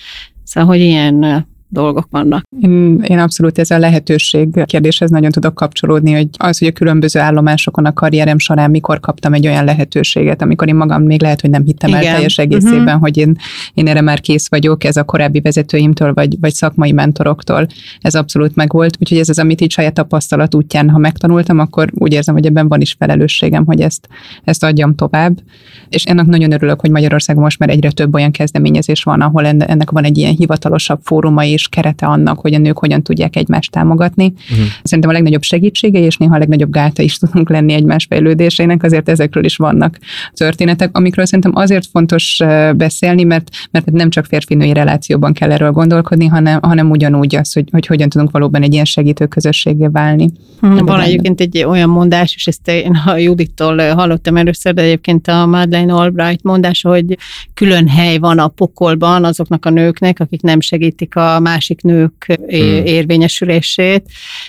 Szóval, 0.45 0.69
hogy 0.69 0.81
ilyen 0.81 1.47
dolgok 1.77 2.07
vannak. 2.11 2.45
Én, 2.61 3.03
én 3.09 3.18
abszolút 3.18 3.59
ez 3.59 3.70
a 3.70 3.79
lehetőség 3.79 4.64
kérdéshez 4.64 5.11
nagyon 5.11 5.31
tudok 5.31 5.55
kapcsolódni, 5.55 6.12
hogy 6.12 6.29
az, 6.37 6.59
hogy 6.59 6.68
a 6.68 6.72
különböző 6.72 7.20
állomásokon 7.20 7.85
a 7.85 7.93
karrierem 7.93 8.39
során 8.39 8.70
mikor 8.70 9.01
kaptam 9.01 9.33
egy 9.33 9.47
olyan 9.47 9.64
lehetőséget, 9.64 10.43
amikor 10.43 10.68
én 10.68 10.74
magam 10.74 11.03
még 11.03 11.22
lehet, 11.22 11.41
hogy 11.41 11.51
nem 11.51 11.64
hittem 11.64 11.89
Igen. 11.89 12.03
el 12.03 12.14
teljes 12.14 12.39
egészében, 12.39 12.83
uh-huh. 12.83 13.01
hogy 13.01 13.16
én, 13.16 13.37
én 13.74 13.89
erre 13.89 14.01
már 14.01 14.20
kész 14.20 14.49
vagyok, 14.49 14.85
ez 14.85 14.97
a 14.97 15.05
korábbi 15.05 15.41
vezetőimtől, 15.41 16.12
vagy, 16.12 16.37
vagy 16.41 16.53
szakmai 16.53 16.93
mentoroktól, 16.93 17.66
ez 18.01 18.14
abszolút 18.14 18.55
megvolt, 18.55 18.97
úgyhogy 19.01 19.18
ez 19.18 19.29
az, 19.29 19.39
amit 19.39 19.61
így 19.61 19.70
saját 19.70 19.95
tapasztalat 19.95 20.55
útján, 20.55 20.91
ha 20.91 20.99
megtanultam, 20.99 21.59
akkor 21.59 21.91
úgy 21.95 22.12
érzem, 22.12 22.35
hogy 22.35 22.47
ebben 22.47 22.68
van 22.68 22.81
is 22.81 22.97
felelősségem, 22.99 23.64
hogy 23.64 23.81
ezt, 23.81 24.09
ezt 24.45 24.64
adjam 24.64 24.95
tovább. 24.95 25.39
És 25.89 26.05
ennek 26.05 26.27
nagyon 26.27 26.53
örülök, 26.53 26.81
hogy 26.81 26.91
Magyarországon 26.91 27.43
most 27.43 27.59
már 27.59 27.68
egyre 27.68 27.91
több 27.91 28.14
olyan 28.14 28.31
kezdeményezés 28.31 29.03
van, 29.03 29.20
ahol 29.20 29.47
ennek 29.47 29.91
van 29.91 30.05
egy 30.05 30.18
ilyen 30.18 30.35
hivatalosabb 30.35 31.01
fóruma 31.03 31.45
kerete 31.69 32.07
annak, 32.07 32.39
hogy 32.39 32.55
a 32.55 32.59
nők 32.59 32.79
hogyan 32.79 33.03
tudják 33.03 33.37
egymást 33.37 33.71
támogatni. 33.71 34.33
Uh-huh. 34.51 34.67
Szerintem 34.83 35.11
a 35.11 35.12
legnagyobb 35.12 35.43
segítsége, 35.43 35.99
és 35.99 36.17
néha 36.17 36.35
a 36.35 36.39
legnagyobb 36.39 36.71
gáta 36.71 37.03
is 37.03 37.19
tudunk 37.27 37.51
lenni 37.51 37.73
egymás 37.73 38.07
fejlődésének, 38.09 38.83
azért 38.83 39.09
ezekről 39.09 39.45
is 39.45 39.57
vannak 39.57 39.99
történetek, 40.35 40.97
amikről 40.97 41.25
szerintem 41.25 41.53
azért 41.55 41.87
fontos 41.87 42.41
beszélni, 42.77 43.25
mert, 43.25 43.49
mert 43.71 43.91
nem 43.91 44.11
csak 44.11 44.25
férfi-női 44.25 44.73
relációban 44.73 45.33
kell 45.33 45.53
erről 45.53 45.71
gondolkodni, 45.71 46.27
hanem, 46.27 46.59
hanem 46.62 46.91
ugyanúgy 46.91 47.37
az, 47.37 47.53
hogy, 47.53 47.69
hogy 47.71 47.87
hogyan 47.87 48.09
tudunk 48.09 48.31
valóban 48.31 48.62
egy 48.62 48.73
ilyen 48.73 48.85
segítő 48.85 49.27
közösségé 49.27 49.87
válni. 49.87 50.31
Hmm, 50.61 50.77
van 50.77 51.01
egyébként 51.01 51.41
egy 51.41 51.64
olyan 51.64 51.89
mondás, 51.89 52.35
és 52.35 52.47
ezt 52.47 52.69
én 52.69 53.03
a 53.07 53.17
Judittól 53.17 53.95
hallottam 53.95 54.37
először, 54.37 54.75
de 54.75 54.83
egyébként 54.83 55.29
a 55.29 55.47
Madeleine 55.47 55.95
Albright 55.95 56.43
mondása, 56.43 56.89
hogy 56.89 57.19
külön 57.55 57.89
hely 57.89 58.19
van 58.19 58.39
a 58.39 58.49
pokolban 58.49 59.25
azoknak 59.25 59.64
a 59.64 59.71
nőknek, 59.71 60.21
akik 60.21 60.43
nem 60.43 60.61
segítik 60.61 61.17
a 61.17 61.41
másik 61.47 61.82
nők 61.82 62.24
hmm. 62.26 62.84
érvényesülését, 62.84 64.03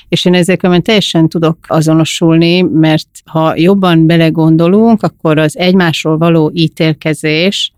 és 0.10 0.26
én 0.26 0.34
ezzel 0.34 0.82
teljesen 0.82 1.30
tudok 1.30 1.58
azonosulni, 1.68 2.62
mert 2.62 3.08
ha 3.26 3.54
jobban 3.56 4.06
belegondolunk, 4.06 5.04
akkor 5.04 5.38
az 5.38 5.58
egymásról 5.58 6.18
való 6.18 6.52
ítélkezés 6.54 7.72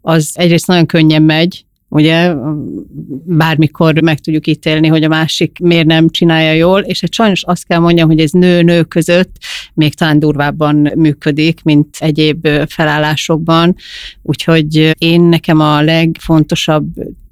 az 0.00 0.30
egyrészt 0.34 0.66
nagyon 0.66 0.86
könnyen 0.86 1.22
megy, 1.22 1.64
ugye 1.88 2.34
bármikor 3.24 4.00
meg 4.00 4.18
tudjuk 4.18 4.46
ítélni, 4.46 4.86
hogy 4.86 5.02
a 5.02 5.08
másik 5.08 5.58
miért 5.58 5.86
nem 5.86 6.08
csinálja 6.08 6.52
jól, 6.52 6.80
és 6.80 7.02
egy 7.02 7.12
sajnos 7.12 7.42
azt 7.42 7.66
kell 7.66 7.78
mondjam, 7.78 8.08
hogy 8.08 8.20
ez 8.20 8.30
nő-nő 8.30 8.82
között 8.82 9.36
még 9.74 9.94
talán 9.94 10.18
durvábban 10.18 10.92
működik, 10.96 11.62
mint 11.62 11.96
egyéb 11.98 12.48
felállásokban, 12.68 13.76
úgyhogy 14.22 14.94
én 14.98 15.20
nekem 15.20 15.60
a 15.60 15.82
legfontosabb 15.82 16.86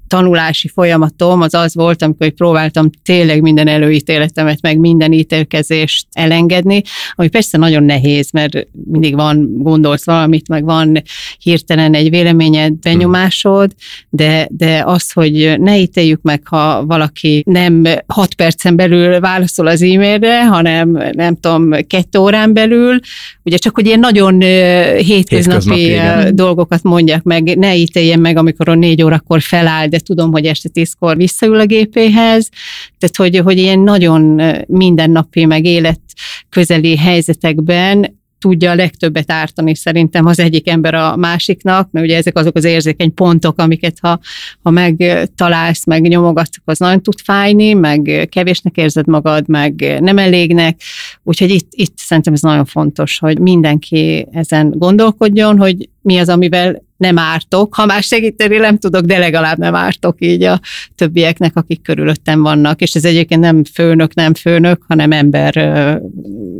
tanulási 0.09 0.67
folyamatom 0.67 1.41
az 1.41 1.53
az 1.53 1.75
volt, 1.75 2.01
amikor 2.01 2.29
próbáltam 2.29 2.89
tényleg 3.03 3.41
minden 3.41 3.67
előítéletemet, 3.67 4.61
meg 4.61 4.77
minden 4.77 5.11
ítélkezést 5.11 6.07
elengedni, 6.11 6.81
ami 7.15 7.27
persze 7.27 7.57
nagyon 7.57 7.83
nehéz, 7.83 8.31
mert 8.31 8.67
mindig 8.91 9.15
van, 9.15 9.49
gondolsz 9.57 10.05
valamit, 10.05 10.47
meg 10.47 10.63
van 10.63 11.01
hirtelen 11.39 11.93
egy 11.93 12.09
véleményed, 12.09 12.73
benyomásod, 12.73 13.71
de, 14.09 14.47
de 14.51 14.83
az, 14.85 15.11
hogy 15.11 15.59
ne 15.59 15.79
ítéljük 15.79 16.21
meg, 16.21 16.41
ha 16.45 16.85
valaki 16.85 17.43
nem 17.45 17.83
hat 18.07 18.33
percen 18.33 18.75
belül 18.75 19.19
válaszol 19.19 19.67
az 19.67 19.81
e-mailre, 19.81 20.45
hanem 20.45 20.89
nem 21.11 21.35
tudom, 21.35 21.71
kettő 21.87 22.19
órán 22.19 22.53
belül, 22.53 22.99
ugye 23.43 23.57
csak 23.57 23.75
hogy 23.75 23.85
ilyen 23.85 23.99
nagyon 23.99 24.41
hétköznapi, 24.41 25.69
hétköznapi 25.73 26.35
dolgokat 26.35 26.83
mondjak 26.83 27.23
meg, 27.23 27.57
ne 27.57 27.75
ítéljen 27.75 28.19
meg, 28.19 28.37
amikor 28.37 28.69
a 28.69 28.73
négy 28.73 29.03
órakor 29.03 29.41
feláll, 29.41 29.87
de 29.87 29.98
tudom, 30.03 30.31
hogy 30.31 30.45
este 30.45 30.69
tízkor 30.69 31.15
visszaül 31.15 31.59
a 31.59 31.65
gépéhez, 31.65 32.49
tehát 32.97 33.15
hogy, 33.15 33.37
hogy 33.37 33.57
ilyen 33.57 33.79
nagyon 33.79 34.41
mindennapi, 34.67 35.45
meg 35.45 35.65
élet 35.65 36.01
közeli 36.49 36.97
helyzetekben 36.97 38.17
tudja 38.39 38.71
a 38.71 38.75
legtöbbet 38.75 39.31
ártani 39.31 39.75
szerintem 39.75 40.25
az 40.25 40.39
egyik 40.39 40.69
ember 40.69 40.93
a 40.93 41.15
másiknak, 41.15 41.91
mert 41.91 42.05
ugye 42.05 42.17
ezek 42.17 42.37
azok 42.37 42.55
az 42.55 42.63
érzékeny 42.63 43.13
pontok, 43.13 43.59
amiket 43.59 43.97
ha, 44.01 44.19
ha 44.61 44.69
megtalálsz, 44.69 45.85
meg 45.85 46.07
nyomogatsz, 46.07 46.57
az 46.65 46.77
nagyon 46.77 47.01
tud 47.01 47.19
fájni, 47.19 47.73
meg 47.73 48.27
kevésnek 48.31 48.77
érzed 48.77 49.07
magad, 49.07 49.47
meg 49.47 49.97
nem 49.99 50.17
elégnek, 50.17 50.81
úgyhogy 51.23 51.49
itt, 51.49 51.67
itt 51.69 51.97
szerintem 51.97 52.33
ez 52.33 52.41
nagyon 52.41 52.65
fontos, 52.65 53.19
hogy 53.19 53.39
mindenki 53.39 54.27
ezen 54.31 54.73
gondolkodjon, 54.77 55.57
hogy 55.57 55.89
mi 56.01 56.17
az, 56.17 56.29
amivel 56.29 56.87
nem 56.99 57.17
ártok. 57.17 57.75
Ha 57.75 57.85
már 57.85 58.03
segíteni 58.03 58.57
nem 58.57 58.77
tudok, 58.77 59.01
de 59.01 59.17
legalább 59.17 59.57
nem 59.57 59.75
ártok 59.75 60.15
így 60.19 60.43
a 60.43 60.59
többieknek, 60.95 61.55
akik 61.55 61.81
körülöttem 61.81 62.41
vannak. 62.41 62.81
És 62.81 62.93
ez 62.93 63.05
egyébként 63.05 63.41
nem 63.41 63.63
főnök, 63.63 64.13
nem 64.13 64.33
főnök, 64.33 64.83
hanem 64.87 65.11
ember 65.11 65.53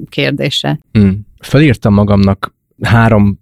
kérdése. 0.10 0.80
Mm. 1.00 1.10
Felírtam 1.40 1.94
magamnak 1.94 2.56
három 2.82 3.40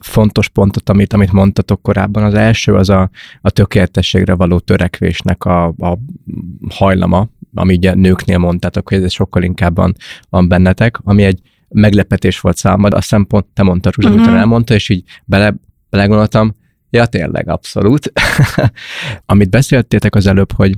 fontos 0.00 0.48
pontot, 0.48 0.88
amit, 0.88 1.12
amit 1.12 1.32
mondtatok 1.32 1.82
korábban. 1.82 2.22
Az 2.22 2.34
első 2.34 2.74
az 2.74 2.88
a, 2.88 3.10
a 3.40 3.50
tökéletességre 3.50 4.34
való 4.34 4.58
törekvésnek 4.58 5.44
a, 5.44 5.66
a 5.66 5.98
hajlama, 6.68 7.28
ami 7.54 7.74
ugye 7.74 7.94
nőknél 7.94 8.38
mondtátok, 8.38 8.88
hogy 8.88 9.02
ez 9.02 9.12
sokkal 9.12 9.42
inkább 9.42 9.76
van, 10.28 10.48
bennetek, 10.48 10.98
ami 11.02 11.22
egy 11.22 11.40
meglepetés 11.68 12.40
volt 12.40 12.56
számomra, 12.56 12.96
a 12.96 13.00
szempont, 13.00 13.46
te 13.54 13.62
mondtad, 13.62 13.94
Ruzsa, 13.94 14.10
uh-huh. 14.10 14.38
elmondta, 14.38 14.74
és 14.74 14.88
így 14.88 15.04
bele, 15.24 15.54
belegondoltam, 15.90 16.54
ja 16.90 17.06
tényleg, 17.06 17.48
abszolút. 17.48 18.12
Amit 19.26 19.50
beszéltétek 19.50 20.14
az 20.14 20.26
előbb, 20.26 20.52
hogy 20.52 20.76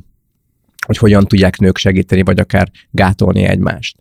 hogy 0.87 0.99
hogyan 0.99 1.25
tudják 1.25 1.59
nők 1.59 1.77
segíteni, 1.77 2.23
vagy 2.23 2.41
akár 2.41 2.71
gátolni 2.91 3.43
egymást. 3.45 3.97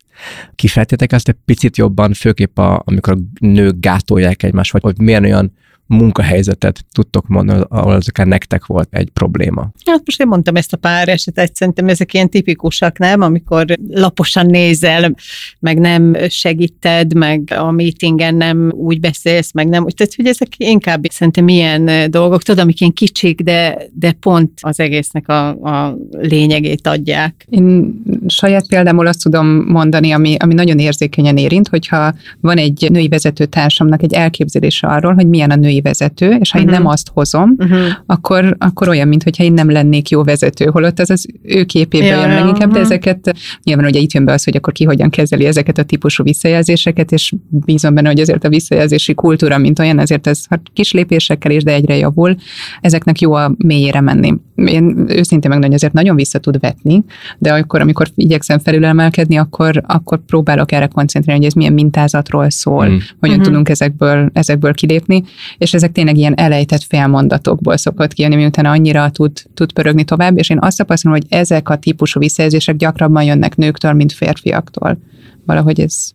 Kifejtétek 0.56 1.12
ezt 1.12 1.28
egy 1.28 1.36
picit 1.46 1.78
jobban, 1.78 2.14
főképp 2.14 2.58
a, 2.58 2.82
amikor 2.86 3.14
a 3.14 3.46
nők 3.46 3.80
gátolják 3.80 4.44
egymást, 4.44 4.72
vagy 4.72 4.82
hogy 4.82 4.98
milyen 4.98 5.24
olyan 5.24 5.54
munkahelyzetet 5.90 6.86
tudtok 6.92 7.28
mondani, 7.28 7.64
ahol 7.68 7.94
az 7.94 8.08
akár 8.08 8.28
nektek 8.28 8.66
volt 8.66 8.88
egy 8.92 9.10
probléma? 9.14 9.70
Hát 9.86 10.02
most 10.06 10.22
én 10.22 10.28
mondtam 10.28 10.56
ezt 10.56 10.74
a 10.74 10.78
pár 10.78 11.08
esetet, 11.08 11.56
szerintem 11.56 11.88
ezek 11.88 12.14
ilyen 12.14 12.30
tipikusak, 12.30 12.98
nem? 12.98 13.22
Amikor 13.22 13.66
laposan 13.90 14.46
nézel, 14.46 15.16
meg 15.60 15.80
nem 15.80 16.18
segíted, 16.28 17.14
meg 17.14 17.54
a 17.56 17.72
meetingen 17.72 18.36
nem 18.36 18.72
úgy 18.76 19.00
beszélsz, 19.00 19.52
meg 19.52 19.68
nem 19.68 19.84
úgy. 19.84 19.94
Tehát, 19.94 20.16
hogy 20.16 20.26
ezek 20.26 20.48
inkább 20.58 21.06
szerintem 21.10 21.48
ilyen 21.48 22.12
dolgok, 22.12 22.44
tudod, 22.44 22.64
amik 22.64 22.80
ilyen 22.80 22.94
kicsik, 22.94 23.42
de, 23.42 23.78
de 23.94 24.12
pont 24.12 24.52
az 24.62 24.80
egésznek 24.80 25.30
a, 25.30 25.48
a 25.50 25.98
lényegét 26.12 26.88
adják. 26.88 27.46
Én 27.50 27.94
saját 28.28 28.68
példámból 28.68 29.08
azt 29.08 29.24
tudom 29.24 29.48
mondani, 29.48 30.12
ami, 30.12 30.36
ami 30.40 30.54
nagyon 30.54 30.80
érzékenyen 30.80 31.38
érint, 31.38 31.68
hogyha 31.68 32.14
van 32.42 32.58
egy 32.58 32.88
női 32.92 33.08
vezetőtársamnak 33.08 34.04
egy 34.04 34.14
elképzelése 34.14 34.88
arról, 34.88 35.14
hogy 35.14 35.28
milyen 35.28 35.52
a 35.52 35.56
női 35.56 35.79
szakmai 35.80 35.82
vezető, 35.82 36.26
és 36.40 36.52
ha 36.52 36.58
uh-huh. 36.60 36.62
én 36.62 36.68
Mhm. 36.68 36.84
nem 36.84 36.86
azt 36.86 37.10
hozom, 37.14 37.56
Uh-huh. 37.58 37.80
akkor, 38.06 38.56
akkor 38.60 38.88
olyan, 38.88 39.08
mintha 39.08 39.44
én 39.44 39.54
nem 39.54 39.72
lennék 39.72 40.10
jó 40.10 40.24
vezető, 40.24 40.66
holott 40.66 41.00
az 41.00 41.10
az 41.10 41.26
ő 41.44 41.64
képéből 41.64 42.08
Ja, 42.08 42.20
jön 42.20 42.30
ja, 42.30 42.40
leginkább, 42.40 42.70
de 42.72 42.76
aha. 42.76 42.86
ezeket 42.86 43.36
nyilván 43.64 43.86
ugye 43.86 44.00
itt 44.00 44.12
jön 44.14 44.26
be 44.26 44.34
az, 44.34 44.44
hogy 44.44 44.56
akkor 44.56 44.74
ki 44.74 44.84
hogyan 44.84 45.10
kezeli 45.10 45.46
ezeket 45.46 45.78
a 45.78 45.84
típusú 45.84 46.24
visszajelzéseket, 46.24 47.12
és 47.12 47.34
bízom 47.50 47.94
benne, 47.94 48.08
hogy 48.08 48.20
azért 48.20 48.44
a 48.44 48.50
visszajelzési 48.50 49.14
kultúra, 49.14 49.58
mint 49.58 49.80
olyan, 49.80 50.00
ezért 50.00 50.28
ez 50.28 50.44
hát 50.50 50.62
kis 50.74 50.92
lépésekkel 50.92 51.52
is, 51.52 51.64
de 51.64 51.74
egyre 51.74 51.96
javul, 51.98 52.36
ezeknek 52.82 53.20
jó 53.22 53.34
a 53.34 53.52
mélyére 53.58 54.02
menni. 54.02 54.34
Én 54.56 55.06
őszintén 55.08 55.58
meg 55.60 55.74
azért 55.74 55.94
nagyon 55.94 56.16
vissza 56.16 56.40
tud 56.40 56.60
vetni, 56.60 57.04
de 57.38 57.54
akkor, 57.54 57.82
amikor 57.82 58.08
igyekszem 58.16 58.60
felülemelkedni, 58.60 59.38
akkor, 59.38 59.84
akkor 59.88 60.20
próbálok 60.26 60.72
erre 60.72 60.88
koncentrálni, 60.88 61.40
hogy 61.42 61.50
ez 61.50 61.56
milyen 61.56 61.74
mintázatról 61.74 62.50
szól, 62.50 62.86
Mm. 62.86 62.88
hogyan 62.90 63.06
Mhm. 63.20 63.30
uh-huh. 63.30 63.44
tudunk 63.44 63.70
ezekből, 63.70 64.30
ezekből 64.34 64.74
kilépni, 64.74 65.24
és 65.58 65.69
ezek 65.74 65.92
tényleg 65.92 66.18
ilyen 66.18 66.36
elejtett 66.36 66.84
félmondatokból 66.84 67.78
szokott 67.78 68.14
kijönni, 68.14 68.36
miután 68.36 68.66
annyira 68.66 69.10
tud, 69.10 69.32
tud 69.54 69.72
pörögni 69.72 70.04
tovább, 70.04 70.38
és 70.38 70.50
én 70.50 70.60
azt 70.62 70.78
tapasztalom, 70.78 71.18
hogy 71.18 71.28
ezek 71.30 71.70
a 71.70 71.78
típusú 71.78 72.20
visszajelzések 72.20 72.76
gyakrabban 72.76 73.24
jönnek 73.24 73.56
nőktől, 73.56 73.94
mint 73.94 74.14
férfiaktól. 74.14 74.98
Valahogy 75.46 75.80
ez 75.80 76.12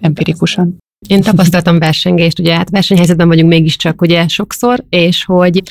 empirikusan. 0.00 0.76
Én 1.08 1.20
tapasztaltam 1.20 1.78
versengést, 1.78 2.38
ugye 2.38 2.54
hát 2.54 2.70
versenyhelyzetben 2.70 3.28
vagyunk 3.28 3.48
mégiscsak 3.48 4.02
ugye 4.02 4.28
sokszor, 4.28 4.84
és 4.88 5.24
hogy 5.24 5.62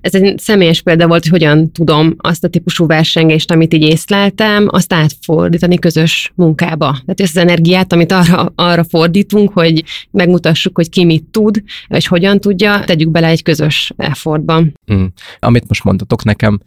ez 0.00 0.14
egy 0.14 0.38
személyes 0.38 0.82
példa 0.82 1.06
volt, 1.06 1.22
hogy 1.22 1.30
hogyan 1.30 1.72
tudom 1.72 2.14
azt 2.18 2.44
a 2.44 2.48
típusú 2.48 2.86
versengést, 2.86 3.50
amit 3.50 3.74
így 3.74 3.82
észleltem, 3.82 4.68
azt 4.70 4.92
átfordítani 4.92 5.78
közös 5.78 6.32
munkába. 6.34 6.90
Tehát 6.90 7.20
ezt 7.20 7.36
az 7.36 7.42
energiát, 7.42 7.92
amit 7.92 8.12
arra, 8.12 8.52
arra 8.54 8.84
fordítunk, 8.84 9.52
hogy 9.52 9.84
megmutassuk, 10.10 10.76
hogy 10.76 10.88
ki 10.88 11.04
mit 11.04 11.24
tud, 11.24 11.62
és 11.88 12.08
hogyan 12.08 12.40
tudja, 12.40 12.84
tegyük 12.84 13.10
bele 13.10 13.26
egy 13.26 13.42
közös 13.42 13.92
effortba. 13.96 14.64
Mm. 14.92 15.04
Amit 15.38 15.68
most 15.68 15.84
mondtatok 15.84 16.24
nekem, 16.24 16.60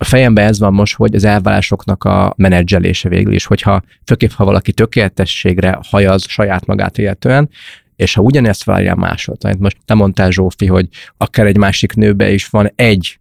a 0.00 0.04
fejemben 0.04 0.46
ez 0.46 0.58
van 0.58 0.72
most, 0.72 0.96
hogy 0.96 1.14
az 1.14 1.24
elvárásoknak 1.24 2.04
a 2.04 2.34
menedzselése 2.36 3.08
végül 3.08 3.32
is, 3.32 3.44
hogyha 3.44 3.82
főképp, 4.04 4.30
ha 4.30 4.44
valaki 4.44 4.72
tökéletességre 4.72 5.78
hajaz 5.88 6.28
saját 6.28 6.66
magát 6.66 6.98
illetően, 6.98 7.48
és 7.96 8.14
ha 8.14 8.22
ugyanezt 8.22 8.64
várja 8.64 8.94
másod, 8.94 9.36
amit 9.40 9.58
most 9.58 9.76
te 9.84 9.94
mondtál 9.94 10.30
Zsófi, 10.30 10.66
hogy 10.66 10.88
akár 11.16 11.46
egy 11.46 11.56
másik 11.56 11.94
nőbe 11.94 12.32
is 12.32 12.46
van 12.46 12.72
egy 12.74 13.19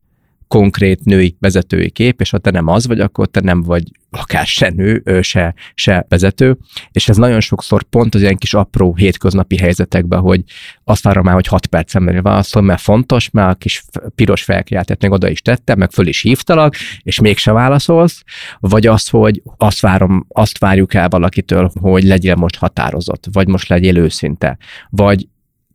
konkrét 0.50 1.04
női 1.04 1.36
vezetői 1.40 1.90
kép, 1.90 2.22
és 2.22 2.30
ha 2.30 2.38
te 2.38 2.52
nem 2.52 2.68
az 2.68 2.88
vagy, 2.88 3.00
akkor 3.00 3.28
te 3.28 3.40
nem 3.40 3.62
vagy 3.62 3.84
akár 4.10 4.46
se 4.46 4.70
nő, 4.70 5.04
se, 5.22 5.54
se 5.74 6.06
vezető, 6.10 6.58
és 6.92 7.10
ez 7.10 7.18
nagyon 7.18 7.40
sokszor 7.40 7.84
pont 7.84 8.16
az 8.16 8.22
ilyen 8.22 8.38
kis 8.38 8.54
apró 8.54 8.96
hétköznapi 8.96 9.58
helyzetekben, 9.58 10.20
hogy 10.20 10.44
azt 10.84 11.04
várom 11.04 11.24
már, 11.24 11.34
hogy 11.34 11.48
6 11.48 11.68
percen 11.68 12.06
belül 12.06 12.22
válaszol, 12.22 12.62
mert 12.62 12.82
fontos, 12.82 13.30
mert 13.30 13.52
a 13.52 13.56
kis 13.56 13.84
piros 14.16 14.44
felkiáltát 14.44 15.02
még 15.02 15.12
oda 15.12 15.30
is 15.30 15.42
tettem, 15.42 15.78
meg 15.78 15.92
föl 15.92 16.08
is 16.08 16.22
hívtalak, 16.22 16.76
és 17.02 17.20
mégse 17.20 17.52
válaszolsz, 17.52 18.24
vagy 18.60 18.88
az, 18.88 19.08
hogy 19.10 19.42
azt 19.58 19.80
várom, 19.80 20.26
azt 20.30 20.58
várjuk 20.58 20.94
el 20.94 21.10
valakitől, 21.10 21.72
hogy 21.82 22.04
legyél 22.04 22.36
most 22.36 22.58
határozott, 22.58 23.26
vagy 23.32 23.48
most 23.48 23.68
legyél 23.68 23.98
őszinte, 23.98 24.58
vagy 24.90 25.28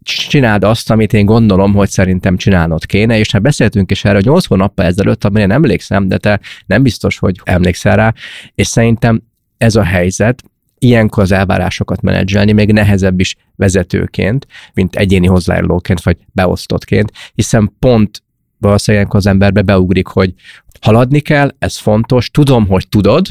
csináld 0.05 0.65
azt, 0.65 0.91
amit 0.91 1.13
én 1.13 1.27
gondolom, 1.27 1.75
hogy 1.75 1.89
szerintem 1.89 2.37
csinálnod 2.37 2.87
kéne, 2.87 3.19
és 3.19 3.31
hát 3.31 3.43
beszéltünk 3.43 3.91
is 3.91 4.05
erről 4.05 4.21
8 4.25 4.47
hónappal 4.47 4.85
ezelőtt, 4.85 5.25
amire 5.25 5.47
nem 5.47 5.63
emlékszem, 5.63 6.09
de 6.09 6.19
te 6.19 6.41
nem 6.67 6.83
biztos, 6.83 7.19
hogy 7.19 7.41
emlékszel 7.45 7.97
rá, 7.97 8.15
és 8.55 8.67
szerintem 8.67 9.23
ez 9.59 9.77
a 9.77 9.83
helyzet, 9.83 10.43
ilyenkor 10.79 11.23
az 11.23 11.33
elvárásokat 11.33 12.01
menedzselni 12.01 12.53
még 12.53 12.73
nehezebb 12.73 13.21
is 13.21 13.37
vezetőként, 13.57 14.47
mint 14.75 14.97
egyéni 14.97 15.27
hozzájárulóként, 15.27 16.03
vagy 16.03 16.17
beosztottként, 16.33 17.13
hiszen 17.35 17.73
pont 17.79 18.23
valószínűleg 18.59 19.15
az 19.15 19.27
emberbe 19.27 19.63
beugrik, 19.63 20.07
hogy 20.07 20.35
haladni 20.81 21.21
kell, 21.21 21.55
ez 21.59 21.77
fontos, 21.79 22.31
tudom, 22.31 22.67
hogy 22.67 22.89
tudod, 22.89 23.27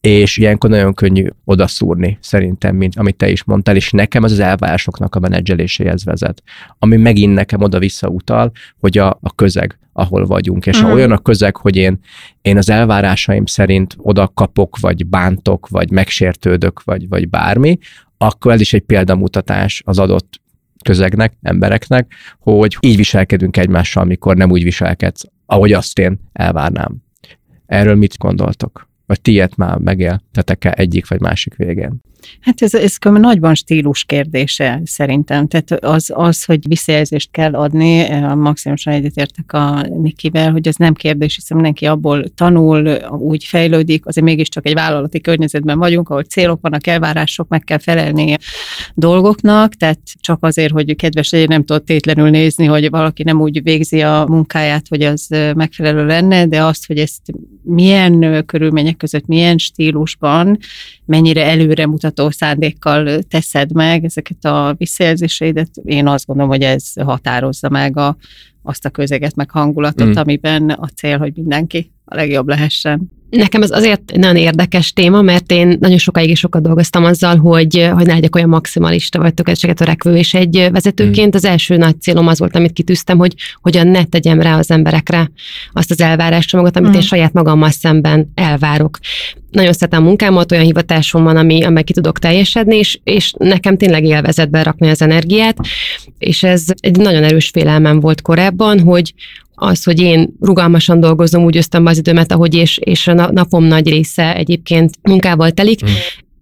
és 0.00 0.36
ilyenkor 0.36 0.70
nagyon 0.70 0.94
könnyű 0.94 1.26
odaszúrni, 1.44 2.18
szerintem, 2.20 2.76
mint 2.76 2.96
amit 2.96 3.16
te 3.16 3.30
is 3.30 3.44
mondtál, 3.44 3.76
és 3.76 3.90
nekem 3.90 4.22
az 4.22 4.32
az 4.32 4.38
elvárásoknak 4.38 5.14
a 5.14 5.20
menedzseléséhez 5.20 6.04
vezet, 6.04 6.42
ami 6.78 6.96
megint 6.96 7.34
nekem 7.34 7.62
oda-vissza 7.62 8.08
utal, 8.08 8.52
hogy 8.80 8.98
a, 8.98 9.18
a 9.20 9.34
közeg, 9.34 9.78
ahol 9.92 10.26
vagyunk, 10.26 10.66
és 10.66 10.74
uh-huh. 10.74 10.82
ha 10.82 10.94
Mhm. 10.94 10.98
olyan 10.98 11.12
a 11.12 11.22
közeg, 11.22 11.56
hogy 11.56 11.76
én, 11.76 11.98
én 12.42 12.56
az 12.56 12.70
elvárásaim 12.70 13.46
szerint 13.46 13.94
oda 13.98 14.28
kapok, 14.34 14.78
vagy 14.78 15.06
bántok, 15.06 15.68
vagy 15.68 15.90
megsértődök, 15.90 16.82
vagy, 16.84 17.08
vagy 17.08 17.28
bármi, 17.28 17.78
akkor 18.18 18.52
ez 18.52 18.60
is 18.60 18.72
egy 18.72 18.82
példamutatás 18.82 19.82
az 19.84 19.98
adott 19.98 20.40
közegnek, 20.84 21.32
embereknek, 21.42 22.12
hogy 22.38 22.76
így 22.80 22.96
viselkedünk 22.96 23.56
egymással, 23.56 24.02
amikor 24.02 24.36
nem 24.36 24.50
úgy 24.50 24.62
viselkedsz, 24.62 25.24
ahogy 25.46 25.72
azt 25.72 25.98
én 25.98 26.20
elvárnám. 26.32 26.96
Erről 27.66 27.94
mit 27.94 28.18
gondoltok? 28.18 28.90
Vagy 29.12 29.20
ti 29.20 29.30
ilyet 29.30 29.56
már 29.56 29.78
megéltetek-e 29.78 30.72
egyik 30.76 31.08
vagy 31.08 31.20
másik 31.20 31.54
végén? 31.54 32.00
Hát 32.40 32.62
ez, 32.62 32.74
ez 32.74 32.96
nagyban 33.00 33.54
stílus 33.54 34.04
kérdése 34.04 34.80
szerintem. 34.84 35.46
Tehát 35.48 35.84
az, 35.84 36.10
az, 36.14 36.44
hogy 36.44 36.68
visszajelzést 36.68 37.30
kell 37.30 37.54
adni, 37.54 37.98
eh, 37.98 38.34
maximálisan 38.34 38.92
egyetértek 38.92 39.52
a 39.52 39.82
Nikivel, 39.82 40.50
hogy 40.52 40.68
ez 40.68 40.76
nem 40.76 40.94
kérdés, 40.94 41.34
hiszen 41.34 41.56
mindenki 41.56 41.86
abból 41.86 42.24
tanul, 42.34 42.86
úgy 43.10 43.44
fejlődik, 43.44 44.06
azért 44.06 44.26
mégiscsak 44.26 44.66
egy 44.66 44.74
vállalati 44.74 45.20
környezetben 45.20 45.78
vagyunk, 45.78 46.08
ahol 46.08 46.22
célok 46.22 46.58
vannak, 46.60 46.86
elvárások, 46.86 47.48
meg 47.48 47.64
kell 47.64 47.78
felelni 47.78 48.36
dolgoknak, 48.94 49.74
tehát 49.74 49.98
csak 50.20 50.38
azért, 50.40 50.72
hogy 50.72 50.96
kedves 50.96 51.30
legyen, 51.30 51.46
nem 51.48 51.64
tudod 51.64 51.82
tétlenül 51.82 52.30
nézni, 52.30 52.64
hogy 52.64 52.90
valaki 52.90 53.22
nem 53.22 53.40
úgy 53.40 53.62
végzi 53.62 54.02
a 54.02 54.24
munkáját, 54.28 54.86
hogy 54.88 55.02
az 55.02 55.26
eh, 55.28 55.54
megfelelő 55.54 56.06
lenne, 56.06 56.46
de 56.46 56.64
azt, 56.64 56.86
hogy 56.86 56.98
ezt 56.98 57.20
milyen 57.62 58.22
eh, 58.22 58.42
körülmények 58.42 58.96
között, 58.96 59.26
milyen 59.26 59.58
stílusban, 59.58 60.58
mennyire 61.04 61.44
előremutató 62.12 62.30
szándékkal 62.30 63.22
teszed 63.22 63.72
meg 63.72 64.04
ezeket 64.04 64.44
a 64.44 64.74
visszajelzéseidet, 64.78 65.70
én 65.84 66.06
azt 66.06 66.26
gondolom, 66.26 66.50
hogy 66.50 66.62
ez 66.62 66.92
határozza 66.92 67.68
meg 67.68 67.96
a, 67.96 68.16
azt 68.62 68.84
a 68.84 68.90
közeget, 68.90 69.34
meg 69.34 69.50
hangulatot, 69.50 70.06
mm. 70.06 70.16
amiben 70.16 70.70
a 70.70 70.86
cél, 70.86 71.18
hogy 71.18 71.32
mindenki 71.34 71.90
a 72.12 72.16
legjobb 72.16 72.48
lehessen. 72.48 73.10
Nekem 73.30 73.62
ez 73.62 73.70
azért 73.70 74.10
egy 74.10 74.18
nagyon 74.18 74.36
érdekes 74.36 74.92
téma, 74.92 75.22
mert 75.22 75.52
én 75.52 75.76
nagyon 75.80 75.98
sokáig 75.98 76.28
és 76.30 76.38
sokat 76.38 76.62
dolgoztam 76.62 77.04
azzal, 77.04 77.36
hogy, 77.36 77.90
hogy 77.92 78.06
ne 78.06 78.12
legyek 78.12 78.36
olyan 78.36 78.48
maximalista 78.48 79.18
vagy 79.18 79.34
tökéletséget 79.34 79.76
törekvő, 79.76 80.16
és 80.16 80.34
egy 80.34 80.68
vezetőként 80.72 81.34
az 81.34 81.44
első 81.44 81.76
nagy 81.76 82.00
célom 82.00 82.26
az 82.26 82.38
volt, 82.38 82.56
amit 82.56 82.72
kitűztem, 82.72 83.18
hogy 83.18 83.34
hogyan 83.62 83.86
ne 83.86 84.04
tegyem 84.04 84.40
rá 84.40 84.58
az 84.58 84.70
emberekre 84.70 85.30
azt 85.72 85.90
az 85.90 86.00
elváráscsomagot, 86.00 86.76
amit 86.76 86.88
Mhm. 86.88 86.96
én 86.96 87.02
saját 87.02 87.32
magammal 87.32 87.70
szemben 87.70 88.32
elvárok. 88.34 88.98
Nagyon 89.50 89.72
szeretem 89.72 90.02
a 90.02 90.06
munkámat, 90.06 90.52
olyan 90.52 90.64
hivatásom 90.64 91.24
van, 91.24 91.36
ami, 91.36 91.62
amely 91.62 91.82
ki 91.82 91.92
tudok 91.92 92.18
teljesedni, 92.18 92.76
és, 92.76 92.98
és 93.04 93.32
nekem 93.38 93.76
tényleg 93.76 94.04
élvezetbe 94.04 94.62
rakni 94.62 94.88
az 94.88 95.02
energiát, 95.02 95.56
és 96.18 96.42
ez 96.42 96.64
egy 96.80 96.96
nagyon 96.96 97.22
erős 97.22 97.48
félelmem 97.48 98.00
volt 98.00 98.22
korábban, 98.22 98.80
hogy 98.80 99.14
az, 99.62 99.84
hogy 99.84 100.00
én 100.00 100.28
rugalmasan 100.40 101.00
dolgozom, 101.00 101.44
úgy 101.44 101.58
osztom 101.58 101.84
be 101.84 101.90
az 101.90 101.98
időmet, 101.98 102.32
ahogy 102.32 102.54
és, 102.54 102.78
és 102.78 103.06
a 103.06 103.12
na- 103.12 103.32
napom 103.32 103.64
nagy 103.64 103.88
része 103.88 104.36
egyébként 104.36 104.90
munkával 105.02 105.50
telik, 105.50 105.84
Mm. 105.84 105.88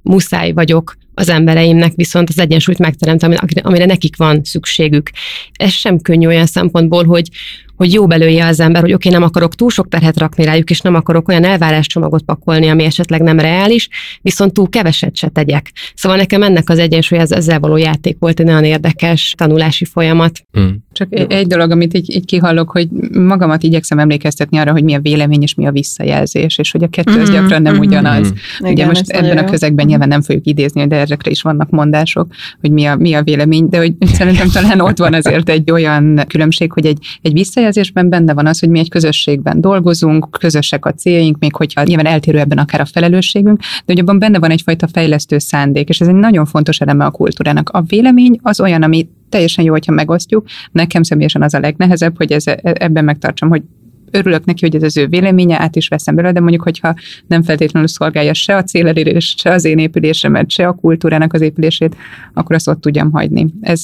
muszáj 0.02 0.52
vagyok 0.52 0.98
az 1.14 1.28
embereimnek 1.28 1.92
viszont 1.94 2.28
az 2.28 2.38
egyensúlyt 2.38 2.78
megteremteni, 2.78 3.36
amire, 3.36 3.60
amire 3.60 3.84
nekik 3.84 4.16
van 4.16 4.40
szükségük. 4.44 5.10
Ez 5.52 5.70
sem 5.70 5.98
könnyű 5.98 6.26
olyan 6.26 6.46
szempontból, 6.46 7.04
hogy, 7.04 7.28
hogy 7.76 7.92
jó 7.92 8.06
belője 8.06 8.46
az 8.46 8.60
ember, 8.60 8.80
hogy 8.80 8.92
oké, 8.92 9.08
okay, 9.08 9.20
nem 9.20 9.28
akarok 9.28 9.54
túl 9.54 9.70
sok 9.70 9.88
terhet 9.88 10.18
rakni 10.18 10.44
rájuk, 10.44 10.70
és 10.70 10.80
nem 10.80 10.94
akarok 10.94 11.28
olyan 11.28 11.44
elváráscsomagot 11.44 12.22
pakolni, 12.22 12.68
ami 12.68 12.84
esetleg 12.84 13.20
nem 13.22 13.38
reális, 13.38 13.88
viszont 14.22 14.52
túl 14.52 14.68
keveset 14.68 15.16
se 15.16 15.28
tegyek. 15.28 15.72
Szóval 15.94 16.18
nekem 16.18 16.42
ennek 16.42 16.68
az 16.68 16.78
egyensúly 16.78 17.18
az 17.18 17.32
ezzel 17.32 17.60
való 17.60 17.76
játék 17.76 18.16
volt 18.18 18.40
egy 18.40 18.46
nagyon 18.46 18.64
érdekes 18.64 19.34
tanulási 19.36 19.84
folyamat. 19.84 20.44
Mm. 20.58 20.68
Csak 21.00 21.18
egy, 21.18 21.32
egy 21.32 21.46
dolog, 21.46 21.70
amit 21.70 21.94
így, 21.94 22.14
így 22.14 22.24
kihallok, 22.24 22.70
hogy 22.70 22.88
magamat 23.12 23.62
igyekszem 23.62 23.98
emlékeztetni 23.98 24.58
arra, 24.58 24.72
hogy 24.72 24.84
mi 24.84 24.94
a 24.94 25.00
vélemény 25.00 25.42
és 25.42 25.54
mi 25.54 25.66
a 25.66 25.70
visszajelzés, 25.70 26.58
és 26.58 26.70
hogy 26.70 26.82
a 26.82 26.88
kettő 26.88 27.20
az 27.20 27.28
Mhm, 27.30 27.38
gyakran 27.38 27.62
nem 27.62 27.74
mhm. 27.74 27.82
ugyanaz. 27.82 28.26
Mm. 28.26 28.34
Ugye 28.60 28.70
Igen, 28.70 28.86
most 28.86 29.10
ebben 29.10 29.36
a 29.36 29.40
jó. 29.40 29.46
közegben 29.46 29.86
nyilván 29.86 30.08
nem 30.08 30.22
fogjuk 30.22 30.46
idézni, 30.46 30.86
de 30.86 30.96
ezekre 30.96 31.30
is 31.30 31.42
vannak 31.42 31.70
mondások, 31.70 32.26
hogy 32.60 32.70
mi 32.70 32.84
a, 32.84 32.96
mi 32.96 33.14
a 33.14 33.22
vélemény, 33.22 33.68
de 33.68 33.78
hogy 33.78 33.94
szerintem 34.18 34.48
talán 34.48 34.80
ott 34.80 34.98
van 34.98 35.14
azért 35.14 35.48
egy 35.48 35.70
olyan 35.70 36.24
különbség, 36.26 36.72
hogy 36.72 36.86
egy, 36.86 36.98
egy 37.22 37.32
visszajelzésben 37.32 38.08
benne 38.08 38.34
van 38.34 38.46
az, 38.46 38.60
hogy 38.60 38.68
mi 38.68 38.78
egy 38.78 38.90
közösségben 38.90 39.60
dolgozunk, 39.60 40.30
közösek 40.38 40.84
a 40.84 40.92
céljaink, 40.92 41.38
még 41.38 41.54
hogyha 41.54 41.82
nyilván 41.82 42.06
eltérő 42.06 42.38
ebben 42.38 42.58
akár 42.58 42.80
a 42.80 42.84
felelősségünk, 42.84 43.58
de 43.58 43.84
hogy 43.86 43.98
abban 43.98 44.18
benne 44.18 44.38
van 44.38 44.50
egyfajta 44.50 44.88
fejlesztő 44.92 45.38
szándék, 45.38 45.88
és 45.88 46.00
ez 46.00 46.08
egy 46.08 46.14
nagyon 46.14 46.46
fontos 46.46 46.80
eleme 46.80 47.04
a 47.04 47.10
kultúrának. 47.10 47.68
A 47.68 47.82
vélemény 47.82 48.38
az 48.42 48.60
olyan, 48.60 48.82
ami 48.82 49.08
teljesen 49.30 49.64
jó, 49.64 49.72
hogyha 49.72 49.92
megosztjuk. 49.92 50.46
Nekem 50.72 51.02
személyesen 51.02 51.42
az 51.42 51.54
a 51.54 51.60
legnehezebb, 51.60 52.16
hogy 52.16 52.32
ez, 52.32 52.44
ebben 52.62 53.04
megtartsam, 53.04 53.48
hogy 53.48 53.62
örülök 54.10 54.44
neki, 54.44 54.66
hogy 54.66 54.76
ez 54.76 54.82
az 54.82 54.96
ő 54.96 55.06
véleménye, 55.06 55.60
át 55.60 55.76
is 55.76 55.88
veszem 55.88 56.14
belőle, 56.14 56.32
de 56.32 56.40
mondjuk, 56.40 56.62
hogyha 56.62 56.94
nem 57.26 57.42
feltétlenül 57.42 57.88
szolgálja 57.88 58.34
se 58.34 58.56
a 58.56 58.62
célelérés, 58.62 59.34
se 59.38 59.50
az 59.50 59.64
én 59.64 59.78
épülésemet, 59.78 60.50
se 60.50 60.66
a 60.66 60.72
kultúrának 60.72 61.32
az 61.32 61.40
épülését, 61.40 61.96
akkor 62.34 62.54
azt 62.54 62.68
ott 62.68 62.80
tudjam 62.80 63.10
hagyni. 63.10 63.46
Ez, 63.60 63.82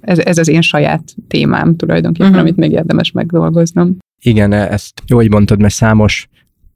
ez, 0.00 0.18
ez 0.18 0.38
az 0.38 0.48
én 0.48 0.60
saját 0.60 1.14
témám 1.28 1.76
tulajdonképpen, 1.76 2.28
uh-huh. 2.28 2.44
amit 2.44 2.56
még 2.56 2.70
érdemes 2.70 3.10
megdolgoznom. 3.10 3.96
Igen, 4.20 4.52
ezt 4.52 5.02
jó, 5.06 5.16
hogy 5.16 5.30
mondtad, 5.30 5.60
mert 5.60 5.74
számos 5.74 6.28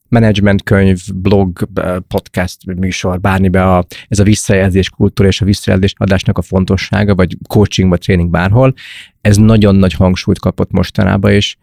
menedzsmentkönyv, 0.09 1.01
blog, 1.15 1.69
podcast, 2.09 2.65
műsor, 2.65 3.21
bármibe 3.21 3.77
a, 3.77 3.85
ez 4.09 4.19
a 4.19 4.25
visszajelzés 4.25 4.91
kultúra 4.91 5.29
és 5.29 5.41
a 5.41 5.45
visszajelzés 5.45 5.93
adásnak 5.97 6.39
a 6.39 6.43
fontossága, 6.43 7.15
vagy 7.15 7.37
coaching, 7.49 7.89
vagy 7.89 8.01
tréning 8.01 8.31
bárhol, 8.31 8.75
ez 9.21 9.37
nagyon 9.37 9.75
nagy 9.75 9.93
hangsúlyt 9.93 10.39
kapott 10.39 10.71
mostanában, 10.71 11.31
és 11.31 11.57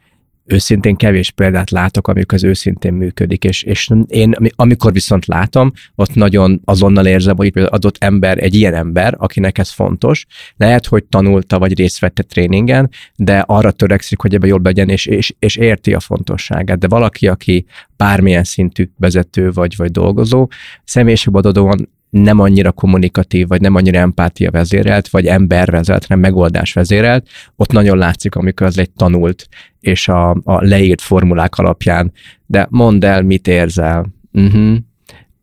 őszintén 0.46 0.96
kevés 0.96 1.32
példát 1.32 1.70
látok, 1.70 2.08
amik 2.08 2.32
az 2.32 2.43
őszintén 2.43 2.93
működik, 2.93 3.43
és, 3.43 3.64
és 3.64 3.89
én 4.08 4.36
amikor 4.56 4.93
viszont 4.93 5.26
látom, 5.26 5.72
ott 5.96 6.14
nagyon 6.14 6.62
azonnal 6.66 7.06
érzem, 7.06 7.36
hogy 7.36 7.52
adott 7.56 7.96
ember 8.00 8.43
egy 8.43 8.56
ilyen 8.56 8.74
ember, 8.74 9.16
akinek 9.18 9.58
ez 9.58 9.70
fontos, 9.70 10.26
lehet, 10.58 10.86
hogy 10.86 11.04
tanulta 11.04 11.60
vagy 11.60 11.78
részt 11.78 12.00
vette 12.00 12.24
tréningen, 12.24 12.89
de 13.16 13.39
arra 13.39 13.72
törekszik, 13.72 14.20
hogy 14.20 14.34
ebbe 14.34 14.48
jobb 14.48 14.66
legyen, 14.66 14.89
és, 14.89 15.06
és, 15.06 15.34
és 15.39 15.56
érti 15.56 15.93
a 15.93 16.00
fontosságát. 16.00 16.80
De 16.80 16.88
valaki, 16.88 17.28
aki 17.28 17.66
bármilyen 17.98 18.43
szintű 18.43 18.89
vezető 18.98 19.52
vagy, 19.52 19.76
vagy 19.76 19.91
dolgozó, 19.91 20.48
személyiségbadadóan 20.84 21.93
nem 22.10 22.39
annyira 22.39 22.72
kommunikatív, 22.72 23.48
vagy 23.48 23.62
nem 23.62 23.76
annyira 23.76 24.00
empátia 24.00 24.52
vezérelt, 24.52 25.08
vagy 25.08 25.26
ember 25.26 25.70
vezelt, 25.70 26.06
hanem 26.06 26.24
megoldás 26.24 26.74
vezérelt, 26.74 27.28
ott 27.56 27.72
nagyon 27.72 27.98
látszik, 27.98 28.36
amikor 28.36 28.68
az 28.68 28.78
egy 28.78 28.91
tanult, 28.91 29.48
és 29.86 30.08
a, 30.08 30.30
a 30.30 30.66
leírt 30.66 31.02
formulák 31.02 31.58
alapján, 31.58 32.12
de 32.46 32.68
mondd 32.70 33.06
el, 33.06 33.22
mit 33.22 33.48
érzel. 33.48 34.06
Uh-huh. 34.32 34.78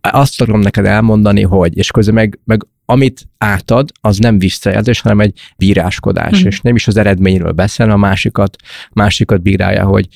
Azt 0.00 0.36
tudom 0.36 0.60
neked 0.60 0.84
elmondani, 0.84 1.42
hogy, 1.42 1.76
és 1.76 1.90
közben 1.90 2.14
meg, 2.14 2.38
meg 2.44 2.66
amit 2.84 3.28
átad, 3.38 3.90
az 4.00 4.18
nem 4.18 4.38
visszajelzés, 4.38 5.00
hanem 5.00 5.20
egy 5.20 5.38
bíráskodás, 5.56 6.32
uh-huh. 6.32 6.46
és 6.46 6.60
nem 6.60 6.74
is 6.74 6.86
az 6.86 6.96
eredményről 6.96 7.52
beszél, 7.52 7.90
a 7.90 7.96
másikat, 7.96 8.56
másikat 8.92 9.42
bírálja, 9.42 9.84
hogy 9.84 10.08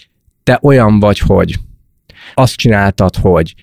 te 0.43 0.59
olyan 0.63 1.01
vagy, 1.01 1.19
hogy 1.19 1.59
azt 2.35 2.57
csináltad, 2.57 3.17
hogy 3.17 3.55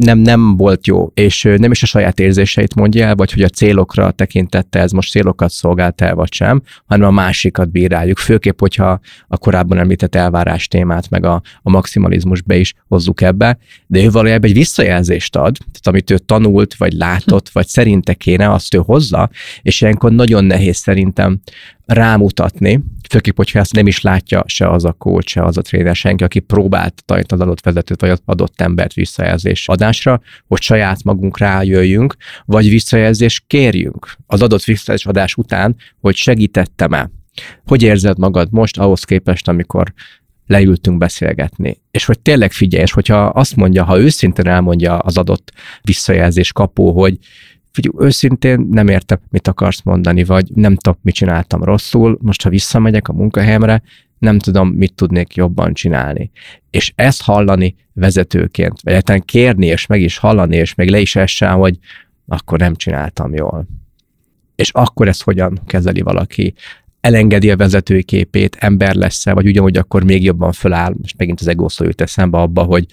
nem, 0.00 0.18
nem 0.18 0.56
volt 0.56 0.86
jó, 0.86 1.10
és 1.14 1.48
nem 1.56 1.70
is 1.70 1.82
a 1.82 1.86
saját 1.86 2.20
érzéseit 2.20 2.74
mondja 2.74 3.06
el, 3.06 3.14
vagy 3.14 3.32
hogy 3.32 3.42
a 3.42 3.48
célokra 3.48 4.10
tekintette 4.10 4.80
ez 4.80 4.90
most 4.92 5.10
célokat 5.10 5.50
szolgált 5.50 6.00
el, 6.00 6.14
vagy 6.14 6.32
sem, 6.32 6.62
hanem 6.86 7.08
a 7.08 7.10
másikat 7.10 7.70
bíráljuk. 7.70 8.18
Főképp, 8.18 8.60
hogyha 8.60 9.00
a 9.28 9.38
korábban 9.38 9.78
említett 9.78 10.14
elvárás 10.14 10.68
témát, 10.68 11.10
meg 11.10 11.24
a, 11.24 11.42
a 11.62 11.70
maximalizmus 11.70 12.42
be 12.42 12.56
is 12.56 12.74
hozzuk 12.88 13.20
ebbe, 13.20 13.58
de 13.86 14.02
ő 14.02 14.10
valójában 14.10 14.48
egy 14.48 14.56
visszajelzést 14.56 15.36
ad, 15.36 15.56
tehát 15.56 15.86
amit 15.86 16.10
ő 16.10 16.18
tanult, 16.18 16.74
vagy 16.74 16.92
látott, 16.92 17.48
vagy 17.48 17.66
szerinte 17.66 18.14
kéne, 18.14 18.52
azt 18.52 18.74
ő 18.74 18.78
hozza, 18.84 19.30
és 19.62 19.80
ilyenkor 19.80 20.12
nagyon 20.12 20.44
nehéz 20.44 20.76
szerintem 20.76 21.40
rámutatni, 21.92 22.80
főképp, 23.08 23.36
hogyha 23.36 23.58
ezt 23.58 23.74
nem 23.74 23.86
is 23.86 24.00
látja 24.00 24.42
se 24.46 24.70
az 24.70 24.84
a 24.84 24.92
coach, 24.92 25.28
se 25.28 25.42
az 25.42 25.56
a 25.56 25.62
tréner, 25.62 25.96
senki, 25.96 26.24
aki 26.24 26.38
próbált 26.38 27.02
tanítani 27.04 27.40
az 27.40 27.46
adott 27.46 27.64
vezetőt, 27.64 28.00
vagy 28.00 28.20
adott 28.24 28.60
embert 28.60 28.92
visszajelzés 28.92 29.68
adásra, 29.68 30.20
hogy 30.46 30.60
saját 30.60 31.02
magunk 31.04 31.38
rájöjjünk, 31.38 32.16
vagy 32.44 32.68
visszajelzés 32.68 33.44
kérjünk 33.46 34.16
az 34.26 34.42
adott 34.42 34.64
visszajelzés 34.64 35.06
adás 35.06 35.34
után, 35.34 35.76
hogy 36.00 36.14
segítettem-e. 36.14 37.10
Hogy 37.66 37.82
érzed 37.82 38.18
magad 38.18 38.48
most 38.50 38.78
ahhoz 38.78 39.04
képest, 39.04 39.48
amikor 39.48 39.92
leültünk 40.46 40.98
beszélgetni. 40.98 41.80
És 41.90 42.04
hogy 42.04 42.20
tényleg 42.20 42.52
figyelj, 42.52 42.82
és 42.82 42.92
hogyha 42.92 43.26
azt 43.26 43.56
mondja, 43.56 43.84
ha 43.84 43.98
őszintén 43.98 44.46
elmondja 44.46 44.98
az 44.98 45.16
adott 45.16 45.52
visszajelzés 45.82 46.52
kapó, 46.52 47.00
hogy 47.00 47.18
figyelj, 47.72 48.06
őszintén 48.06 48.66
nem 48.70 48.88
értem, 48.88 49.18
mit 49.30 49.48
akarsz 49.48 49.82
mondani, 49.82 50.24
vagy 50.24 50.50
nem 50.54 50.76
tudom, 50.76 50.98
mit 51.02 51.14
csináltam 51.14 51.62
rosszul, 51.62 52.18
most 52.22 52.42
ha 52.42 52.48
visszamegyek 52.48 53.08
a 53.08 53.12
munkahelyemre, 53.12 53.82
nem 54.18 54.38
tudom, 54.38 54.68
mit 54.68 54.94
tudnék 54.94 55.34
jobban 55.34 55.74
csinálni. 55.74 56.30
És 56.70 56.92
ezt 56.94 57.22
hallani 57.22 57.74
vezetőként, 57.92 58.80
vagy 58.80 58.92
egyáltalán 58.92 59.22
kérni, 59.24 59.66
és 59.66 59.86
meg 59.86 60.00
is 60.00 60.18
hallani, 60.18 60.56
és 60.56 60.74
még 60.74 60.90
le 60.90 61.00
is 61.00 61.16
essen, 61.16 61.52
hogy 61.52 61.78
akkor 62.28 62.58
nem 62.58 62.74
csináltam 62.74 63.34
jól. 63.34 63.66
És 64.54 64.70
akkor 64.70 65.08
ezt 65.08 65.22
hogyan 65.22 65.60
kezeli 65.66 66.00
valaki? 66.00 66.54
elengedi 67.00 67.50
a 67.50 67.56
vezetői 67.56 68.02
képét, 68.02 68.56
ember 68.60 68.94
lesz-e, 68.94 69.32
vagy 69.32 69.46
ugyanúgy 69.46 69.76
akkor 69.76 70.04
még 70.04 70.24
jobban 70.24 70.52
föláll, 70.52 70.94
most 71.00 71.18
megint 71.18 71.40
az 71.40 71.46
ego 71.46 71.68
szó 71.68 71.84
jut 71.84 72.00
eszembe 72.00 72.38
abba, 72.38 72.62
hogy 72.62 72.86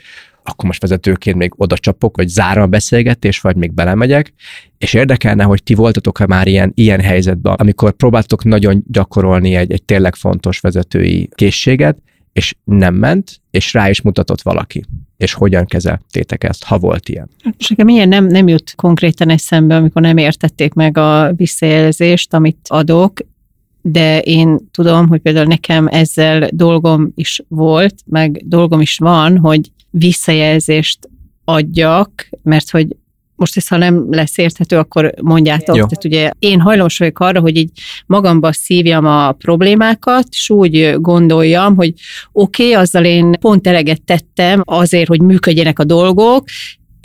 akkor 0.48 0.66
most 0.66 0.82
vezetőként 0.82 1.38
még 1.38 1.54
oda 1.56 1.78
csapok, 1.78 2.18
vagy 2.18 2.28
zárom 2.28 2.64
a 2.64 2.68
beszélgetést, 2.68 3.42
vagy 3.42 3.56
még 3.56 3.74
belemegyek, 3.74 4.34
és 4.78 4.94
érdekelne, 4.94 5.44
hogy 5.44 5.64
ti 5.64 5.74
voltatok-e 5.74 6.26
már 6.26 6.48
ilyen, 6.48 6.72
ilyen 6.76 7.02
helyzetben, 7.02 7.54
amikor 7.54 7.92
próbáltok 7.92 8.44
nagyon 8.44 8.84
gyakorolni 8.88 9.56
egy, 9.56 9.72
egy 9.72 9.84
tényleg 9.84 10.16
fontos 10.16 10.60
vezetői 10.60 11.30
készséget, 11.36 11.98
és 12.34 12.56
nem 12.64 12.96
ment, 12.96 13.42
és 13.52 13.74
rá 13.74 13.90
is 13.90 14.02
mutatott 14.02 14.42
valaki. 14.42 14.86
És 15.18 15.34
hogyan 15.34 15.66
kezeltétek 15.66 16.44
ezt, 16.44 16.64
ha 16.64 16.78
volt 16.78 17.10
ilyen? 17.10 17.30
És 17.58 17.70
nekem 17.70 17.88
ilyen 17.88 18.08
nem, 18.08 18.26
nem 18.26 18.48
jut 18.48 18.74
konkrétan 18.76 19.30
eszembe, 19.30 19.76
amikor 19.76 20.02
nem 20.02 20.18
értették 20.18 20.74
meg 20.74 20.98
a 20.98 21.34
visszajelzést, 21.36 22.34
amit 22.34 22.58
adok, 22.68 23.20
de 23.82 24.20
én 24.20 24.58
tudom, 24.72 25.08
hogy 25.08 25.22
például 25.22 25.46
nekem 25.46 25.88
ezzel 25.88 26.50
dolgom 26.52 27.12
is 27.16 27.42
volt, 27.48 27.96
meg 28.06 28.42
dolgom 28.46 28.82
is 28.82 28.98
van, 28.98 29.38
hogy 29.38 29.72
visszajelzést 29.98 31.10
adjak, 31.44 32.30
mert 32.44 32.70
hogy 32.70 32.96
most 33.38 33.58
ez, 33.58 33.68
ha 33.68 33.78
nem 33.78 34.06
lesz 34.10 34.38
érthető, 34.38 34.78
akkor 34.78 35.14
mondjátok. 35.22 35.76
Jó. 35.76 35.86
Tehát 35.86 36.06
ugye 36.06 36.32
én 36.40 36.60
hajlamos 36.60 36.98
vagyok 36.98 37.20
arra, 37.20 37.40
hogy 37.40 37.56
így 37.56 37.70
magamba 38.06 38.52
szívjam 38.52 39.06
a 39.06 39.32
problémákat, 39.32 40.28
és 40.32 40.50
úgy 40.50 40.96
gondoljam, 40.98 41.76
hogy 41.76 41.94
oké, 42.32 42.64
okay, 42.64 42.82
azzal 42.82 43.06
én 43.06 43.32
pont 43.40 43.68
eleget 43.68 44.02
tettem 44.02 44.62
azért, 44.66 45.08
hogy 45.08 45.22
működjenek 45.22 45.80
a 45.80 45.84
dolgok, 45.84 46.46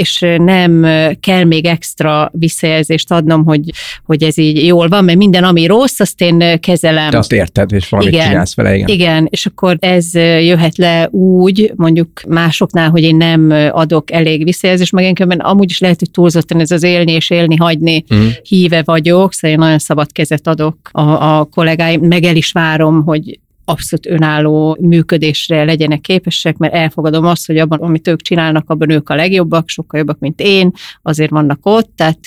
és 0.03 0.25
nem 0.37 0.87
kell 1.21 1.45
még 1.45 1.65
extra 1.67 2.31
visszajelzést 2.33 3.11
adnom, 3.11 3.45
hogy, 3.45 3.71
hogy 4.05 4.23
ez 4.23 4.39
így 4.39 4.67
jól 4.67 4.89
van, 4.89 5.05
mert 5.05 5.19
minden, 5.19 5.45
ami 5.45 5.67
rossz, 5.67 6.01
azt 6.01 6.21
én 6.21 6.61
kezelem. 6.61 7.11
Te 7.11 7.19
azt 7.19 7.33
érted, 7.33 7.73
és 7.73 7.89
valamit 7.89 8.13
igen, 8.13 8.29
csinálsz 8.29 8.55
vele, 8.55 8.75
igen. 8.75 8.89
Igen, 8.89 9.27
és 9.31 9.47
akkor 9.47 9.77
ez 9.81 10.15
jöhet 10.15 10.77
le 10.77 11.09
úgy, 11.11 11.73
mondjuk 11.77 12.09
másoknál, 12.29 12.91
hogy 12.91 13.03
én 13.03 13.17
nem 13.17 13.51
adok 13.71 14.13
elég 14.13 14.45
visszajelzést, 14.45 14.93
meg 14.93 15.05
én 15.05 15.39
amúgy 15.39 15.71
is 15.71 15.79
lehet, 15.79 15.99
hogy 15.99 16.11
túlzottan 16.11 16.61
ez 16.61 16.71
az 16.71 16.83
élni 16.83 17.13
és 17.13 17.31
élni, 17.31 17.57
hagyni 17.57 18.05
mm. 18.15 18.27
híve 18.43 18.83
vagyok, 18.85 19.33
szóval 19.33 19.57
én 19.57 19.63
nagyon 19.63 19.79
szabad 19.79 20.13
kezet 20.13 20.47
adok 20.47 20.77
a, 20.93 21.39
a 21.39 21.45
kollégáim, 21.45 22.01
meg 22.01 22.25
el 22.25 22.37
is 22.37 22.53
várom, 22.53 23.03
hogy 23.05 23.39
abszolút 23.65 24.07
önálló 24.07 24.77
működésre 24.81 25.65
legyenek 25.65 26.01
képesek, 26.01 26.57
mert 26.57 26.75
elfogadom 26.75 27.25
azt, 27.25 27.47
hogy 27.47 27.59
abban, 27.59 27.79
amit 27.79 28.09
ők 28.09 28.21
csinálnak, 28.21 28.71
abban 28.71 28.91
ők 28.91 29.09
a 29.09 29.15
legjobbak, 29.15 29.69
sokkal 29.69 29.99
jobbak, 29.99 30.19
mint 30.19 30.41
én, 30.41 30.73
azért 31.03 31.31
vannak 31.31 31.59
ott, 31.63 31.91
tehát 31.97 32.19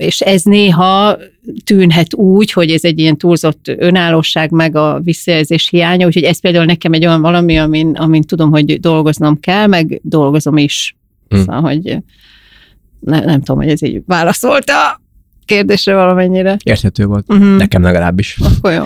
és 0.00 0.20
ez 0.20 0.42
néha 0.42 1.18
tűnhet 1.64 2.14
úgy, 2.14 2.52
hogy 2.52 2.70
ez 2.70 2.84
egy 2.84 2.98
ilyen 2.98 3.16
túlzott 3.16 3.68
önállóság, 3.68 4.50
meg 4.50 4.76
a 4.76 5.00
visszajelzés 5.04 5.68
hiánya, 5.68 6.06
úgyhogy 6.06 6.22
ez 6.22 6.40
például 6.40 6.64
nekem 6.64 6.92
egy 6.92 7.06
olyan 7.06 7.20
valami, 7.20 7.58
amin, 7.58 7.96
amin 7.96 8.22
tudom, 8.22 8.50
hogy 8.50 8.80
dolgoznom 8.80 9.40
kell, 9.40 9.66
meg 9.66 10.00
dolgozom 10.02 10.56
is. 10.56 10.96
Hmm. 11.28 11.38
Szóval, 11.38 11.60
hogy 11.60 11.96
ne, 13.00 13.20
nem 13.20 13.38
tudom, 13.38 13.62
hogy 13.62 13.70
ez 13.70 13.82
így 13.82 14.02
válaszolta 14.06 14.72
a 14.72 15.00
kérdésre 15.44 15.94
valamennyire. 15.94 16.56
Érthető 16.62 17.06
volt. 17.06 17.24
Uh-huh. 17.28 17.56
Nekem 17.56 17.82
legalábbis. 17.82 18.38
Akkor 18.56 18.72
jó. 18.72 18.84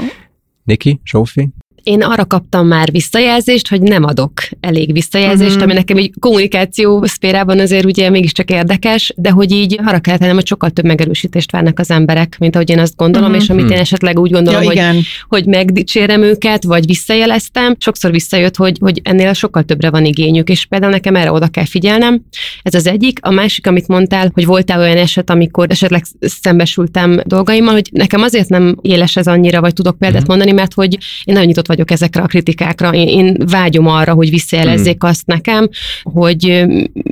Niki, 0.65 1.01
Sófi? 1.03 1.49
Én 1.85 2.03
arra 2.03 2.25
kaptam 2.25 2.67
már 2.67 2.91
visszajelzést, 2.91 3.69
hogy 3.69 3.81
nem 3.81 4.05
adok 4.05 4.33
elég 4.61 4.93
visszajelzést, 4.93 5.51
uh-huh. 5.51 5.63
ami 5.63 5.73
nekem 5.73 5.97
egy 5.97 6.13
kommunikáció 6.21 7.05
szférában 7.05 7.59
azért 7.59 7.85
ugye 7.85 8.11
mégiscsak 8.11 8.51
érdekes, 8.51 9.13
de 9.17 9.31
hogy 9.31 9.51
így 9.53 9.81
arra 9.85 9.99
kell 9.99 10.19
tennem, 10.19 10.35
hogy 10.35 10.47
sokkal 10.47 10.71
több 10.71 10.85
megerősítést 10.85 11.51
várnak 11.51 11.79
az 11.79 11.91
emberek, 11.91 12.37
mint 12.39 12.55
ahogy 12.55 12.71
én 12.71 12.79
azt 12.79 12.97
gondolom, 12.97 13.29
uh-huh. 13.29 13.45
és 13.45 13.51
amit 13.51 13.71
én 13.71 13.79
esetleg 13.79 14.19
úgy 14.19 14.31
gondolom, 14.31 14.61
ja, 14.61 14.67
hogy, 14.67 14.77
igen. 14.77 15.03
hogy 15.29 15.47
megdicsérem 15.47 16.23
őket, 16.23 16.65
vagy 16.65 16.87
visszajeleztem, 16.87 17.77
sokszor 17.79 18.11
visszajött, 18.11 18.57
hogy, 18.57 18.77
hogy 18.81 19.01
ennél 19.03 19.33
sokkal 19.33 19.63
többre 19.63 19.91
van 19.91 20.05
igényük, 20.05 20.49
és 20.49 20.67
például 20.67 20.93
nekem 20.93 21.17
erre 21.17 21.33
oda 21.33 21.49
kell 21.49 21.67
figyelnem. 21.67 22.25
Ez 22.63 22.75
az 22.75 22.87
egyik. 22.87 23.19
A 23.23 23.31
másik, 23.31 23.67
amit 23.67 23.89
mondtál, 23.89 24.31
hogy 24.35 24.47
voltál 24.47 24.81
olyan 24.81 24.97
eset, 24.97 25.31
amikor 25.31 25.67
esetleg 25.71 26.05
szembesültem 26.21 27.21
dolgaimmal, 27.25 27.73
hogy 27.73 27.89
nekem 27.93 28.23
azért 28.23 28.49
nem 28.49 28.77
éles 28.83 29.17
ez 29.17 29.27
annyira, 29.27 29.61
vagy 29.61 29.73
tudok 29.73 29.99
példát 29.99 30.21
uh-huh. 30.21 30.37
mondani, 30.37 30.57
mert 30.57 30.75
hogy 30.75 30.93
én 31.25 31.35
nagyon 31.35 31.47
nyitott 31.47 31.67
vagyok 31.75 31.91
ezekre 31.91 32.23
a 32.23 32.27
kritikákra. 32.27 32.93
Én, 32.93 33.09
én 33.09 33.37
vágyom 33.47 33.87
arra, 33.87 34.13
hogy 34.13 34.31
visszajelezzék 34.31 35.01
hmm. 35.01 35.11
azt 35.11 35.27
nekem, 35.27 35.69
hogy 36.03 36.65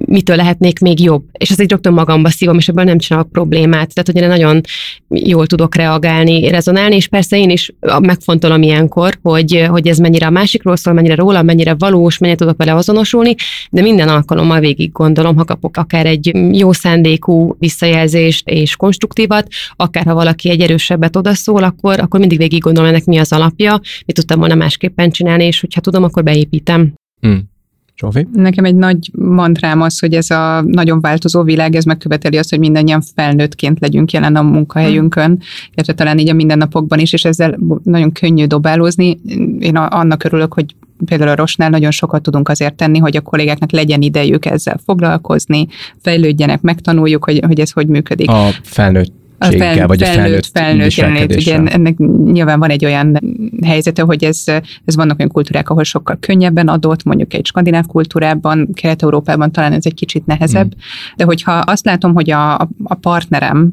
mitől 0.06 0.36
lehetnék 0.36 0.78
még 0.78 1.00
jobb. 1.00 1.22
És 1.32 1.50
ez 1.50 1.60
egy 1.60 1.70
rögtön 1.70 1.92
magamba 1.92 2.28
szívom, 2.28 2.58
és 2.58 2.68
ebből 2.68 2.84
nem 2.84 2.98
csinálok 2.98 3.30
problémát. 3.30 3.94
Tehát, 3.94 4.10
hogy 4.12 4.16
én 4.16 4.28
nagyon 4.28 4.60
jól 5.08 5.46
tudok 5.46 5.74
reagálni, 5.74 6.48
rezonálni, 6.48 6.96
és 6.96 7.08
persze 7.08 7.38
én 7.38 7.50
is 7.50 7.72
megfontolom 8.00 8.62
ilyenkor, 8.62 9.18
hogy, 9.22 9.66
hogy 9.68 9.88
ez 9.88 9.98
mennyire 9.98 10.26
a 10.26 10.30
másikról 10.30 10.76
szól, 10.76 10.94
mennyire 10.94 11.14
róla, 11.14 11.42
mennyire 11.42 11.74
valós, 11.78 12.18
mennyire 12.18 12.38
tudok 12.38 12.56
vele 12.56 12.74
azonosulni, 12.74 13.34
de 13.70 13.80
minden 13.80 14.08
alkalommal 14.08 14.60
végig 14.60 14.92
gondolom, 14.92 15.36
ha 15.36 15.44
kapok 15.44 15.76
akár 15.76 16.06
egy 16.06 16.30
jó 16.52 16.72
szándékú 16.72 17.56
visszajelzést 17.58 18.48
és 18.48 18.76
konstruktívat, 18.76 19.46
akár 19.76 20.04
ha 20.04 20.14
valaki 20.14 20.50
egy 20.50 20.60
erősebbet 20.60 21.16
odaszól, 21.16 21.62
akkor, 21.62 22.00
akkor 22.00 22.20
mindig 22.20 22.38
végig 22.38 22.60
gondolom, 22.62 22.88
ennek 22.88 23.04
mi 23.04 23.18
az 23.18 23.32
alapja, 23.32 23.80
mit 24.06 24.16
tudtam 24.16 24.38
volna 24.38 24.51
másképpen 24.54 25.10
csinálni, 25.10 25.44
és 25.44 25.60
hogyha 25.60 25.80
tudom, 25.80 26.02
akkor 26.02 26.22
beépítem. 26.22 26.92
Hmm. 27.20 27.50
Zsófi? 27.96 28.26
Nekem 28.32 28.64
egy 28.64 28.74
nagy 28.74 29.10
mantrám 29.12 29.80
az, 29.80 29.98
hogy 29.98 30.14
ez 30.14 30.30
a 30.30 30.62
nagyon 30.62 31.00
változó 31.00 31.42
világ, 31.42 31.74
ez 31.74 31.84
megköveteli 31.84 32.36
azt, 32.36 32.50
hogy 32.50 32.58
mindannyian 32.58 33.02
felnőttként 33.14 33.80
legyünk 33.80 34.12
jelen 34.12 34.36
a 34.36 34.42
munkahelyünkön, 34.42 35.42
illetve 35.74 35.92
talán 35.92 36.18
így 36.18 36.28
a 36.28 36.32
mindennapokban 36.32 36.98
is, 36.98 37.12
és 37.12 37.24
ezzel 37.24 37.58
nagyon 37.82 38.12
könnyű 38.12 38.46
dobálózni. 38.46 39.18
Én 39.58 39.76
annak 39.76 40.24
örülök, 40.24 40.54
hogy 40.54 40.74
például 41.04 41.30
a 41.30 41.34
Rosnál 41.34 41.70
nagyon 41.70 41.90
sokat 41.90 42.22
tudunk 42.22 42.48
azért 42.48 42.74
tenni, 42.74 42.98
hogy 42.98 43.16
a 43.16 43.20
kollégáknak 43.20 43.70
legyen 43.70 44.02
idejük 44.02 44.46
ezzel 44.46 44.80
foglalkozni, 44.84 45.66
fejlődjenek, 46.00 46.60
megtanuljuk, 46.60 47.24
hogy, 47.24 47.40
hogy 47.46 47.60
ez 47.60 47.70
hogy 47.70 47.86
működik. 47.86 48.30
A 48.30 48.48
felnőtt 48.62 49.21
a 49.42 49.58
fel, 49.58 49.86
vagy 49.86 50.02
a 50.02 50.06
felnőtt, 50.06 50.46
felnőtt 50.46 50.94
jelenlét. 50.94 51.34
Ugye 51.36 51.62
ennek 51.64 51.96
nyilván 52.24 52.58
van 52.58 52.70
egy 52.70 52.84
olyan 52.84 53.20
helyzete, 53.64 54.02
hogy 54.02 54.24
ez, 54.24 54.44
ez 54.84 54.96
vannak 54.96 55.18
olyan 55.18 55.30
kultúrák, 55.30 55.70
ahol 55.70 55.84
sokkal 55.84 56.16
könnyebben 56.20 56.68
adott, 56.68 57.04
mondjuk 57.04 57.34
egy 57.34 57.46
skandináv 57.46 57.86
kultúrában, 57.86 58.68
Kelet-Európában 58.74 59.52
talán 59.52 59.72
ez 59.72 59.86
egy 59.86 59.94
kicsit 59.94 60.26
nehezebb, 60.26 60.66
mm. 60.66 60.78
de 61.16 61.24
hogyha 61.24 61.52
azt 61.52 61.84
látom, 61.84 62.14
hogy 62.14 62.30
a, 62.30 62.54
a 62.84 62.94
partnerem 63.00 63.72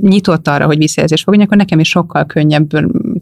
nyitott 0.00 0.48
arra, 0.48 0.66
hogy 0.66 0.78
visszajelzést 0.78 1.24
fogadjon, 1.24 1.46
akkor 1.46 1.58
nekem 1.58 1.78
is 1.78 1.88
sokkal 1.88 2.26
könnyebb 2.26 2.70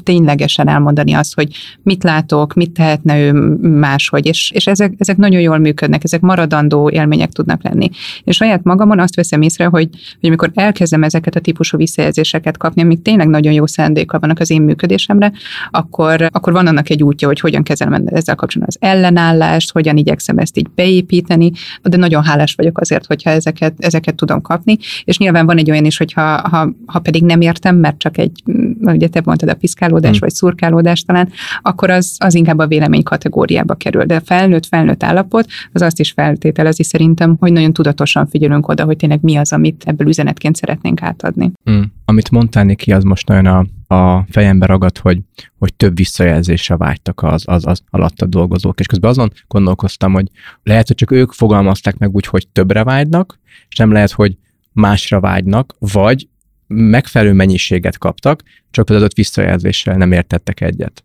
ténylegesen 0.02 0.68
elmondani 0.68 1.12
azt, 1.12 1.34
hogy 1.34 1.48
mit 1.82 2.02
látok, 2.02 2.54
mit 2.54 2.70
tehetne 2.70 3.18
ő 3.18 3.32
máshogy, 3.60 4.26
és, 4.26 4.50
és 4.54 4.66
ezek, 4.66 4.94
ezek 4.98 5.16
nagyon 5.16 5.40
jól 5.40 5.58
működnek, 5.58 6.04
ezek 6.04 6.20
maradandó 6.20 6.90
élmények 6.90 7.32
tudnak 7.32 7.62
lenni. 7.62 7.90
És 8.24 8.36
saját 8.36 8.62
magamon 8.62 9.00
azt 9.00 9.14
veszem 9.14 9.42
észre, 9.42 9.64
hogy, 9.64 9.88
hogy 10.20 10.28
amikor 10.28 10.50
elkezdem 10.54 11.02
ezeket 11.02 11.36
a 11.36 11.40
típusú 11.40 11.76
visszajelzéseket 11.76 12.56
kapni, 12.56 12.82
amik 12.82 13.02
tényleg 13.02 13.28
nagyon 13.28 13.52
jó 13.52 13.66
szándékkal 13.66 14.20
vannak 14.20 14.38
az 14.38 14.50
én 14.50 14.62
működésemre, 14.62 15.32
akkor, 15.70 16.28
akkor 16.32 16.52
van 16.52 16.66
annak 16.66 16.90
egy 16.90 17.02
útja, 17.02 17.28
hogy 17.28 17.40
hogyan 17.40 17.62
kezelem 17.62 18.02
ezzel 18.06 18.34
kapcsolatban 18.34 18.76
az 18.80 18.88
ellenállást, 18.88 19.72
hogyan 19.72 19.96
igyekszem 19.96 20.38
ezt 20.38 20.58
így 20.58 20.68
beépíteni, 20.74 21.52
de 21.82 21.96
nagyon 21.96 22.24
hálás 22.24 22.54
vagyok 22.54 22.80
azért, 22.80 23.06
hogyha 23.06 23.30
ezeket, 23.30 23.74
ezeket 23.78 24.14
tudom 24.14 24.40
kapni, 24.40 24.76
és 25.04 25.18
nyilván 25.18 25.46
van 25.46 25.58
egy 25.58 25.70
olyan 25.70 25.84
is, 25.84 25.98
hogy 25.98 26.12
ha, 26.12 26.48
ha, 26.86 26.98
pedig 26.98 27.22
nem 27.22 27.40
értem, 27.40 27.76
mert 27.76 27.98
csak 27.98 28.18
egy, 28.18 28.42
ugye 28.80 29.08
te 29.08 29.20
mondtad 29.24 29.48
a 29.48 29.54
piszkálódás, 29.88 30.10
hmm. 30.10 30.20
vagy 30.20 30.34
szurkálódás 30.34 31.02
talán, 31.02 31.30
akkor 31.62 31.90
az, 31.90 32.16
az 32.18 32.34
inkább 32.34 32.58
a 32.58 32.66
vélemény 32.66 33.02
kategóriába 33.02 33.74
kerül. 33.74 34.04
De 34.04 34.14
a 34.14 34.20
felnőtt, 34.24 34.66
felnőtt 34.66 35.02
állapot, 35.02 35.46
az 35.72 35.82
azt 35.82 36.00
is 36.00 36.10
feltételezi 36.10 36.82
szerintem, 36.82 37.36
hogy 37.38 37.52
nagyon 37.52 37.72
tudatosan 37.72 38.26
figyelünk 38.26 38.68
oda, 38.68 38.84
hogy 38.84 38.96
tényleg 38.96 39.18
mi 39.22 39.36
az, 39.36 39.52
amit 39.52 39.84
ebből 39.86 40.08
üzenetként 40.08 40.56
szeretnénk 40.56 41.02
átadni. 41.02 41.52
Hmm. 41.64 41.92
Amit 42.04 42.30
mondtál 42.30 42.64
neki, 42.64 42.92
az 42.92 43.04
most 43.04 43.28
nagyon 43.28 43.46
a, 43.46 43.94
a 43.94 44.26
fejembe 44.30 44.66
ragad, 44.66 44.98
hogy, 44.98 45.20
hogy 45.58 45.74
több 45.74 45.96
visszajelzésre 45.96 46.76
vágytak 46.76 47.22
az, 47.22 47.42
az, 47.46 47.66
az 47.66 47.82
alatta 47.90 48.26
dolgozók. 48.26 48.80
És 48.80 48.86
közben 48.86 49.10
azon 49.10 49.32
gondolkoztam, 49.48 50.12
hogy 50.12 50.26
lehet, 50.62 50.86
hogy 50.86 50.96
csak 50.96 51.10
ők 51.10 51.32
fogalmazták 51.32 51.98
meg 51.98 52.14
úgy, 52.14 52.26
hogy 52.26 52.48
többre 52.48 52.84
vágynak, 52.84 53.38
és 53.68 53.76
nem 53.76 53.92
lehet, 53.92 54.10
hogy 54.10 54.36
másra 54.72 55.20
vágynak, 55.20 55.74
vagy 55.78 56.28
megfelelő 56.68 57.32
mennyiséget 57.32 57.98
kaptak, 57.98 58.42
csak 58.70 58.84
például 58.84 59.08
ott 59.08 59.16
visszajelzéssel 59.16 59.96
nem 59.96 60.12
értettek 60.12 60.60
egyet. 60.60 61.02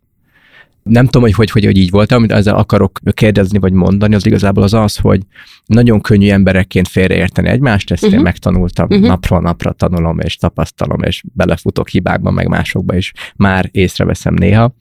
Nem 0.82 1.04
tudom, 1.04 1.22
hogy 1.22 1.32
hogy, 1.32 1.50
hogy, 1.50 1.64
hogy 1.64 1.76
így 1.76 1.90
volt, 1.90 2.12
amit 2.12 2.32
ezzel 2.32 2.56
akarok 2.56 3.00
kérdezni 3.14 3.58
vagy 3.58 3.72
mondani, 3.72 4.14
az 4.14 4.26
igazából 4.26 4.62
az 4.62 4.74
az, 4.74 4.96
hogy 4.96 5.20
nagyon 5.66 6.00
könnyű 6.00 6.30
emberekként 6.30 6.88
félreérteni 6.88 7.48
egymást, 7.48 7.90
ezt 7.90 8.02
uh-huh. 8.02 8.12
én 8.12 8.22
mhm. 8.22 8.28
megtanultam, 8.28 8.86
uh-huh. 8.90 9.06
napról 9.06 9.40
napra 9.40 9.72
tanulom 9.72 10.18
és 10.18 10.36
tapasztalom, 10.36 11.02
és 11.02 11.22
belefutok 11.32 11.88
hibákba, 11.88 12.30
meg 12.30 12.48
másokba 12.48 12.96
is 12.96 13.12
már 13.36 13.68
észreveszem 13.72 14.34
néha, 14.34 14.74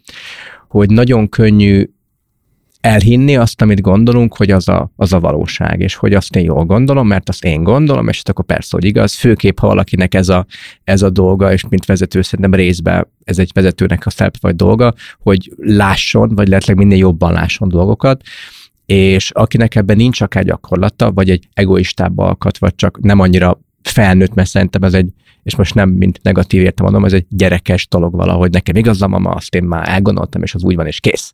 hogy 0.67 0.89
nagyon 0.89 1.29
könnyű 1.29 1.89
elhinni 2.83 3.37
azt, 3.37 3.61
amit 3.61 3.81
gondolunk, 3.81 4.35
hogy 4.35 4.51
az 4.51 4.67
a, 4.67 4.91
az 4.95 5.13
a 5.13 5.19
valóság, 5.19 5.79
és 5.79 5.95
hogy 5.95 6.13
azt 6.13 6.35
én 6.35 6.43
jól 6.43 6.65
gondolom, 6.65 7.07
mert 7.07 7.29
azt 7.29 7.45
én 7.45 7.63
gondolom, 7.63 8.07
és 8.07 8.21
akkor 8.23 8.45
persze, 8.45 8.69
hogy 8.71 8.85
igaz, 8.85 9.13
főképp, 9.13 9.59
ha 9.59 9.67
valakinek 9.67 10.13
ez 10.13 10.29
a, 10.29 10.45
ez 10.83 11.01
a 11.01 11.09
dolga, 11.09 11.51
és 11.51 11.67
mint 11.69 11.85
vezető 11.85 12.21
szerintem 12.21 12.53
részben 12.53 13.07
ez 13.23 13.39
egy 13.39 13.51
vezetőnek 13.53 14.05
a 14.05 14.09
szerep 14.09 14.35
vagy 14.39 14.55
dolga, 14.55 14.93
hogy 15.19 15.51
lásson, 15.57 16.35
vagy 16.35 16.47
lehetőleg 16.47 16.77
minél 16.77 16.97
jobban 16.97 17.33
lásson 17.33 17.69
dolgokat, 17.69 18.21
és 18.85 19.31
akinek 19.31 19.75
ebben 19.75 19.97
nincs 19.97 20.21
akár 20.21 20.43
gyakorlata, 20.43 21.11
vagy 21.11 21.29
egy 21.29 21.47
egoistább 21.53 22.17
alkat, 22.17 22.57
vagy 22.57 22.75
csak 22.75 22.99
nem 23.01 23.19
annyira 23.19 23.59
felnőtt, 23.81 24.33
mert 24.33 24.49
szerintem 24.49 24.83
ez 24.83 24.93
egy, 24.93 25.09
és 25.43 25.55
most 25.55 25.73
nem 25.73 25.89
mint 25.89 26.19
negatív 26.21 26.61
értem 26.61 26.85
mondom, 26.85 27.05
ez 27.05 27.13
egy 27.13 27.25
gyerekes 27.29 27.87
dolog 27.87 28.15
valahogy, 28.15 28.51
nekem 28.51 28.75
igazam, 28.75 29.09
mama, 29.09 29.29
azt 29.29 29.55
én 29.55 29.63
már 29.63 29.89
elgondoltam, 29.89 30.43
és 30.43 30.55
az 30.55 30.63
úgy 30.63 30.75
van, 30.75 30.87
és 30.87 30.99
kész 30.99 31.33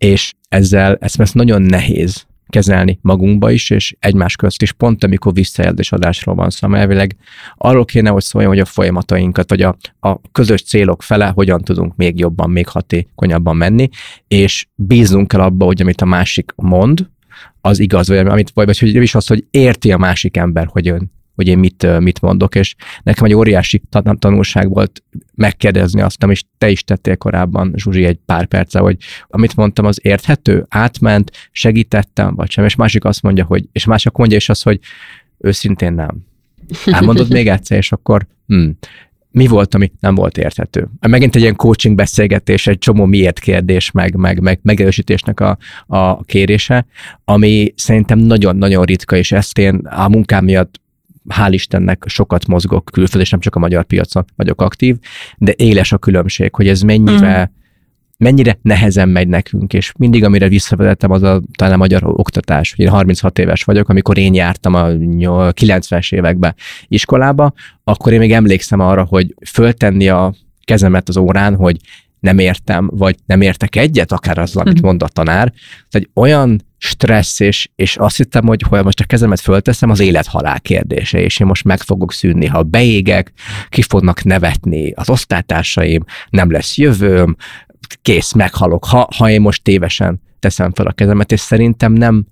és 0.00 0.32
ezzel 0.48 0.96
ezt, 1.00 1.20
ezt 1.20 1.34
nagyon 1.34 1.62
nehéz 1.62 2.26
kezelni 2.48 2.98
magunkba 3.02 3.50
is, 3.50 3.70
és 3.70 3.94
egymás 3.98 4.36
közt 4.36 4.62
is, 4.62 4.72
pont 4.72 5.04
amikor 5.04 5.32
visszajelzés 5.32 5.92
adásról 5.92 6.34
van 6.34 6.50
szó, 6.50 6.74
elvileg 6.74 7.16
arról 7.56 7.84
kéne, 7.84 8.10
hogy 8.10 8.22
szóljon, 8.22 8.50
hogy 8.50 8.60
a 8.60 8.64
folyamatainkat, 8.64 9.50
vagy 9.50 9.62
a, 9.62 9.76
a 10.00 10.20
közös 10.32 10.62
célok 10.62 11.02
fele 11.02 11.32
hogyan 11.34 11.60
tudunk 11.60 11.96
még 11.96 12.18
jobban, 12.18 12.50
még 12.50 12.68
hatékonyabban 12.68 13.56
menni, 13.56 13.88
és 14.28 14.66
bízunk 14.74 15.32
el 15.32 15.40
abba, 15.40 15.64
hogy 15.64 15.82
amit 15.82 16.00
a 16.00 16.04
másik 16.04 16.52
mond, 16.56 17.08
az 17.60 17.78
igaz, 17.78 18.08
vagy 18.08 18.18
amit, 18.18 18.50
vagy, 18.54 18.66
vagy 18.66 18.78
hogy 18.78 18.94
is 18.94 19.14
az, 19.14 19.26
hogy 19.26 19.44
érti 19.50 19.92
a 19.92 19.98
másik 19.98 20.36
ember, 20.36 20.66
hogy 20.66 20.88
ön 20.88 21.10
hogy 21.34 21.48
én 21.48 21.58
mit, 21.58 22.00
mit 22.00 22.20
mondok, 22.20 22.54
és 22.54 22.74
nekem 23.02 23.24
egy 23.24 23.34
óriási 23.34 23.82
tanulság 24.18 24.68
volt 24.68 25.02
megkérdezni 25.34 26.00
azt, 26.00 26.22
amit 26.22 26.46
te 26.58 26.70
is 26.70 26.84
tettél 26.84 27.16
korábban, 27.16 27.72
Zsuzsi, 27.76 28.04
egy 28.04 28.18
pár 28.26 28.46
perce, 28.46 28.78
hogy 28.78 28.96
amit 29.26 29.56
mondtam, 29.56 29.84
az 29.84 29.98
érthető, 30.02 30.66
átment, 30.68 31.30
segítettem, 31.52 32.34
vagy 32.34 32.50
sem, 32.50 32.64
és 32.64 32.74
másik 32.74 33.04
azt 33.04 33.22
mondja, 33.22 33.44
hogy, 33.44 33.68
és 33.72 33.84
másik 33.84 34.12
mondja 34.12 34.36
is 34.36 34.48
azt, 34.48 34.62
hogy 34.62 34.78
őszintén 35.38 35.92
nem. 35.92 36.16
Elmondod 36.84 37.32
még 37.32 37.48
egyszer, 37.48 37.78
és 37.78 37.92
akkor 37.92 38.26
hm, 38.46 38.68
mi 39.30 39.46
volt, 39.46 39.74
ami 39.74 39.92
nem 40.00 40.14
volt 40.14 40.38
érthető. 40.38 40.88
Megint 41.08 41.34
egy 41.34 41.42
ilyen 41.42 41.56
coaching 41.56 41.94
beszélgetés, 41.94 42.66
egy 42.66 42.78
csomó 42.78 43.04
miért 43.04 43.38
kérdés, 43.38 43.90
meg, 43.90 44.14
meg, 44.14 44.40
meg 44.40 44.58
megerősítésnek 44.62 45.40
a, 45.40 45.58
a 45.86 46.24
kérése, 46.24 46.86
ami 47.24 47.72
szerintem 47.76 48.18
nagyon-nagyon 48.18 48.84
ritka, 48.84 49.16
és 49.16 49.32
ezt 49.32 49.58
én 49.58 49.74
a 49.74 50.08
munkám 50.08 50.44
miatt 50.44 50.80
hál' 51.28 51.50
Istennek 51.52 52.04
sokat 52.06 52.46
mozgok 52.46 52.84
külföldön, 52.92 53.20
és 53.20 53.30
nem 53.30 53.40
csak 53.40 53.54
a 53.54 53.58
magyar 53.58 53.84
piacon 53.84 54.24
vagyok 54.36 54.60
aktív, 54.60 54.96
de 55.38 55.52
éles 55.56 55.92
a 55.92 55.98
különbség, 55.98 56.54
hogy 56.54 56.68
ez 56.68 56.80
mennyire, 56.80 57.40
mm. 57.40 57.54
mennyire 58.18 58.58
nehezen 58.62 59.08
megy 59.08 59.28
nekünk, 59.28 59.72
és 59.72 59.92
mindig, 59.98 60.24
amire 60.24 60.48
visszavezetem, 60.48 61.10
az 61.10 61.22
a 61.22 61.42
talán 61.56 61.74
a 61.74 61.76
magyar 61.76 62.02
oktatás. 62.04 62.74
Én 62.76 62.88
36 62.88 63.38
éves 63.38 63.62
vagyok, 63.62 63.88
amikor 63.88 64.18
én 64.18 64.34
jártam 64.34 64.74
a 64.74 64.86
90-es 64.88 66.14
években 66.14 66.54
iskolába, 66.88 67.52
akkor 67.84 68.12
én 68.12 68.18
még 68.18 68.32
emlékszem 68.32 68.80
arra, 68.80 69.04
hogy 69.04 69.34
föltenni 69.46 70.08
a 70.08 70.34
kezemet 70.64 71.08
az 71.08 71.16
órán, 71.16 71.54
hogy 71.54 71.76
nem 72.20 72.38
értem, 72.38 72.90
vagy 72.92 73.16
nem 73.26 73.40
értek 73.40 73.76
egyet, 73.76 74.12
akár 74.12 74.38
az, 74.38 74.56
amit 74.56 74.74
mhm. 74.74 74.86
mond 74.86 75.02
a 75.02 75.08
tanár. 75.08 75.52
egy 75.90 76.10
olyan 76.14 76.68
stressz, 76.82 77.40
és, 77.40 77.68
és 77.74 77.96
azt 77.96 78.16
hittem, 78.16 78.46
hogy 78.46 78.62
ha 78.62 78.82
most 78.82 79.00
a 79.00 79.04
kezemet 79.04 79.40
fölteszem, 79.40 79.90
az 79.90 80.00
élet-halál 80.00 80.60
kérdése, 80.60 81.20
és 81.20 81.38
én 81.38 81.46
most 81.46 81.64
meg 81.64 81.80
fogok 81.80 82.12
szűnni. 82.12 82.46
Ha 82.46 82.62
beégek, 82.62 83.32
ki 83.68 83.82
fognak 83.82 84.24
nevetni 84.24 84.90
az 84.90 85.10
osztálytársaim, 85.10 86.04
nem 86.30 86.50
lesz 86.50 86.76
jövőm, 86.76 87.36
kész, 88.02 88.32
meghalok, 88.32 88.84
ha, 88.84 89.08
ha 89.16 89.30
én 89.30 89.40
most 89.40 89.62
tévesen 89.62 90.20
teszem 90.38 90.72
fel 90.72 90.86
a 90.86 90.92
kezemet, 90.92 91.32
és 91.32 91.40
szerintem 91.40 91.92
nem, 91.92 92.26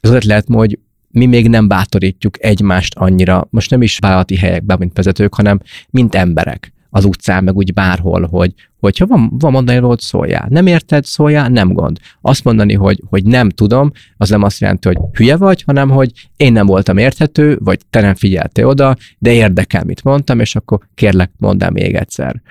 az 0.00 0.08
azért 0.08 0.24
lehet, 0.24 0.46
hogy 0.48 0.78
mi 1.08 1.26
még 1.26 1.48
nem 1.48 1.68
bátorítjuk 1.68 2.44
egymást 2.44 2.94
annyira, 2.94 3.46
most 3.50 3.70
nem 3.70 3.82
is 3.82 3.98
vállalati 3.98 4.36
helyekben, 4.36 4.78
mint 4.78 4.96
vezetők, 4.96 5.34
hanem 5.34 5.60
mint 5.90 6.14
emberek 6.14 6.72
az 6.90 7.04
utcán, 7.04 7.44
meg 7.44 7.56
úgy 7.56 7.72
bárhol, 7.72 8.26
hogy 8.30 8.54
hogyha 8.80 9.06
van, 9.06 9.30
van 9.38 9.52
mondani 9.52 9.78
róla, 9.78 9.96
szóljál. 9.98 10.46
Nem 10.50 10.66
érted, 10.66 11.04
szóljál, 11.04 11.48
nem 11.48 11.72
gond. 11.72 11.98
Azt 12.20 12.44
mondani, 12.44 12.74
hogy, 12.74 13.02
hogy 13.06 13.24
nem 13.24 13.50
tudom, 13.50 13.92
az 14.16 14.28
nem 14.28 14.42
azt 14.42 14.60
jelenti, 14.60 14.88
hogy 14.88 14.98
hülye 15.12 15.36
vagy, 15.36 15.62
hanem 15.62 15.90
hogy 15.90 16.12
én 16.36 16.52
nem 16.52 16.66
voltam 16.66 16.96
érthető, 16.96 17.58
vagy 17.60 17.80
te 17.90 18.00
nem 18.00 18.14
figyeltél 18.14 18.66
oda, 18.66 18.96
de 19.18 19.32
érdekel, 19.32 19.84
mit 19.84 20.04
mondtam, 20.04 20.40
és 20.40 20.56
akkor 20.56 20.78
kérlek, 20.94 21.30
mondd 21.36 21.64
el 21.64 21.70
még 21.70 21.94
egyszer. 21.94 22.42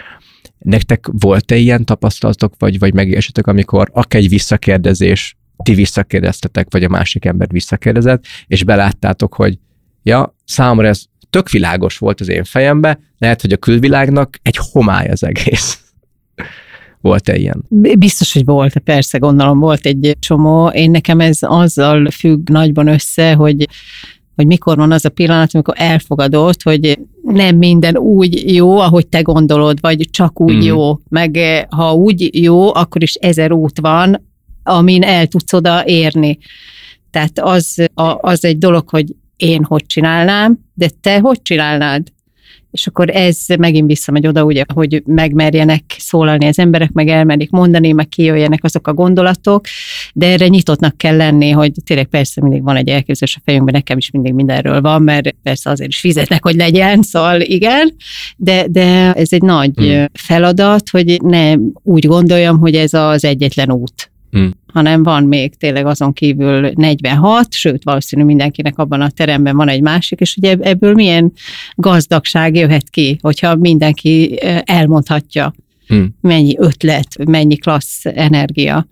Nektek 0.57 1.07
volt-e 1.11 1.55
ilyen 1.55 1.85
tapasztalatok, 1.85 2.53
vagy, 2.57 2.79
vagy 2.79 2.93
megélésetek, 2.93 3.47
amikor 3.47 3.89
akár 3.93 4.21
egy 4.21 4.29
visszakérdezés, 4.29 5.37
ti 5.63 5.73
visszakérdeztetek, 5.73 6.67
vagy 6.69 6.83
a 6.83 6.89
másik 6.89 7.25
ember 7.25 7.47
visszakérdezett, 7.51 8.25
és 8.47 8.63
beláttátok, 8.63 9.33
hogy 9.33 9.59
ja, 10.03 10.35
számomra 10.45 10.87
ez 10.87 11.03
tök 11.35 11.49
világos 11.49 11.97
volt 11.97 12.21
az 12.21 12.29
én 12.29 12.43
fejembe, 12.43 12.99
lehet, 13.17 13.41
hogy 13.41 13.51
a 13.51 13.57
külvilágnak 13.57 14.39
egy 14.41 14.57
homály 14.71 15.07
az 15.07 15.23
egész. 15.23 15.79
Volt-e 17.01 17.35
ilyen? 17.35 17.63
Biztos, 17.97 18.33
hogy 18.33 18.45
volt, 18.45 18.79
persze, 18.79 19.17
gondolom 19.17 19.59
volt 19.59 19.85
egy 19.85 20.17
csomó. 20.19 20.67
Én 20.67 20.91
nekem 20.91 21.19
ez 21.19 21.37
azzal 21.41 22.09
függ 22.09 22.49
nagyban 22.49 22.87
össze, 22.87 23.33
hogy 23.33 23.67
hogy 24.35 24.45
mikor 24.45 24.77
van 24.77 24.91
az 24.91 25.05
a 25.05 25.09
pillanat, 25.09 25.53
amikor 25.53 25.73
elfogadod, 25.77 26.61
hogy 26.61 26.99
nem 27.21 27.55
minden 27.55 27.97
úgy 27.97 28.53
jó, 28.53 28.77
ahogy 28.77 29.07
te 29.07 29.21
gondolod, 29.21 29.81
vagy 29.81 30.07
csak 30.11 30.41
úgy 30.41 30.55
mm. 30.55 30.61
jó. 30.61 30.99
Meg 31.09 31.37
eh, 31.37 31.63
ha 31.69 31.93
úgy 31.93 32.29
jó, 32.43 32.75
akkor 32.75 33.03
is 33.03 33.13
ezer 33.13 33.51
út 33.51 33.79
van, 33.79 34.25
amin 34.63 35.03
el 35.03 35.27
tudsz 35.27 35.53
oda 35.53 35.85
érni. 35.85 36.37
Tehát 37.11 37.39
az, 37.39 37.87
az 38.21 38.45
egy 38.45 38.57
dolog, 38.57 38.89
hogy 38.89 39.15
én 39.37 39.63
hogy 39.63 39.85
csinálnám, 39.85 40.59
de 40.73 40.89
te 41.01 41.19
hogy 41.19 41.41
csinálnád? 41.41 42.13
és 42.75 42.87
akkor 42.87 43.09
ez 43.09 43.37
megint 43.59 43.87
visszamegy 43.87 44.27
oda, 44.27 44.43
ugye, 44.43 44.63
hogy 44.73 45.03
megmerjenek 45.05 45.83
szólalni 45.97 46.45
az 46.45 46.59
emberek, 46.59 46.91
meg 46.91 47.07
elmerik 47.07 47.49
mondani, 47.49 47.91
meg 47.91 48.07
kijöjjenek 48.07 48.63
azok 48.63 48.87
a 48.87 48.93
gondolatok, 48.93 49.65
de 50.13 50.27
erre 50.27 50.47
nyitottnak 50.47 50.97
kell 50.97 51.15
lenni, 51.15 51.49
hogy 51.49 51.71
tényleg 51.85 52.05
persze 52.05 52.41
mindig 52.41 52.63
van 52.63 52.75
egy 52.75 52.89
elképzelés 52.89 53.35
a 53.35 53.41
fejünkben, 53.45 53.73
nekem 53.73 53.97
is 53.97 54.11
mindig 54.11 54.33
mindenről 54.33 54.81
van, 54.81 55.01
mert 55.01 55.35
persze 55.43 55.69
azért 55.69 55.89
is 55.89 55.99
fizetnek, 55.99 56.43
hogy 56.43 56.55
legyen, 56.55 57.01
szóval 57.01 57.41
igen, 57.41 57.95
de, 58.37 58.65
de 58.69 59.13
ez 59.13 59.33
egy 59.33 59.41
nagy 59.41 59.71
hmm. 59.75 60.05
feladat, 60.13 60.89
hogy 60.89 61.21
nem 61.21 61.71
úgy 61.83 62.05
gondoljam, 62.05 62.59
hogy 62.59 62.75
ez 62.75 62.93
az 62.93 63.23
egyetlen 63.23 63.71
út 63.71 64.09
hmm. 64.35 64.51
hanem 64.73 65.03
van 65.03 65.23
még 65.23 65.55
tényleg 65.55 65.85
azon 65.85 66.13
kívül 66.13 66.71
46, 66.73 67.53
sőt 67.53 67.83
valószínű 67.83 68.23
mindenkinek 68.23 68.77
abban 68.77 69.01
a 69.01 69.09
teremben 69.09 69.55
van 69.55 69.69
egy 69.69 69.81
másik, 69.81 70.19
és 70.19 70.37
ugye 70.37 70.55
ebből 70.59 70.93
milyen 70.93 71.33
gazdagság 71.75 72.55
jöhet 72.55 72.89
ki, 72.89 73.17
hogyha 73.21 73.55
mindenki 73.55 74.39
elmondhatja, 74.63 75.53
hmm. 75.87 76.15
mennyi 76.21 76.55
ötlet, 76.57 77.25
mennyi 77.25 77.55
klassz 77.55 78.05
energia. 78.05 78.87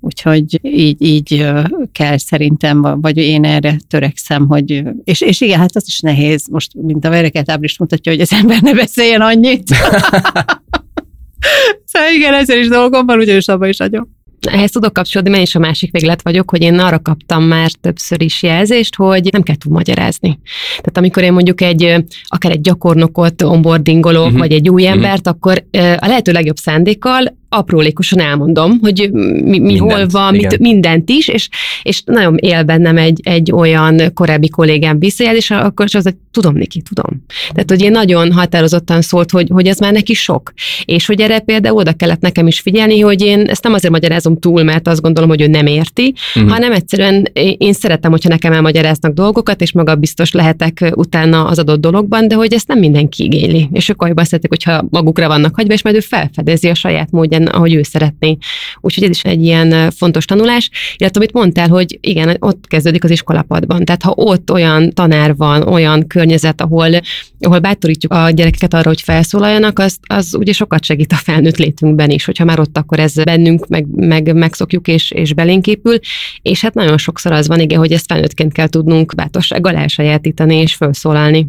Úgyhogy 0.00 0.58
így, 0.62 1.02
így 1.02 1.46
kell 1.92 2.18
szerintem, 2.18 3.00
vagy 3.00 3.16
én 3.16 3.44
erre 3.44 3.78
törekszem, 3.88 4.46
hogy, 4.46 4.82
és, 5.04 5.20
és 5.20 5.40
igen, 5.40 5.58
hát 5.58 5.76
az 5.76 5.84
is 5.86 6.00
nehéz, 6.00 6.46
most, 6.50 6.70
mint 6.74 7.04
a 7.04 7.10
vereket 7.10 7.50
Ábris 7.50 7.78
mutatja, 7.78 8.12
hogy 8.12 8.20
az 8.20 8.32
ember 8.32 8.60
ne 8.60 8.74
beszéljen 8.74 9.20
annyit. 9.20 9.68
szóval 11.90 12.12
igen, 12.14 12.34
ezzel 12.34 12.58
is 12.58 12.68
dolgom 12.68 13.06
van, 13.06 13.18
ugyanis 13.18 13.48
abban 13.48 13.68
is 13.68 13.76
nagyon 13.76 14.15
ehhez 14.46 14.70
tudok 14.70 14.92
kapcsolódni, 14.92 15.30
mert 15.30 15.42
is 15.42 15.54
a 15.54 15.58
másik 15.58 15.90
véglet 15.92 16.22
vagyok, 16.22 16.50
hogy 16.50 16.62
én 16.62 16.78
arra 16.78 16.98
kaptam 16.98 17.44
már 17.44 17.70
többször 17.70 18.22
is 18.22 18.42
jelzést, 18.42 18.94
hogy 18.94 19.28
nem 19.32 19.42
kell 19.42 19.56
túl 19.56 19.72
magyarázni. 19.72 20.38
Tehát 20.68 20.96
amikor 20.96 21.22
én 21.22 21.32
mondjuk 21.32 21.60
egy, 21.60 21.94
akár 22.24 22.52
egy 22.52 22.60
gyakornokot 22.60 23.42
onboardingolok, 23.42 24.24
uh-huh. 24.24 24.38
vagy 24.38 24.52
egy 24.52 24.68
új 24.68 24.82
mhm. 24.82 24.92
embert, 24.92 25.26
uh-huh. 25.26 25.34
akkor 25.34 25.64
a 25.98 26.06
lehető 26.06 26.32
legjobb 26.32 26.56
szándékkal 26.56 27.34
aprólékosan 27.48 28.20
elmondom, 28.20 28.78
hogy 28.80 29.10
mi, 29.12 29.58
mi 29.58 29.76
hol 29.76 30.06
van, 30.06 30.34
mit, 30.34 30.58
mindent 30.58 31.10
is, 31.10 31.28
és, 31.28 31.48
és 31.82 32.02
nagyon 32.04 32.36
él 32.36 32.62
bennem 32.62 32.96
egy, 32.96 33.20
egy 33.22 33.52
olyan 33.52 34.00
korábbi 34.14 34.48
kollégám 34.48 34.98
visszajelzés, 34.98 35.50
akkor 35.50 35.86
az, 35.92 36.02
hogy 36.02 36.14
tudom, 36.30 36.54
Niki, 36.54 36.82
tudom. 36.82 37.24
Tehát, 37.52 37.70
hogy 37.70 37.82
én 37.82 37.90
nagyon 37.90 38.32
határozottan 38.32 39.02
szólt, 39.02 39.30
hogy, 39.30 39.48
hogy 39.52 39.66
ez 39.66 39.78
már 39.78 39.92
neki 39.92 40.14
sok. 40.14 40.52
És 40.84 41.06
hogy 41.06 41.20
erre 41.20 41.38
például 41.38 41.76
oda 41.76 41.92
kellett 41.92 42.20
nekem 42.20 42.46
is 42.46 42.60
figyelni, 42.60 43.00
hogy 43.00 43.22
én 43.22 43.40
ezt 43.40 43.62
nem 43.62 43.72
azért 43.72 43.92
magyarázom 43.92 44.38
túl, 44.38 44.62
mert 44.62 44.88
azt 44.88 45.00
gondolom, 45.00 45.28
hogy 45.28 45.40
ő 45.40 45.46
nem 45.46 45.66
érti, 45.66 46.14
uh-huh. 46.34 46.52
hanem 46.52 46.72
egyszerűen 46.72 47.28
én 47.58 47.72
szeretem, 47.72 48.10
hogyha 48.10 48.28
nekem 48.28 48.52
elmagyaráznak 48.52 49.12
dolgokat, 49.12 49.60
és 49.60 49.72
maga 49.72 49.94
biztos 49.94 50.32
lehetek 50.32 50.92
utána 50.94 51.44
az 51.44 51.58
adott 51.58 51.80
dologban, 51.80 52.28
de 52.28 52.34
hogy 52.34 52.52
ezt 52.52 52.68
nem 52.68 52.78
mindenki 52.78 53.24
igényli. 53.24 53.68
És 53.72 53.88
ők 53.88 54.02
azt 54.02 54.28
szeretik, 54.28 54.50
hogyha 54.50 54.84
magukra 54.90 55.28
vannak 55.28 55.54
hagyva, 55.54 55.72
és 55.72 55.82
majd 55.82 55.96
ő 55.96 56.00
felfedezi 56.00 56.68
a 56.68 56.74
saját 56.74 57.10
módján 57.38 57.54
ahogy 57.54 57.74
ő 57.74 57.82
szeretné. 57.82 58.36
Úgyhogy 58.80 59.04
ez 59.04 59.10
is 59.10 59.22
egy 59.22 59.44
ilyen 59.44 59.90
fontos 59.90 60.24
tanulás. 60.24 60.70
Illetve 60.96 61.20
amit 61.20 61.32
mondtál, 61.32 61.68
hogy 61.68 61.98
igen, 62.00 62.36
ott 62.40 62.66
kezdődik 62.66 63.04
az 63.04 63.10
iskolapadban. 63.10 63.84
Tehát 63.84 64.02
ha 64.02 64.12
ott 64.16 64.50
olyan 64.50 64.90
tanár 64.90 65.36
van, 65.36 65.62
olyan 65.62 66.06
környezet, 66.06 66.60
ahol, 66.60 66.88
ahol 67.40 67.58
bátorítjuk 67.58 68.12
a 68.12 68.30
gyerekeket 68.30 68.74
arra, 68.74 68.88
hogy 68.88 69.00
felszólaljanak, 69.00 69.78
az, 69.78 69.98
az 70.02 70.34
ugye 70.34 70.52
sokat 70.52 70.84
segít 70.84 71.12
a 71.12 71.16
felnőtt 71.16 71.56
létünkben 71.56 72.10
is, 72.10 72.24
hogyha 72.24 72.44
már 72.44 72.60
ott 72.60 72.78
akkor 72.78 72.98
ez 72.98 73.14
bennünk 73.14 73.66
meg, 73.68 73.86
meg 73.86 74.34
megszokjuk 74.34 74.88
és, 74.88 75.10
és 75.10 75.34
belénk 75.34 75.66
épül. 75.66 75.98
És 76.42 76.60
hát 76.60 76.74
nagyon 76.74 76.98
sokszor 76.98 77.32
az 77.32 77.48
van, 77.48 77.60
igen, 77.60 77.78
hogy 77.78 77.92
ezt 77.92 78.06
felnőttként 78.06 78.52
kell 78.52 78.68
tudnunk 78.68 79.14
bátorsággal 79.14 79.74
elsajátítani 79.74 80.56
és 80.56 80.74
felszólalni. 80.74 81.46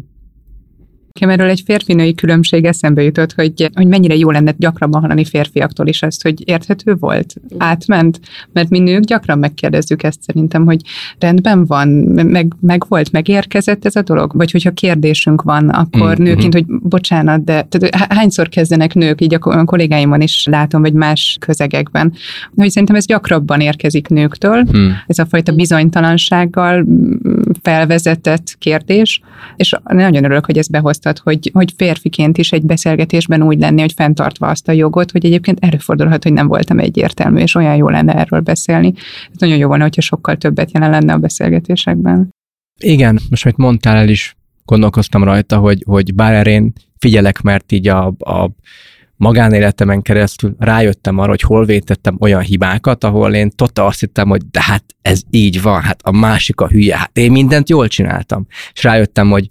Nekem 1.12 1.30
erről 1.30 1.50
egy 1.50 1.62
férfinői 1.64 2.14
különbség 2.14 2.64
eszembe 2.64 3.02
jutott, 3.02 3.32
hogy, 3.32 3.70
hogy 3.74 3.86
mennyire 3.86 4.16
jó 4.16 4.30
lenne 4.30 4.54
gyakrabban 4.56 5.00
hallani 5.00 5.24
férfiaktól 5.24 5.86
is 5.86 6.02
ezt, 6.02 6.22
hogy 6.22 6.48
érthető 6.48 6.94
volt, 6.94 7.34
átment, 7.58 8.20
mert 8.52 8.68
mi 8.68 8.78
nők 8.78 9.04
gyakran 9.04 9.38
megkérdezzük 9.38 10.02
ezt 10.02 10.22
szerintem, 10.22 10.64
hogy 10.64 10.80
rendben 11.18 11.66
van, 11.66 11.88
meg, 11.88 12.52
meg 12.60 12.84
volt, 12.88 13.12
megérkezett 13.12 13.84
ez 13.84 13.96
a 13.96 14.02
dolog, 14.02 14.32
vagy 14.36 14.50
hogyha 14.50 14.70
kérdésünk 14.70 15.42
van, 15.42 15.68
akkor 15.68 16.20
mm, 16.20 16.22
nőként, 16.22 16.52
hogy 16.52 16.64
bocsánat, 16.66 17.44
de 17.44 17.62
tehát, 17.62 18.12
hányszor 18.12 18.48
kezdenek 18.48 18.94
nők, 18.94 19.20
így 19.20 19.34
a 19.34 19.64
kollégáimon 19.64 20.20
is 20.20 20.46
látom, 20.50 20.80
vagy 20.80 20.92
más 20.92 21.36
közegekben, 21.40 22.12
hogy 22.56 22.70
szerintem 22.70 22.96
ez 22.96 23.06
gyakrabban 23.06 23.60
érkezik 23.60 24.08
nőktől, 24.08 24.64
mm. 24.76 24.88
ez 25.06 25.18
a 25.18 25.26
fajta 25.26 25.52
bizonytalansággal 25.52 26.84
felvezetett 27.62 28.56
kérdés, 28.58 29.20
és 29.56 29.74
nagyon 29.84 30.24
örülök, 30.24 30.46
hogy 30.46 30.58
ezt 30.58 30.70
behozta 30.70 31.08
tapasztalat, 31.08 31.40
hogy, 31.42 31.50
hogy 31.54 31.74
férfiként 31.76 32.38
is 32.38 32.52
egy 32.52 32.64
beszélgetésben 32.64 33.42
úgy 33.42 33.58
lenni, 33.58 33.80
hogy 33.80 33.92
fenntartva 33.92 34.46
azt 34.46 34.68
a 34.68 34.72
jogot, 34.72 35.10
hogy 35.10 35.24
egyébként 35.24 35.58
előfordulhat, 35.64 36.22
hogy 36.22 36.32
nem 36.32 36.46
voltam 36.46 36.78
egyértelmű, 36.78 37.40
és 37.40 37.54
olyan 37.54 37.76
jó 37.76 37.88
lenne 37.88 38.14
erről 38.14 38.40
beszélni. 38.40 38.92
Ez 39.32 39.38
nagyon 39.38 39.56
jó 39.56 39.68
volna, 39.68 39.82
hogyha 39.82 40.00
sokkal 40.00 40.36
többet 40.36 40.72
jelen 40.72 40.90
lenne 40.90 41.12
a 41.12 41.18
beszélgetésekben. 41.18 42.28
Igen, 42.80 43.18
most, 43.30 43.44
amit 43.44 43.56
mondtál 43.56 43.96
el 43.96 44.08
is, 44.08 44.36
gondolkoztam 44.64 45.24
rajta, 45.24 45.58
hogy, 45.58 45.82
hogy 45.86 46.14
bár 46.14 46.32
erre 46.32 46.50
én 46.50 46.72
figyelek, 46.98 47.40
mert 47.40 47.72
így 47.72 47.88
a, 47.88 48.06
a 48.18 48.50
magánéletemen 49.18 50.02
keresztül 50.02 50.54
rájöttem 50.58 51.18
arra, 51.18 51.28
hogy 51.28 51.40
hol 51.40 51.64
vétettem 51.64 52.16
olyan 52.20 52.40
hibákat, 52.40 53.04
ahol 53.04 53.34
én 53.34 53.50
tota 53.50 53.84
azt 53.84 54.00
hittem, 54.00 54.28
hogy 54.28 54.42
de 54.50 54.62
hát 54.62 54.84
ez 55.02 55.20
így 55.30 55.62
van, 55.62 55.82
hát 55.82 56.00
a 56.02 56.12
másik 56.12 56.60
a 56.60 56.68
hülye, 56.68 56.96
hát 56.96 57.18
én 57.18 57.32
mindent 57.32 57.68
jól 57.68 57.88
csináltam. 57.88 58.46
És 58.72 58.82
rájöttem, 58.82 59.30
hogy 59.30 59.46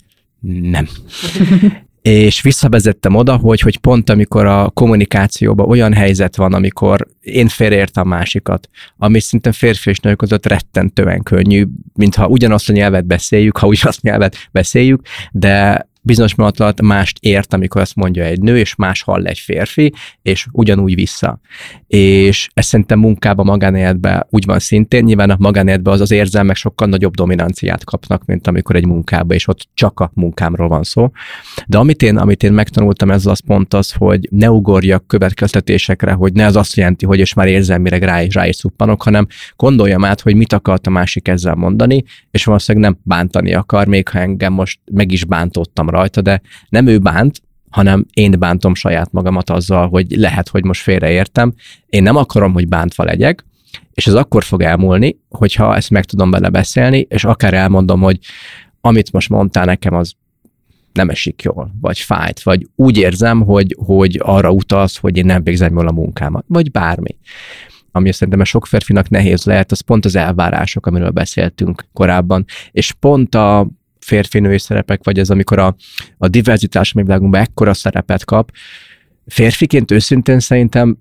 nem. 0.62 0.88
és 2.02 2.42
visszavezettem 2.42 3.16
oda, 3.16 3.36
hogy, 3.36 3.60
hogy 3.60 3.78
pont 3.78 4.10
amikor 4.10 4.46
a 4.46 4.70
kommunikációban 4.70 5.70
olyan 5.70 5.94
helyzet 5.94 6.36
van, 6.36 6.54
amikor 6.54 7.08
én 7.22 7.48
félreértem 7.48 8.04
a 8.06 8.16
másikat, 8.16 8.70
ami 8.98 9.20
szinte 9.20 9.52
férfi 9.52 9.90
és 9.90 10.00
nők 10.00 10.18
között 10.18 10.46
rettentően 10.46 11.24
könnyű, 11.24 11.66
mintha 11.94 12.28
ugyanazt 12.28 12.70
a 12.70 12.74
nyelvet 12.74 13.06
beszéljük, 13.06 13.58
ha 13.58 13.68
ugyanazt 13.68 14.00
a 14.04 14.10
nyelvet 14.10 14.36
beszéljük, 14.52 15.02
de 15.32 15.88
bizonyos 16.08 16.36
mondat 16.36 16.60
alatt 16.60 16.82
mást 16.82 17.18
ért, 17.22 17.54
amikor 17.54 17.82
azt 17.82 17.96
mondja 17.96 18.24
egy 18.24 18.42
nő, 18.42 18.58
és 18.58 18.76
más 18.76 19.02
hall 19.02 19.26
egy 19.26 19.40
férfi, 19.40 19.94
és 20.22 20.48
ugyanúgy 20.52 20.96
vissza. 20.96 21.40
És 21.88 22.50
ez 22.54 22.66
szerintem 22.66 23.00
munkában, 23.00 23.46
magánéletben 23.46 24.26
úgy 24.30 24.46
van 24.46 24.60
szintén, 24.60 25.04
nyilván 25.04 25.30
a 25.30 25.36
magánéletben 25.40 25.94
az 25.94 26.02
az 26.02 26.12
érzelmek 26.12 26.56
sokkal 26.56 26.88
nagyobb 26.88 27.16
dominanciát 27.16 27.84
kapnak, 27.84 28.26
mint 28.26 28.48
amikor 28.48 28.76
egy 28.76 28.86
munkában, 28.86 29.36
és 29.36 29.48
ott 29.48 29.68
csak 29.74 30.00
a 30.00 30.12
munkámról 30.14 30.68
van 30.68 30.84
szó. 30.84 31.12
De 31.68 31.78
amit 31.78 32.02
én, 32.02 32.18
amit 32.18 32.44
én 32.44 32.54
megtanultam, 32.54 33.12
ez 33.12 33.26
az 33.26 33.40
pont 33.40 33.74
az, 33.74 33.92
hogy 33.92 34.28
ne 34.32 34.52
ugorjak 34.52 35.08
következtetésekre, 35.08 36.12
hogy 36.12 36.34
ne 36.34 36.46
az 36.46 36.56
azt 36.56 36.76
jelenti, 36.76 37.06
hogy 37.06 37.20
és 37.20 37.34
már 37.34 37.48
érzelmileg 37.48 38.04
rá 38.04 38.22
rá 38.30 38.48
is 38.48 38.56
szuppanok, 38.56 39.04
hanem 39.04 39.28
gondoljam 39.56 40.06
át, 40.06 40.22
hogy 40.22 40.36
mit 40.36 40.54
akart 40.54 40.88
a 40.88 40.90
másik 40.90 41.28
ezzel 41.28 41.56
mondani, 41.56 42.04
és 42.32 42.46
valószínűleg 42.46 42.90
nem 42.90 43.00
bántani 43.04 43.54
akar, 43.54 43.88
még 43.88 44.08
ha 44.08 44.20
engem 44.20 44.54
most 44.54 44.80
meg 44.92 45.12
is 45.12 45.26
bántottam 45.26 45.90
rajta, 45.98 46.22
de 46.22 46.42
nem 46.70 46.88
ő 46.88 46.98
bánt, 46.98 47.42
hanem 47.70 48.06
én 48.14 48.36
bántom 48.40 48.76
saját 48.76 49.12
magamat 49.12 49.50
azzal, 49.50 49.90
hogy 49.90 50.12
lehet, 50.12 50.48
hogy 50.48 50.64
most 50.64 50.82
félreértem. 50.82 51.54
Én 51.86 52.04
nem 52.04 52.16
akarom, 52.16 52.54
hogy 52.54 52.68
bántva 52.68 53.04
legyek, 53.04 53.46
és 53.94 54.08
ez 54.08 54.14
akkor 54.14 54.44
fog 54.44 54.62
elmúlni, 54.62 55.20
hogyha 55.30 55.76
ezt 55.76 55.90
meg 55.90 56.06
tudom 56.06 56.32
vele 56.32 56.50
beszélni, 56.50 57.06
és 57.10 57.24
akár 57.24 57.54
elmondom, 57.54 58.02
hogy 58.02 58.20
amit 58.82 59.12
most 59.12 59.30
mondtál 59.30 59.66
nekem, 59.66 59.94
az 59.94 60.14
nem 60.94 61.10
esik 61.10 61.42
jól, 61.42 61.72
vagy 61.82 62.00
fájt, 62.00 62.44
vagy 62.44 62.68
úgy 62.76 62.98
érzem, 62.98 63.42
hogy, 63.42 63.76
hogy 63.86 64.20
arra 64.24 64.52
utalsz, 64.52 64.98
hogy 64.98 65.18
én 65.18 65.26
nem 65.26 65.44
végzem 65.44 65.74
jól 65.74 65.88
a 65.88 65.92
munkámat, 65.92 66.46
vagy 66.48 66.72
bármi. 66.72 67.18
Ami 67.92 68.12
szerintem 68.12 68.44
sok 68.44 68.66
férfinak 68.66 69.10
nehéz 69.10 69.46
lehet, 69.46 69.72
az 69.72 69.80
pont 69.80 70.06
az 70.06 70.16
elvárások, 70.16 70.86
amiről 70.86 71.10
beszéltünk 71.10 71.86
korábban, 71.94 72.46
és 72.72 72.92
pont 72.92 73.36
a 73.36 73.68
férfinői 74.08 74.60
szerepek, 74.60 75.04
vagy 75.04 75.20
ez 75.20 75.30
amikor 75.30 75.60
a, 75.60 75.76
a 76.18 76.28
diverzitás 76.28 76.94
a 76.96 77.02
világunkban 77.02 77.42
ekkora 77.42 77.74
szerepet 77.74 78.26
kap, 78.26 78.52
férfiként 79.26 79.92
őszintén 79.92 80.40
szerintem 80.40 80.98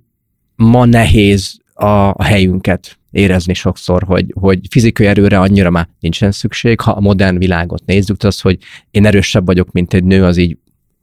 ma 0.57 0.85
nehéz 0.85 1.59
a, 1.75 1.87
a 2.09 2.23
helyünket 2.23 2.99
érezni 3.11 3.55
sokszor, 3.55 4.03
hogy, 4.03 4.33
hogy 4.41 4.61
fizikai 4.71 5.07
erőre 5.07 5.39
annyira 5.39 5.71
már 5.71 5.89
nincsen 6.01 6.31
szükség. 6.31 6.81
Ha 6.81 6.91
a 6.91 7.01
modern 7.01 7.39
világot 7.39 7.85
nézzük, 7.85 8.23
az, 8.23 8.41
hogy 8.41 8.59
én 8.91 9.07
erősebb 9.07 9.47
vagyok, 9.47 9.73
mint 9.73 9.95
egy 9.95 10.05
nő, 10.05 10.25
az 10.25 10.37
így 10.37 10.59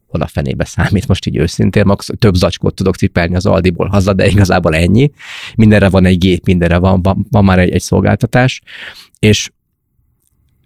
oda 0.08 0.28
fenébe 0.28 0.66
számít, 0.66 1.08
most 1.08 1.26
így 1.26 1.38
őszintén, 1.38 1.86
max 1.86 2.10
több 2.20 2.36
zacskót 2.36 2.76
tudok 2.76 2.96
cipelni 2.96 3.36
az 3.36 3.46
Aldiból 3.46 3.88
haza, 3.88 4.14
de 4.14 4.28
igazából 4.28 4.76
ennyi. 4.76 5.12
Mindenre 5.56 5.90
van 5.90 6.06
egy 6.06 6.18
gép, 6.18 6.46
mindenre 6.46 6.78
van, 6.78 7.02
van, 7.02 7.26
van 7.30 7.44
már 7.44 7.60
egy, 7.60 7.70
egy 7.70 7.82
szolgáltatás, 7.82 8.62
és 9.20 9.50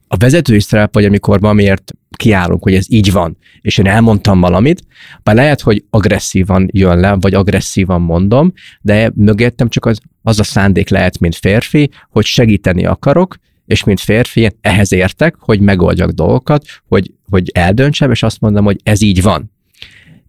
a 0.07 0.17
vezetői 0.17 0.59
szerep, 0.59 0.93
vagy 0.93 1.05
amikor 1.05 1.39
valamiért 1.39 1.93
kiállunk, 2.09 2.63
hogy 2.63 2.73
ez 2.73 2.85
így 2.89 3.11
van, 3.11 3.37
és 3.61 3.77
én 3.77 3.87
elmondtam 3.87 4.39
valamit, 4.39 4.81
bár 5.23 5.35
lehet, 5.35 5.61
hogy 5.61 5.83
agresszívan 5.89 6.69
jön 6.71 6.99
le, 6.99 7.15
vagy 7.19 7.33
agresszívan 7.33 8.01
mondom, 8.01 8.53
de 8.81 9.11
mögöttem 9.15 9.69
csak 9.69 9.85
az, 9.85 9.99
az 10.23 10.39
a 10.39 10.43
szándék 10.43 10.89
lehet, 10.89 11.19
mint 11.19 11.35
férfi, 11.35 11.89
hogy 12.09 12.25
segíteni 12.25 12.85
akarok, 12.85 13.35
és 13.65 13.83
mint 13.83 13.99
férfi 13.99 14.49
ehhez 14.61 14.91
értek, 14.91 15.35
hogy 15.39 15.59
megoldjak 15.59 16.09
dolgokat, 16.09 16.65
hogy, 16.87 17.13
hogy 17.29 17.49
eldöntsem, 17.53 18.11
és 18.11 18.23
azt 18.23 18.39
mondom, 18.39 18.65
hogy 18.65 18.79
ez 18.83 19.01
így 19.01 19.21
van. 19.21 19.51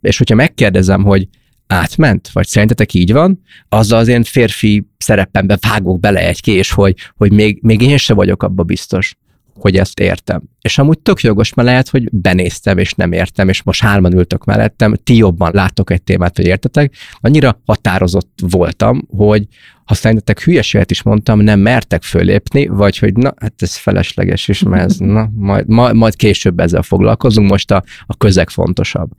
És 0.01 0.19
hogyha 0.19 0.35
megkérdezem, 0.35 1.05
hogy 1.05 1.29
átment, 1.67 2.29
vagy 2.33 2.47
szerintetek 2.47 2.95
így 2.95 3.13
van, 3.13 3.43
azzal 3.69 3.99
az 3.99 4.09
én 4.09 4.23
férfi 4.23 4.87
szerepembe 4.99 5.59
vágok 5.61 6.01
bele 6.01 6.27
egy 6.27 6.41
kés, 6.41 6.71
hogy, 6.71 6.95
hogy 7.17 7.33
még, 7.33 7.59
még 7.63 7.83
én 7.83 7.97
se 7.97 8.15
vagyok 8.15 8.43
abba 8.43 8.63
biztos 8.63 9.17
hogy 9.61 9.77
ezt 9.77 10.01
értem. 10.01 10.43
És 10.61 10.79
amúgy 10.79 10.99
tök 10.99 11.21
jogos, 11.21 11.55
mert 11.55 11.69
lehet, 11.69 11.89
hogy 11.89 12.09
benéztem, 12.13 12.79
és 12.79 12.93
nem 12.93 13.13
értem, 13.13 13.49
és 13.49 13.63
most 13.63 13.81
hárman 13.81 14.17
ültök 14.17 14.45
mellettem, 14.45 14.95
ti 15.05 15.17
jobban 15.17 15.51
láttok 15.55 15.91
egy 15.91 16.03
témát, 16.03 16.37
hogy 16.37 16.47
értetek. 16.47 16.95
Annyira 17.21 17.61
határozott 17.67 18.39
voltam, 18.51 19.07
hogy 19.17 19.47
ha 19.85 19.95
szerintetek 19.95 20.43
hülyeséget 20.43 20.91
is 20.91 21.03
mondtam, 21.03 21.41
nem 21.41 21.61
mertek 21.61 22.03
fölépni, 22.03 22.67
vagy 22.67 22.99
hogy 22.99 23.15
na, 23.15 23.35
hát 23.37 23.53
ez 23.57 23.77
felesleges 23.77 24.49
is, 24.49 24.63
mert 24.63 24.85
ez, 24.85 24.97
na, 24.97 25.31
majd, 25.35 25.69
majd, 25.69 25.95
majd 25.95 26.17
később 26.17 26.61
ezzel 26.61 26.83
foglalkozunk, 26.83 27.51
most 27.51 27.71
a, 27.71 27.83
a 28.07 28.17
közeg 28.17 28.51
fontosabb. 28.51 29.11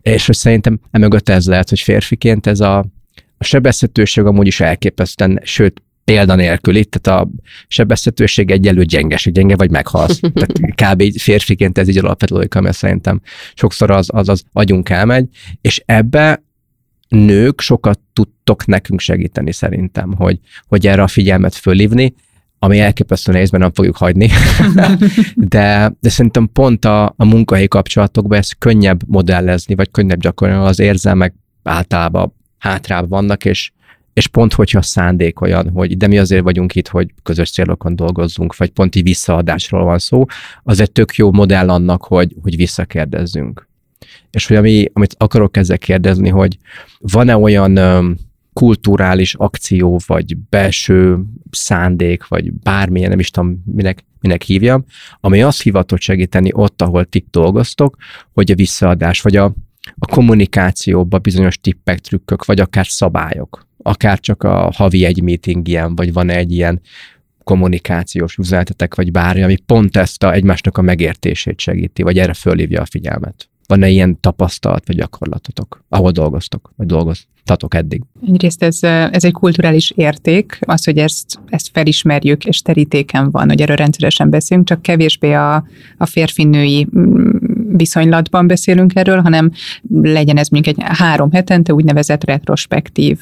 És 0.00 0.26
hogy 0.26 0.34
szerintem 0.34 0.80
emögött 0.90 1.28
ez 1.28 1.46
lehet, 1.46 1.68
hogy 1.68 1.80
férfiként 1.80 2.46
ez 2.46 2.60
a, 2.60 2.78
a 3.38 3.44
sebezhetőség 3.44 4.24
amúgy 4.24 4.46
is 4.46 4.60
elképesztően, 4.60 5.40
sőt, 5.44 5.82
példanélküli, 6.10 6.84
tehát 6.84 7.22
a 7.22 7.30
sebezhetőség 7.68 8.50
egyelő 8.50 8.84
gyengeség, 8.84 9.32
gyenge 9.32 9.56
vagy 9.56 9.70
meghalsz. 9.70 10.20
Tehát 10.34 10.94
kb. 10.94 11.18
férfiként 11.18 11.78
ez 11.78 11.88
így 11.88 11.98
alapvető 11.98 12.34
logika, 12.34 12.60
mert 12.60 12.76
szerintem 12.76 13.20
sokszor 13.54 13.90
az, 13.90 14.08
az, 14.12 14.28
az 14.28 14.42
agyunk 14.52 14.88
elmegy, 14.88 15.28
és 15.60 15.82
ebbe 15.86 16.42
nők 17.08 17.60
sokat 17.60 18.00
tudtok 18.12 18.66
nekünk 18.66 19.00
segíteni 19.00 19.52
szerintem, 19.52 20.14
hogy, 20.14 20.38
hogy 20.68 20.86
erre 20.86 21.02
a 21.02 21.08
figyelmet 21.08 21.54
fölhívni, 21.54 22.14
ami 22.58 22.78
elképesztő 22.80 23.32
nehéz, 23.32 23.50
mert 23.50 23.62
nem 23.62 23.72
fogjuk 23.72 23.96
hagyni. 23.96 24.30
de, 25.34 25.92
de 26.00 26.08
szerintem 26.08 26.48
pont 26.52 26.84
a, 26.84 27.04
a 27.16 27.24
munkahelyi 27.24 27.68
kapcsolatokban 27.68 28.38
ez 28.38 28.52
könnyebb 28.58 29.00
modellezni, 29.06 29.74
vagy 29.74 29.90
könnyebb 29.90 30.20
gyakorolni, 30.20 30.64
az 30.64 30.78
érzelmek 30.78 31.34
általában 31.62 32.34
hátrább 32.58 33.08
vannak, 33.08 33.44
és, 33.44 33.72
és 34.20 34.26
pont, 34.26 34.52
hogyha 34.52 34.78
a 34.78 34.82
szándék 34.82 35.40
olyan, 35.40 35.70
hogy 35.70 35.96
de 35.96 36.06
mi 36.06 36.18
azért 36.18 36.42
vagyunk 36.42 36.74
itt, 36.74 36.88
hogy 36.88 37.10
közös 37.22 37.50
célokon 37.50 37.96
dolgozzunk, 37.96 38.56
vagy 38.56 38.70
pont 38.70 38.96
így 38.96 39.02
visszaadásról 39.02 39.84
van 39.84 39.98
szó, 39.98 40.24
az 40.62 40.80
egy 40.80 40.92
tök 40.92 41.14
jó 41.14 41.32
modell 41.32 41.68
annak, 41.68 42.04
hogy, 42.04 42.36
hogy 42.42 42.56
visszakérdezzünk. 42.56 43.68
És 44.30 44.46
hogy 44.46 44.56
ami, 44.56 44.84
amit 44.92 45.14
akarok 45.18 45.56
ezzel 45.56 45.78
kérdezni, 45.78 46.28
hogy 46.28 46.58
van-e 46.98 47.36
olyan 47.36 47.78
kulturális 48.52 49.34
akció, 49.34 50.00
vagy 50.06 50.36
belső 50.36 51.18
szándék, 51.50 52.28
vagy 52.28 52.52
bármilyen, 52.52 53.10
nem 53.10 53.18
is 53.18 53.30
tudom, 53.30 53.62
minek, 53.64 54.04
minek 54.20 54.42
hívjam, 54.42 54.84
ami 55.20 55.42
azt 55.42 55.62
hivatott 55.62 56.00
segíteni 56.00 56.50
ott, 56.52 56.82
ahol 56.82 57.04
ti 57.04 57.26
dolgoztok, 57.30 57.96
hogy 58.32 58.50
a 58.50 58.54
visszaadás, 58.54 59.20
vagy 59.20 59.36
a, 59.36 59.44
a 59.98 60.06
kommunikációba 60.06 61.18
bizonyos 61.18 61.58
tippek, 61.58 61.98
trükkök, 61.98 62.44
vagy 62.44 62.60
akár 62.60 62.86
szabályok 62.86 63.68
akár 63.82 64.20
csak 64.20 64.42
a 64.42 64.72
havi 64.74 65.04
egy 65.04 65.22
meeting 65.22 65.68
ilyen, 65.68 65.94
vagy 65.94 66.12
van 66.12 66.30
egy 66.30 66.52
ilyen 66.52 66.80
kommunikációs 67.44 68.36
üzenetetek, 68.36 68.94
vagy 68.94 69.10
bármi, 69.10 69.42
ami 69.42 69.56
pont 69.56 69.96
ezt 69.96 70.22
a 70.22 70.32
egymásnak 70.32 70.78
a 70.78 70.82
megértését 70.82 71.60
segíti, 71.60 72.02
vagy 72.02 72.18
erre 72.18 72.34
fölhívja 72.34 72.80
a 72.80 72.84
figyelmet. 72.84 73.48
Van-e 73.66 73.88
ilyen 73.88 74.20
tapasztalat, 74.20 74.86
vagy 74.86 74.96
gyakorlatotok, 74.96 75.84
ahol 75.88 76.10
dolgoztok, 76.10 76.72
vagy 76.76 76.86
dolgoztatok 76.86 77.74
eddig? 77.74 78.02
Egyrészt 78.26 78.62
ez, 78.62 78.82
ez 78.82 79.24
egy 79.24 79.32
kulturális 79.32 79.92
érték, 79.96 80.58
az, 80.60 80.84
hogy 80.84 80.98
ezt, 80.98 81.38
ezt 81.46 81.70
felismerjük, 81.72 82.44
és 82.44 82.62
terítéken 82.62 83.30
van, 83.30 83.48
hogy 83.48 83.60
erről 83.60 83.76
rendszeresen 83.76 84.30
beszélünk, 84.30 84.66
csak 84.66 84.82
kevésbé 84.82 85.32
a, 85.32 85.64
a 85.96 86.06
férfi-női 86.06 86.88
viszonylatban 87.76 88.46
beszélünk 88.46 88.94
erről, 88.94 89.20
hanem 89.20 89.50
legyen 90.02 90.36
ez 90.36 90.48
mondjuk 90.48 90.76
egy 90.76 90.84
három 90.86 91.32
hetente 91.32 91.74
úgynevezett 91.74 92.24
retrospektív 92.24 93.18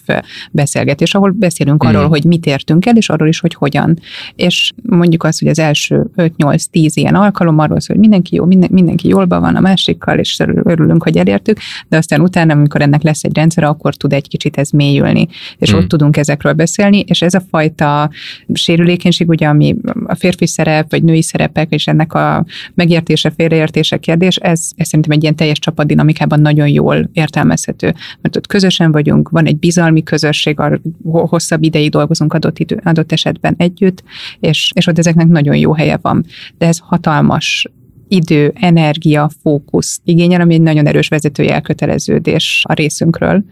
beszélgetés, 0.51 1.15
ahol 1.15 1.31
beszélünk 1.31 1.85
mm. 1.85 1.89
arról, 1.89 2.09
hogy 2.09 2.25
mit 2.25 2.47
értünk 2.47 2.87
el, 2.87 2.97
és 2.97 3.09
arról 3.09 3.29
is, 3.29 3.41
hogy 3.41 3.55
hogyan. 3.55 3.99
És 4.35 4.73
mondjuk 4.83 5.25
azt, 5.25 5.39
hogy 5.39 5.49
az 5.49 5.59
első 5.59 6.07
5-8-10 6.17 6.67
ilyen 6.73 7.15
alkalom 7.15 7.59
arról 7.59 7.81
szól, 7.81 7.97
hogy 7.97 8.09
mindenki 8.09 8.35
jó, 8.35 8.45
minden, 8.45 8.69
mindenki 8.73 9.09
jól 9.09 9.27
van 9.27 9.57
a 9.57 9.61
másikkal, 9.61 10.19
és 10.19 10.39
örülünk, 10.63 11.03
hogy 11.03 11.17
elértük, 11.17 11.59
de 11.89 11.97
aztán 11.97 12.21
utána, 12.21 12.53
amikor 12.53 12.81
ennek 12.83 13.03
lesz 13.03 13.25
egy 13.25 13.37
rendszer, 13.37 13.65
akkor 13.65 13.95
tud 13.95 14.13
egy 14.13 14.29
kicsit 14.29 14.57
ez 14.57 14.71
mélyülni, 14.71 15.29
és 15.59 15.75
mm. 15.75 15.77
ott 15.77 15.89
tudunk 15.89 16.17
ezekről 16.17 16.53
beszélni, 16.53 16.99
és 16.99 17.23
ez 17.23 17.35
a 17.35 17.43
fajta 17.51 18.11
sérülékenység, 18.53 19.29
ugye, 19.29 19.47
ami 19.47 19.77
a 20.07 20.15
férfi 20.15 20.47
szerep, 20.47 20.91
vagy 20.91 21.03
női 21.03 21.23
szerepek, 21.23 21.73
és 21.73 21.87
ennek 21.87 22.15
a 22.15 22.45
megértése, 22.75 23.31
félreértése 23.31 23.97
kérdés, 23.97 24.37
ez, 24.41 24.71
ez 24.77 24.87
szerintem 24.87 25.13
egy 25.13 25.23
ilyen 25.23 25.37
teljes 25.37 25.59
csapatdinamikában 25.59 26.41
nagyon 26.41 26.69
jól 26.69 27.11
értelmezhető, 27.13 27.95
mert 28.21 28.37
ott 28.37 28.47
közösen 28.47 28.93
vagyunk, 28.93 29.29
van 29.29 29.47
egy 29.47 29.59
bizalmi 29.59 30.03
közösség, 30.03 30.61
a 30.61 30.81
hosszabb 31.05 31.63
ideig 31.63 31.91
dolgozunk 31.91 32.33
adott, 32.33 32.59
idő, 32.59 32.81
adott 32.85 33.13
esetben 33.13 33.55
együtt, 33.59 34.03
és, 34.41 34.73
és 34.75 34.87
ott 34.87 34.99
ezeknek 34.99 35.27
nagyon 35.27 35.57
jó 35.57 35.73
helye 35.73 35.99
van. 36.03 36.25
De 36.59 36.67
ez 36.67 36.79
hatalmas 36.83 37.67
idő, 38.09 38.53
energia, 38.55 39.31
fókusz 39.43 40.01
igényel, 40.05 40.41
ami 40.41 40.55
egy 40.55 40.61
nagyon 40.61 40.87
erős 40.87 41.09
vezetői 41.09 41.51
elköteleződés 41.51 42.65
a 42.69 42.73
részünkről, 42.73 43.45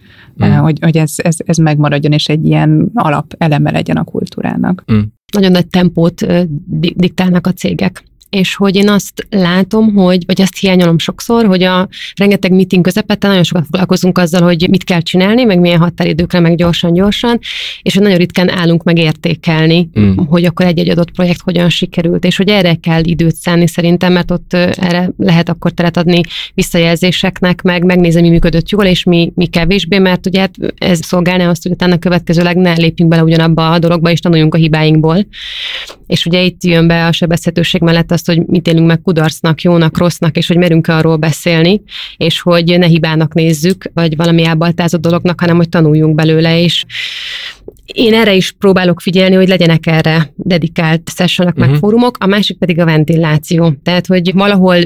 mm. 0.45 0.51
hogy, 0.51 0.79
hogy 0.81 0.97
ez, 0.97 1.13
ez, 1.17 1.37
ez 1.45 1.57
megmaradjon, 1.57 2.13
és 2.13 2.27
egy 2.27 2.47
ilyen 2.47 2.91
alap 2.95 3.35
eleme 3.39 3.71
legyen 3.71 3.97
a 3.97 4.05
kultúrának. 4.05 4.85
Mm. 4.93 5.01
Nagyon 5.33 5.53
nagy 5.53 5.67
tempót 5.67 6.27
diktálnak 6.95 7.47
a 7.47 7.53
cégek 7.53 8.05
és 8.31 8.55
hogy 8.55 8.77
én 8.77 8.89
azt 8.89 9.27
látom, 9.31 9.95
hogy, 9.95 10.23
vagy 10.27 10.41
azt 10.41 10.59
hiányolom 10.59 10.99
sokszor, 10.99 11.47
hogy 11.47 11.63
a 11.63 11.89
rengeteg 12.15 12.53
meeting 12.53 12.85
közepette 12.85 13.27
nagyon 13.29 13.43
sokat 13.43 13.65
foglalkozunk 13.65 14.19
azzal, 14.19 14.43
hogy 14.43 14.67
mit 14.71 14.85
kell 14.85 15.01
csinálni, 15.01 15.45
meg 15.45 15.61
milyen 15.61 15.79
határidőkre, 15.79 16.41
meg 16.41 16.57
gyorsan-gyorsan, 16.57 17.39
és 17.83 17.95
hogy 17.95 18.03
nagyon 18.03 18.19
ritkán 18.19 18.51
állunk 18.51 18.83
meg 18.83 18.99
értékelni, 18.99 19.89
mm. 20.01 20.17
hogy 20.17 20.45
akkor 20.45 20.67
egy-egy 20.67 20.89
adott 20.89 21.11
projekt 21.11 21.41
hogyan 21.41 21.69
sikerült, 21.69 22.25
és 22.25 22.37
hogy 22.37 22.49
erre 22.49 22.75
kell 22.75 23.05
időt 23.05 23.35
szánni 23.35 23.67
szerintem, 23.67 24.13
mert 24.13 24.31
ott 24.31 24.53
erre 24.53 25.11
lehet 25.19 25.49
akkor 25.49 25.71
teret 25.71 25.97
adni 25.97 26.21
visszajelzéseknek, 26.55 27.63
meg 27.63 27.85
megnézni, 27.85 28.21
mi 28.21 28.29
működött 28.29 28.71
jól, 28.71 28.85
és 28.85 29.05
mi, 29.05 29.33
mi 29.35 29.47
kevésbé, 29.47 29.99
mert 29.99 30.27
ugye 30.27 30.49
ez 30.79 30.99
szolgálna 31.03 31.49
azt, 31.49 31.63
hogy 31.63 31.73
utána 31.73 31.99
következőleg 31.99 32.57
ne 32.57 32.73
lépjünk 32.73 33.11
bele 33.11 33.23
ugyanabba 33.23 33.71
a 33.71 33.79
dologba, 33.79 34.11
és 34.11 34.21
tanuljunk 34.21 34.55
a 34.55 34.59
hibáinkból. 34.59 35.27
És 36.07 36.27
ugye 36.27 36.43
itt 36.43 36.65
jön 36.65 36.87
be 36.87 37.07
a 37.07 37.13
sebezhetőség 37.13 37.81
mellett 37.81 38.11
azt, 38.17 38.27
hogy 38.27 38.47
mit 38.47 38.69
élünk 38.69 38.87
meg 38.87 39.01
kudarcnak, 39.01 39.63
jónak, 39.63 39.99
rossznak, 39.99 40.37
és 40.37 40.47
hogy 40.47 40.57
merünk 40.57 40.87
arról 40.87 41.17
beszélni, 41.17 41.83
és 42.17 42.41
hogy 42.41 42.79
ne 42.79 42.87
hibának 42.87 43.35
nézzük, 43.35 43.91
vagy 43.95 44.17
valami 44.17 44.45
elbaltázott 44.45 45.01
dolognak, 45.01 45.41
hanem 45.41 45.57
hogy 45.57 45.69
tanuljunk 45.69 46.15
belőle, 46.15 46.61
és 46.61 46.85
én 47.85 48.15
erre 48.15 48.35
is 48.35 48.53
próbálok 48.53 49.01
figyelni, 49.01 49.35
hogy 49.35 49.49
legyenek 49.49 49.87
erre 49.87 50.33
dedikált 50.37 51.11
sessionok, 51.15 51.53
uh-huh. 51.53 51.67
meg 51.67 51.75
mhm. 51.75 51.85
fórumok, 51.85 52.17
a 52.21 52.27
másik 52.27 52.59
pedig 52.59 52.81
a 52.81 52.85
ventiláció. 52.85 53.75
Tehát, 53.83 54.07
hogy 54.07 54.33
valahol 54.35 54.77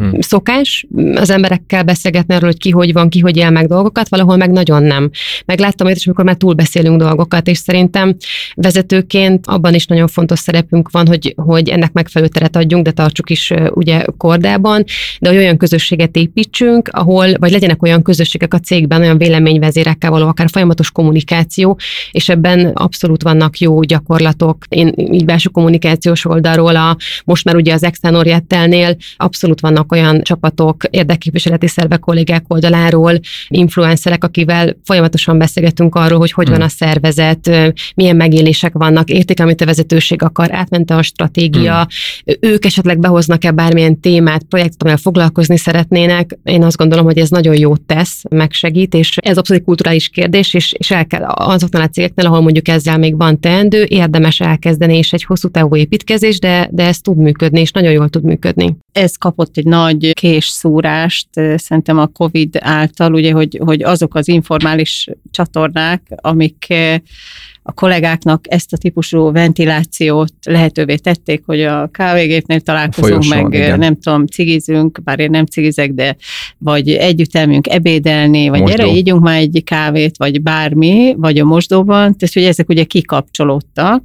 mm. 0.00 0.10
szokás 0.18 0.86
az 1.14 1.30
emberekkel 1.30 1.82
beszélgetni 1.82 2.34
arról, 2.34 2.48
hogy 2.48 2.58
ki 2.58 2.70
hogy 2.70 2.92
van, 2.92 3.08
ki 3.08 3.20
hogy 3.20 3.36
él 3.36 3.50
meg 3.50 3.66
dolgokat, 3.66 4.08
valahol 4.08 4.36
meg 4.36 4.50
nagyon 4.50 4.82
nem. 4.82 5.10
Megláttam 5.44 5.86
olyat 5.86 5.98
is, 5.98 6.06
amikor 6.06 6.24
már 6.24 6.34
túl 6.34 6.54
beszélünk 6.54 7.00
dolgokat, 7.00 7.48
és 7.48 7.58
szerintem 7.58 8.16
vezetőként 8.54 9.46
abban 9.46 9.74
is 9.74 9.86
nagyon 9.86 10.08
fontos 10.08 10.38
szerepünk 10.38 10.90
van, 10.90 11.06
hogy, 11.06 11.34
hogy 11.36 11.68
ennek 11.68 11.92
megfelelő 11.92 12.30
teret 12.30 12.56
adjunk, 12.56 12.84
de 12.84 12.90
tartsuk 12.90 13.30
is 13.30 13.52
ugye 13.70 14.04
kordában, 14.16 14.84
de 15.20 15.28
hogy 15.28 15.38
olyan 15.38 15.56
közösséget 15.56 16.16
építsünk, 16.16 16.88
ahol, 16.88 17.28
vagy 17.38 17.50
legyenek 17.50 17.82
olyan 17.82 18.02
közösségek 18.02 18.54
a 18.54 18.58
cégben, 18.58 19.00
olyan 19.00 19.18
véleményvezérekkel 19.18 20.10
való, 20.10 20.26
akár 20.26 20.48
folyamatos 20.50 20.90
kommunikáció, 20.90 21.78
és 22.10 22.28
ebben 22.28 22.66
abszolút 22.66 23.22
vannak 23.22 23.58
jó 23.58 23.80
gyakorlatok. 23.80 24.64
Én 24.68 24.94
így 24.96 25.24
belső 25.24 25.48
kommunikációs 25.48 26.24
oldalról, 26.24 26.76
a, 26.76 26.96
most 27.24 27.44
már 27.44 27.56
ugye 27.56 27.72
az 27.72 27.88
Orientelnél 28.02 28.96
abszolút 29.16 29.60
vannak 29.60 29.79
vannak 29.80 29.92
olyan 29.92 30.22
csapatok, 30.22 30.84
érdekképviseleti 30.90 31.66
szervek, 31.66 31.98
kollégák 31.98 32.44
oldaláról, 32.48 33.20
influencerek, 33.48 34.24
akivel 34.24 34.76
folyamatosan 34.84 35.38
beszélgetünk 35.38 35.94
arról, 35.94 36.18
hogy 36.18 36.32
hogy 36.32 36.46
van 36.48 36.56
hmm. 36.56 36.64
a 36.64 36.68
szervezet, 36.68 37.50
milyen 37.94 38.16
megélések 38.16 38.72
vannak, 38.72 39.10
érték, 39.10 39.40
amit 39.40 39.60
a 39.60 39.64
vezetőség 39.64 40.22
akar, 40.22 40.54
átmente 40.54 40.94
a 40.94 41.02
stratégia, 41.02 41.74
hmm. 41.74 42.34
ők 42.50 42.64
esetleg 42.64 42.98
behoznak-e 42.98 43.50
bármilyen 43.50 44.00
témát, 44.00 44.42
projektet, 44.42 44.82
amivel 44.82 45.00
foglalkozni 45.00 45.56
szeretnének. 45.56 46.38
Én 46.44 46.64
azt 46.64 46.76
gondolom, 46.76 47.04
hogy 47.04 47.18
ez 47.18 47.28
nagyon 47.28 47.58
jót 47.58 47.80
tesz, 47.80 48.22
megsegít, 48.30 48.94
és 48.94 49.16
ez 49.16 49.38
abszolút 49.38 49.64
kulturális 49.64 50.08
kérdés, 50.08 50.54
és, 50.54 50.72
és 50.72 50.90
el 50.90 51.06
kell 51.06 51.22
azoknál 51.24 51.82
a 51.82 51.88
cégeknél, 51.88 52.26
ahol 52.26 52.40
mondjuk 52.40 52.68
ezzel 52.68 52.98
még 52.98 53.16
van 53.16 53.40
teendő, 53.40 53.84
érdemes 53.88 54.40
elkezdeni, 54.40 54.96
és 54.96 55.12
egy 55.12 55.24
hosszú 55.24 55.48
távú 55.48 55.76
építkezés, 55.76 56.38
de, 56.38 56.68
de 56.72 56.86
ez 56.86 56.98
tud 56.98 57.16
működni, 57.16 57.60
és 57.60 57.70
nagyon 57.70 57.92
jól 57.92 58.08
tud 58.08 58.24
működni. 58.24 58.76
Ez 58.92 59.16
kapott 59.16 59.56
egy 59.56 59.64
nagy 59.70 60.12
késszúrást, 60.12 61.28
szerintem 61.56 61.98
a 61.98 62.06
COVID 62.06 62.56
által, 62.60 63.14
ugye, 63.14 63.32
hogy, 63.32 63.60
hogy 63.64 63.82
azok 63.82 64.14
az 64.14 64.28
informális 64.28 65.08
csatornák, 65.30 66.02
amik 66.14 66.74
a 67.70 67.72
kollégáknak 67.72 68.44
ezt 68.48 68.72
a 68.72 68.76
típusú 68.76 69.32
ventilációt 69.32 70.32
lehetővé 70.42 70.94
tették, 70.94 71.42
hogy 71.46 71.60
a 71.60 71.88
kávégépnél 71.92 72.60
találkozunk, 72.60 73.22
Folyosón, 73.22 73.50
meg 73.50 73.60
igen. 73.60 73.78
nem 73.78 73.96
tudom, 73.96 74.26
cigizünk, 74.26 75.02
bár 75.02 75.18
én 75.18 75.30
nem 75.30 75.44
cigizek, 75.44 75.92
de 75.92 76.16
vagy 76.58 76.88
együtt 76.88 77.36
elmegyünk 77.36 77.68
ebédelni, 77.68 78.48
vagy 78.48 78.60
Mosdó. 78.60 78.76
gyere, 78.76 78.92
ígyunk 78.96 79.22
már 79.22 79.38
egy 79.38 79.62
kávét, 79.64 80.16
vagy 80.16 80.42
bármi, 80.42 81.14
vagy 81.18 81.38
a 81.38 81.44
mosdóban, 81.44 82.16
tehát 82.16 82.34
hogy 82.34 82.44
ezek 82.44 82.68
ugye 82.68 82.84
kikapcsolódtak, 82.84 84.02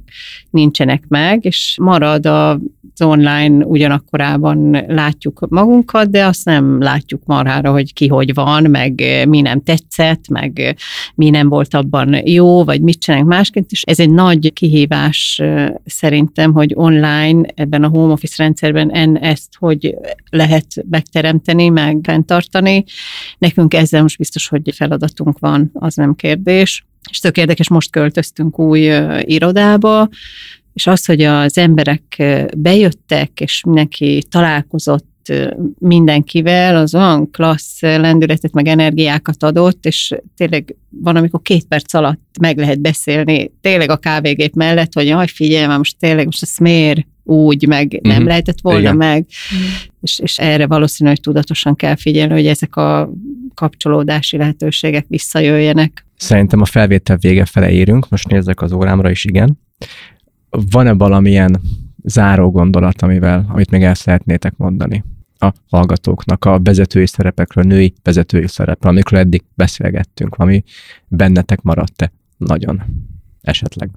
nincsenek 0.50 1.04
meg, 1.08 1.44
és 1.44 1.76
marad 1.80 2.26
a 2.26 2.58
az 2.98 3.06
online 3.06 3.64
ugyanakkorában 3.64 4.84
látjuk 4.88 5.46
magunkat, 5.48 6.10
de 6.10 6.24
azt 6.24 6.44
nem 6.44 6.80
látjuk 6.80 7.22
marhára, 7.24 7.70
hogy 7.70 7.92
ki 7.92 8.06
hogy 8.06 8.34
van, 8.34 8.62
meg 8.70 9.02
mi 9.28 9.40
nem 9.40 9.62
tetszett, 9.62 10.28
meg 10.28 10.76
mi 11.14 11.30
nem 11.30 11.48
volt 11.48 11.74
abban 11.74 12.28
jó, 12.28 12.64
vagy 12.64 12.80
mit 12.80 13.00
csinálunk 13.00 13.28
másként, 13.56 13.70
és 13.70 13.82
ez 13.82 14.00
egy 14.00 14.10
nagy 14.10 14.52
kihívás 14.52 15.42
szerintem, 15.84 16.52
hogy 16.52 16.72
online 16.74 17.48
ebben 17.54 17.84
a 17.84 17.88
home 17.88 18.12
office 18.12 18.42
rendszerben 18.42 18.90
en 18.90 19.18
ezt 19.18 19.54
hogy 19.58 19.94
lehet 20.30 20.66
megteremteni, 20.90 21.68
meg 21.68 21.98
fenntartani. 22.02 22.84
Nekünk 23.38 23.74
ezzel 23.74 24.02
most 24.02 24.18
biztos, 24.18 24.48
hogy 24.48 24.74
feladatunk 24.74 25.38
van, 25.38 25.70
az 25.72 25.94
nem 25.94 26.14
kérdés. 26.14 26.84
És 27.10 27.18
tök 27.18 27.36
érdekes, 27.36 27.68
most 27.68 27.90
költöztünk 27.90 28.58
új 28.58 28.80
irodába, 29.20 30.08
és 30.72 30.86
az, 30.86 31.04
hogy 31.04 31.22
az 31.22 31.58
emberek 31.58 32.22
bejöttek, 32.56 33.40
és 33.40 33.62
mindenki 33.64 34.22
találkozott 34.30 35.14
mindenkivel, 35.78 36.76
az 36.76 36.94
olyan 36.94 37.30
klassz 37.30 37.80
lendületet, 37.80 38.52
meg 38.52 38.66
energiákat 38.66 39.42
adott, 39.42 39.86
és 39.86 40.14
tényleg 40.36 40.76
van, 40.88 41.16
amikor 41.16 41.42
két 41.42 41.64
perc 41.64 41.94
alatt 41.94 42.20
meg 42.40 42.58
lehet 42.58 42.80
beszélni, 42.80 43.52
tényleg 43.60 43.90
a 43.90 43.96
kávégép 43.96 44.54
mellett, 44.54 44.92
hogy 44.92 45.06
jaj, 45.06 45.26
figyelj, 45.26 45.66
már 45.66 45.78
most 45.78 45.98
tényleg 45.98 46.24
most 46.24 46.42
ezt 46.42 46.60
miért 46.60 47.06
úgy, 47.24 47.66
meg 47.66 47.86
mm-hmm. 47.86 48.08
nem 48.08 48.18
mhm. 48.18 48.26
lehetett 48.26 48.60
volna 48.60 48.80
Igen. 48.80 48.96
meg, 48.96 49.26
mm. 49.54 49.58
és, 50.00 50.18
és 50.18 50.38
erre 50.38 50.66
valószínű, 50.66 51.08
hogy 51.08 51.20
tudatosan 51.20 51.76
kell 51.76 51.96
figyelni, 51.96 52.32
hogy 52.32 52.46
ezek 52.46 52.76
a 52.76 53.12
kapcsolódási 53.54 54.36
lehetőségek 54.36 55.04
visszajöjjenek. 55.08 56.06
Szerintem 56.16 56.60
a 56.60 56.64
felvétel 56.64 57.16
vége 57.16 57.44
fele 57.44 57.70
érünk, 57.70 58.08
most 58.08 58.28
nézzek 58.28 58.62
az 58.62 58.72
órámra 58.72 59.10
is, 59.10 59.24
igen 59.24 59.58
van-e 60.70 60.92
valamilyen 60.92 61.60
záró 62.04 62.50
gondolat, 62.50 63.02
amivel, 63.02 63.46
amit 63.48 63.70
még 63.70 63.82
el 63.82 63.94
szeretnétek 63.94 64.56
mondani 64.56 65.04
a 65.46 65.54
hallgatóknak 65.70 66.44
a 66.44 66.60
vezetői 66.62 67.06
szerepekről, 67.06 67.64
női 67.64 67.94
vezetői 68.02 68.48
szerepről, 68.48 68.92
amikről 68.92 69.20
eddig 69.20 69.42
beszélgettünk, 69.54 70.34
ami 70.34 70.62
bennetek 71.08 71.62
maradt-e 71.62 72.12
nagyon 72.36 72.82
esetleg? 73.42 73.90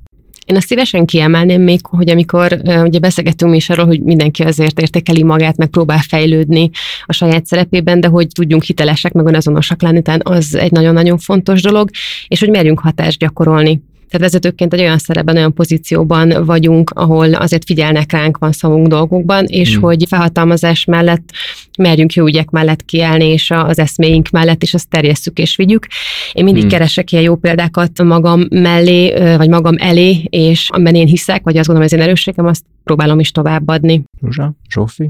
Én 0.46 0.56
azt 0.56 0.68
szívesen 0.68 1.06
kiemelném 1.06 1.62
még, 1.62 1.86
hogy 1.86 2.10
amikor 2.10 2.62
ugye 2.84 3.00
beszélgettünk 3.00 3.56
is 3.56 3.70
arról, 3.70 3.86
hogy 3.86 4.02
mindenki 4.02 4.44
azért 4.44 4.80
értékeli 4.80 5.24
magát, 5.24 5.58
meg 5.58 5.68
próbál 5.68 6.00
fejlődni 6.00 6.70
a 7.06 7.14
saját 7.14 7.46
szerepében, 7.46 8.00
de 8.00 8.08
hogy 8.08 8.28
tudjunk 8.28 8.64
hitelesek, 8.64 9.14
meg 9.14 9.36
azonosak 9.36 9.82
lenni, 9.82 10.02
tehát 10.02 10.28
az 10.28 10.56
egy 10.56 10.72
nagyon-nagyon 10.72 11.18
fontos 11.18 11.62
dolog, 11.62 11.90
és 12.28 12.40
hogy 12.40 12.50
merjünk 12.50 12.80
hatást 12.80 13.20
gyakorolni. 13.20 13.82
Tehát 14.10 14.32
vezetőként 14.32 14.74
egy 14.74 14.80
olyan 14.80 14.98
szerepben, 14.98 15.36
olyan 15.36 15.54
pozícióban 15.54 16.46
vagyunk, 16.46 16.90
ahol 16.90 17.34
azért 17.34 17.66
figyelnek 17.66 18.12
ránk, 18.12 18.38
van 18.38 18.52
szavunk 18.52 18.88
dolgokban, 18.88 19.46
és 19.46 19.74
hmm. 19.74 19.82
hogy 19.82 20.06
felhatalmazás 20.08 20.86
mellett 20.86 21.32
merjünk 21.78 22.14
jó 22.14 22.26
ügyek 22.26 22.50
mellett 22.50 22.86
kiállni, 22.86 23.26
és 23.26 23.52
az 23.52 23.80
eszméink 23.80 24.30
mellett, 24.30 24.62
és 24.62 24.74
azt 24.74 24.90
terjesszük 24.90 25.38
és 25.38 25.56
vigyük. 25.56 25.88
Én 26.34 26.44
mindig 26.44 26.62
hmm. 26.62 26.72
keresek 26.72 27.12
ilyen 27.12 27.24
jó 27.24 27.36
példákat 27.36 28.04
magam 28.04 28.46
mellé, 28.50 29.14
vagy 29.38 29.50
magam 29.50 29.76
elé, 29.78 30.24
és 30.30 30.70
amiben 30.70 30.96
én 30.96 31.08
hiszek, 31.08 31.44
vagy 31.44 31.58
azt 31.58 31.68
gondolom, 31.68 31.90
hogy 31.90 32.00
ez 32.00 32.00
én 32.00 32.06
erősségem, 32.08 32.46
azt 32.46 32.64
próbálom 32.84 33.20
is 33.20 33.32
továbbadni. 33.32 34.04
Zsuzsa, 34.22 34.54
Zsófi? 34.70 35.10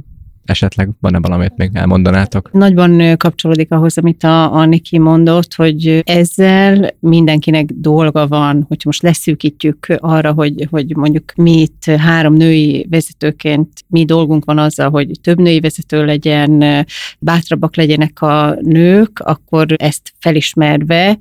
Esetleg 0.50 0.90
van-e 1.00 1.20
valamit 1.20 1.58
még 1.58 1.70
elmondanátok? 1.74 2.52
Nagyban 2.52 3.18
kapcsolódik 3.18 3.72
ahhoz, 3.72 3.98
amit 3.98 4.24
a, 4.24 4.54
a 4.54 4.66
Niki 4.66 5.00
mondott, 5.00 5.54
hogy 5.54 6.02
ezzel 6.06 6.90
mindenkinek 7.00 7.66
dolga 7.66 8.28
van, 8.28 8.66
hogy 8.68 8.82
most 8.86 9.02
leszűkítjük 9.02 9.86
arra, 9.98 10.34
hogy, 10.34 10.68
hogy 10.70 10.96
mondjuk 10.96 11.34
mi 11.36 11.60
itt 11.60 11.84
három 11.84 12.34
női 12.34 12.88
vezetőként 12.90 13.70
mi 13.88 14.06
dolgunk 14.06 14.46
van 14.46 14.58
azzal, 14.58 14.90
hogy 14.90 15.12
több 15.22 15.40
női 15.40 15.60
vezető 15.60 16.06
legyen, 16.06 16.86
bátrabbak 17.20 17.76
legyenek 17.76 18.22
a 18.22 18.58
nők, 18.62 19.20
akkor 19.20 19.66
ezt 19.78 20.14
felismerve 20.20 21.18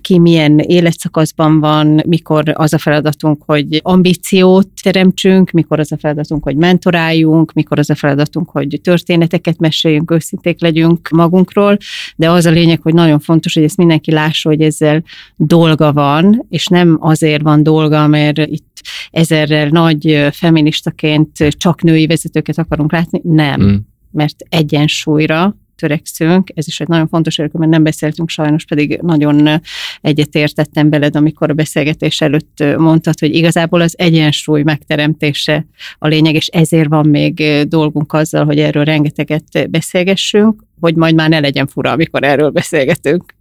ki 0.00 0.18
milyen 0.18 0.58
életszakaszban 0.58 1.60
van, 1.60 2.02
mikor 2.06 2.52
az 2.54 2.72
a 2.72 2.78
feladatunk, 2.78 3.42
hogy 3.46 3.80
ambíciót 3.82 4.68
teremtsünk, 4.82 5.50
mikor 5.50 5.78
az 5.80 5.92
a 5.92 5.96
feladatunk, 5.96 6.42
hogy 6.42 6.56
mentoráljunk, 6.56 7.52
mikor 7.52 7.78
az 7.78 7.90
a 7.90 7.94
feladatunk, 7.94 8.47
hogy 8.50 8.80
történeteket 8.82 9.58
meséljünk, 9.58 10.10
őszinték 10.10 10.60
legyünk 10.60 11.08
magunkról, 11.08 11.76
de 12.16 12.30
az 12.30 12.46
a 12.46 12.50
lényeg, 12.50 12.80
hogy 12.82 12.94
nagyon 12.94 13.20
fontos, 13.20 13.54
hogy 13.54 13.62
ezt 13.62 13.76
mindenki 13.76 14.10
lássa, 14.10 14.48
hogy 14.48 14.60
ezzel 14.60 15.04
dolga 15.36 15.92
van, 15.92 16.46
és 16.48 16.66
nem 16.66 16.96
azért 17.00 17.42
van 17.42 17.62
dolga, 17.62 18.06
mert 18.06 18.38
itt 18.38 18.80
ezerrel 19.10 19.68
nagy 19.68 20.28
feministaként 20.32 21.36
csak 21.48 21.82
női 21.82 22.06
vezetőket 22.06 22.58
akarunk 22.58 22.92
látni, 22.92 23.20
nem. 23.24 23.62
Mm. 23.62 23.74
Mert 24.10 24.36
egyensúlyra 24.48 25.56
törekszünk, 25.78 26.50
ez 26.54 26.66
is 26.66 26.80
egy 26.80 26.88
nagyon 26.88 27.08
fontos 27.08 27.36
mert 27.36 27.52
nem 27.52 27.82
beszéltünk 27.82 28.28
sajnos, 28.28 28.64
pedig 28.64 28.98
nagyon 29.02 29.60
egyetértettem 30.00 30.90
veled, 30.90 31.16
amikor 31.16 31.50
a 31.50 31.54
beszélgetés 31.54 32.20
előtt 32.20 32.64
mondtad, 32.76 33.18
hogy 33.18 33.34
igazából 33.34 33.80
az 33.80 33.94
egyensúly 33.98 34.62
megteremtése 34.62 35.66
a 35.98 36.06
lényeg, 36.06 36.34
és 36.34 36.46
ezért 36.46 36.88
van 36.88 37.08
még 37.08 37.42
dolgunk 37.68 38.12
azzal, 38.12 38.44
hogy 38.44 38.58
erről 38.58 38.84
rengeteget 38.84 39.70
beszélgessünk, 39.70 40.64
hogy 40.80 40.94
majd 40.94 41.14
már 41.14 41.28
ne 41.28 41.40
legyen 41.40 41.66
fura, 41.66 41.90
amikor 41.90 42.24
erről 42.24 42.50
beszélgetünk. 42.50 43.36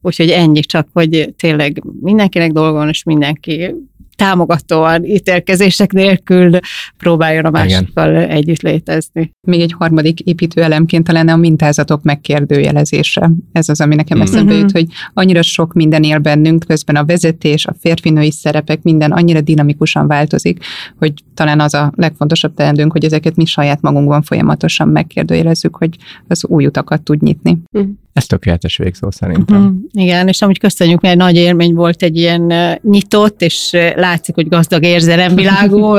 Úgyhogy 0.00 0.30
ennyi 0.30 0.60
csak, 0.60 0.88
hogy 0.92 1.34
tényleg 1.36 1.82
mindenkinek 2.00 2.52
dolga 2.52 2.72
van, 2.72 2.88
és 2.88 3.02
mindenki 3.02 3.74
támogatóan, 4.16 5.04
ítélkezések 5.04 5.92
nélkül 5.92 6.58
próbáljon 6.96 7.44
a 7.44 7.50
másikkal 7.50 8.10
Igen. 8.10 8.28
együtt 8.28 8.60
létezni. 8.60 9.32
Még 9.46 9.60
egy 9.60 9.74
harmadik 9.78 10.20
építőelemként 10.20 11.06
talán 11.06 11.28
a 11.28 11.36
mintázatok 11.36 12.02
megkérdőjelezése. 12.02 13.30
Ez 13.52 13.68
az, 13.68 13.80
ami 13.80 13.94
nekem 13.94 14.20
eszembe 14.20 14.52
mm-hmm. 14.52 14.60
jut, 14.60 14.72
hogy 14.72 14.86
annyira 15.12 15.42
sok 15.42 15.72
minden 15.72 16.02
él 16.02 16.18
bennünk, 16.18 16.64
közben 16.66 16.96
a 16.96 17.04
vezetés, 17.04 17.66
a 17.66 17.74
férfinői 17.80 18.30
szerepek, 18.30 18.82
minden 18.82 19.12
annyira 19.12 19.40
dinamikusan 19.40 20.06
változik, 20.06 20.64
hogy 20.98 21.12
talán 21.34 21.60
az 21.60 21.74
a 21.74 21.92
legfontosabb 21.96 22.54
teendőnk, 22.54 22.92
hogy 22.92 23.04
ezeket 23.04 23.36
mi 23.36 23.44
saját 23.44 23.80
magunkban 23.80 24.22
folyamatosan 24.22 24.88
megkérdőjelezzük, 24.88 25.76
hogy 25.76 25.96
az 26.28 26.44
új 26.46 26.66
utakat 26.66 27.02
tud 27.02 27.22
nyitni. 27.22 27.58
Mm. 27.78 27.82
Ez 28.14 28.26
tökéletes 28.26 28.76
végszó 28.76 29.10
szerintem. 29.10 29.56
Uh-huh. 29.56 29.74
Igen, 29.92 30.28
és 30.28 30.42
amúgy 30.42 30.58
köszönjük, 30.58 31.00
mert 31.00 31.16
nagy 31.16 31.36
élmény 31.36 31.74
volt 31.74 32.02
egy 32.02 32.16
ilyen 32.16 32.52
nyitott, 32.82 33.42
és 33.42 33.70
látszik, 33.94 34.34
hogy 34.34 34.48
gazdag 34.48 34.84
érzelemvilágú 34.84 35.94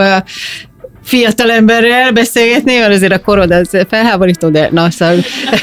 fiatal 1.06 1.52
emberrel 1.52 2.12
beszélgetni, 2.12 2.78
mert 2.78 2.94
azért 2.94 3.12
a 3.12 3.20
korod 3.20 3.52
az 3.52 3.78
felháborító, 3.90 4.50
de 4.50 4.70
na, 4.72 4.90
szóval 4.90 5.16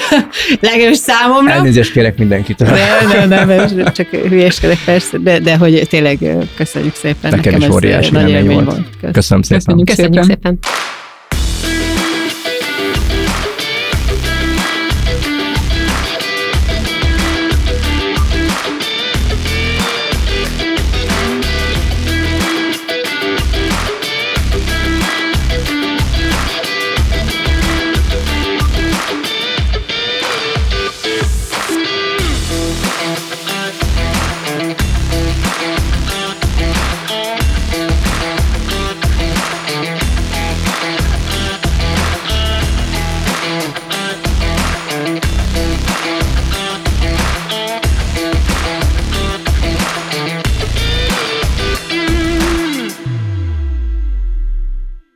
legalábbis 0.61 0.99
számomra. 0.99 1.53
Elnézést 1.53 1.93
kérek 1.93 2.19
mindenkit. 2.19 2.59
Nem, 2.59 3.29
nem, 3.29 3.49
nem, 3.49 3.93
csak 3.93 4.09
hülyeskedek 4.09 4.79
persze, 4.85 5.19
de, 5.19 5.39
de 5.39 5.57
hogy 5.57 5.87
tényleg 5.89 6.19
köszönjük 6.55 6.95
szépen. 6.95 7.31
Nekem, 7.31 7.53
Nekem 7.53 7.69
is 7.69 7.75
óriási 7.75 8.11
nagy 8.11 8.31
élmény 8.31 8.65
volt. 8.65 8.67
volt. 9.01 9.13
Köszönöm 9.13 9.43
szépen. 9.43 9.85
Köszönjük, 9.85 9.89
Köszönjük 9.89 10.25
szépen. 10.25 10.59
szépen. 10.59 10.59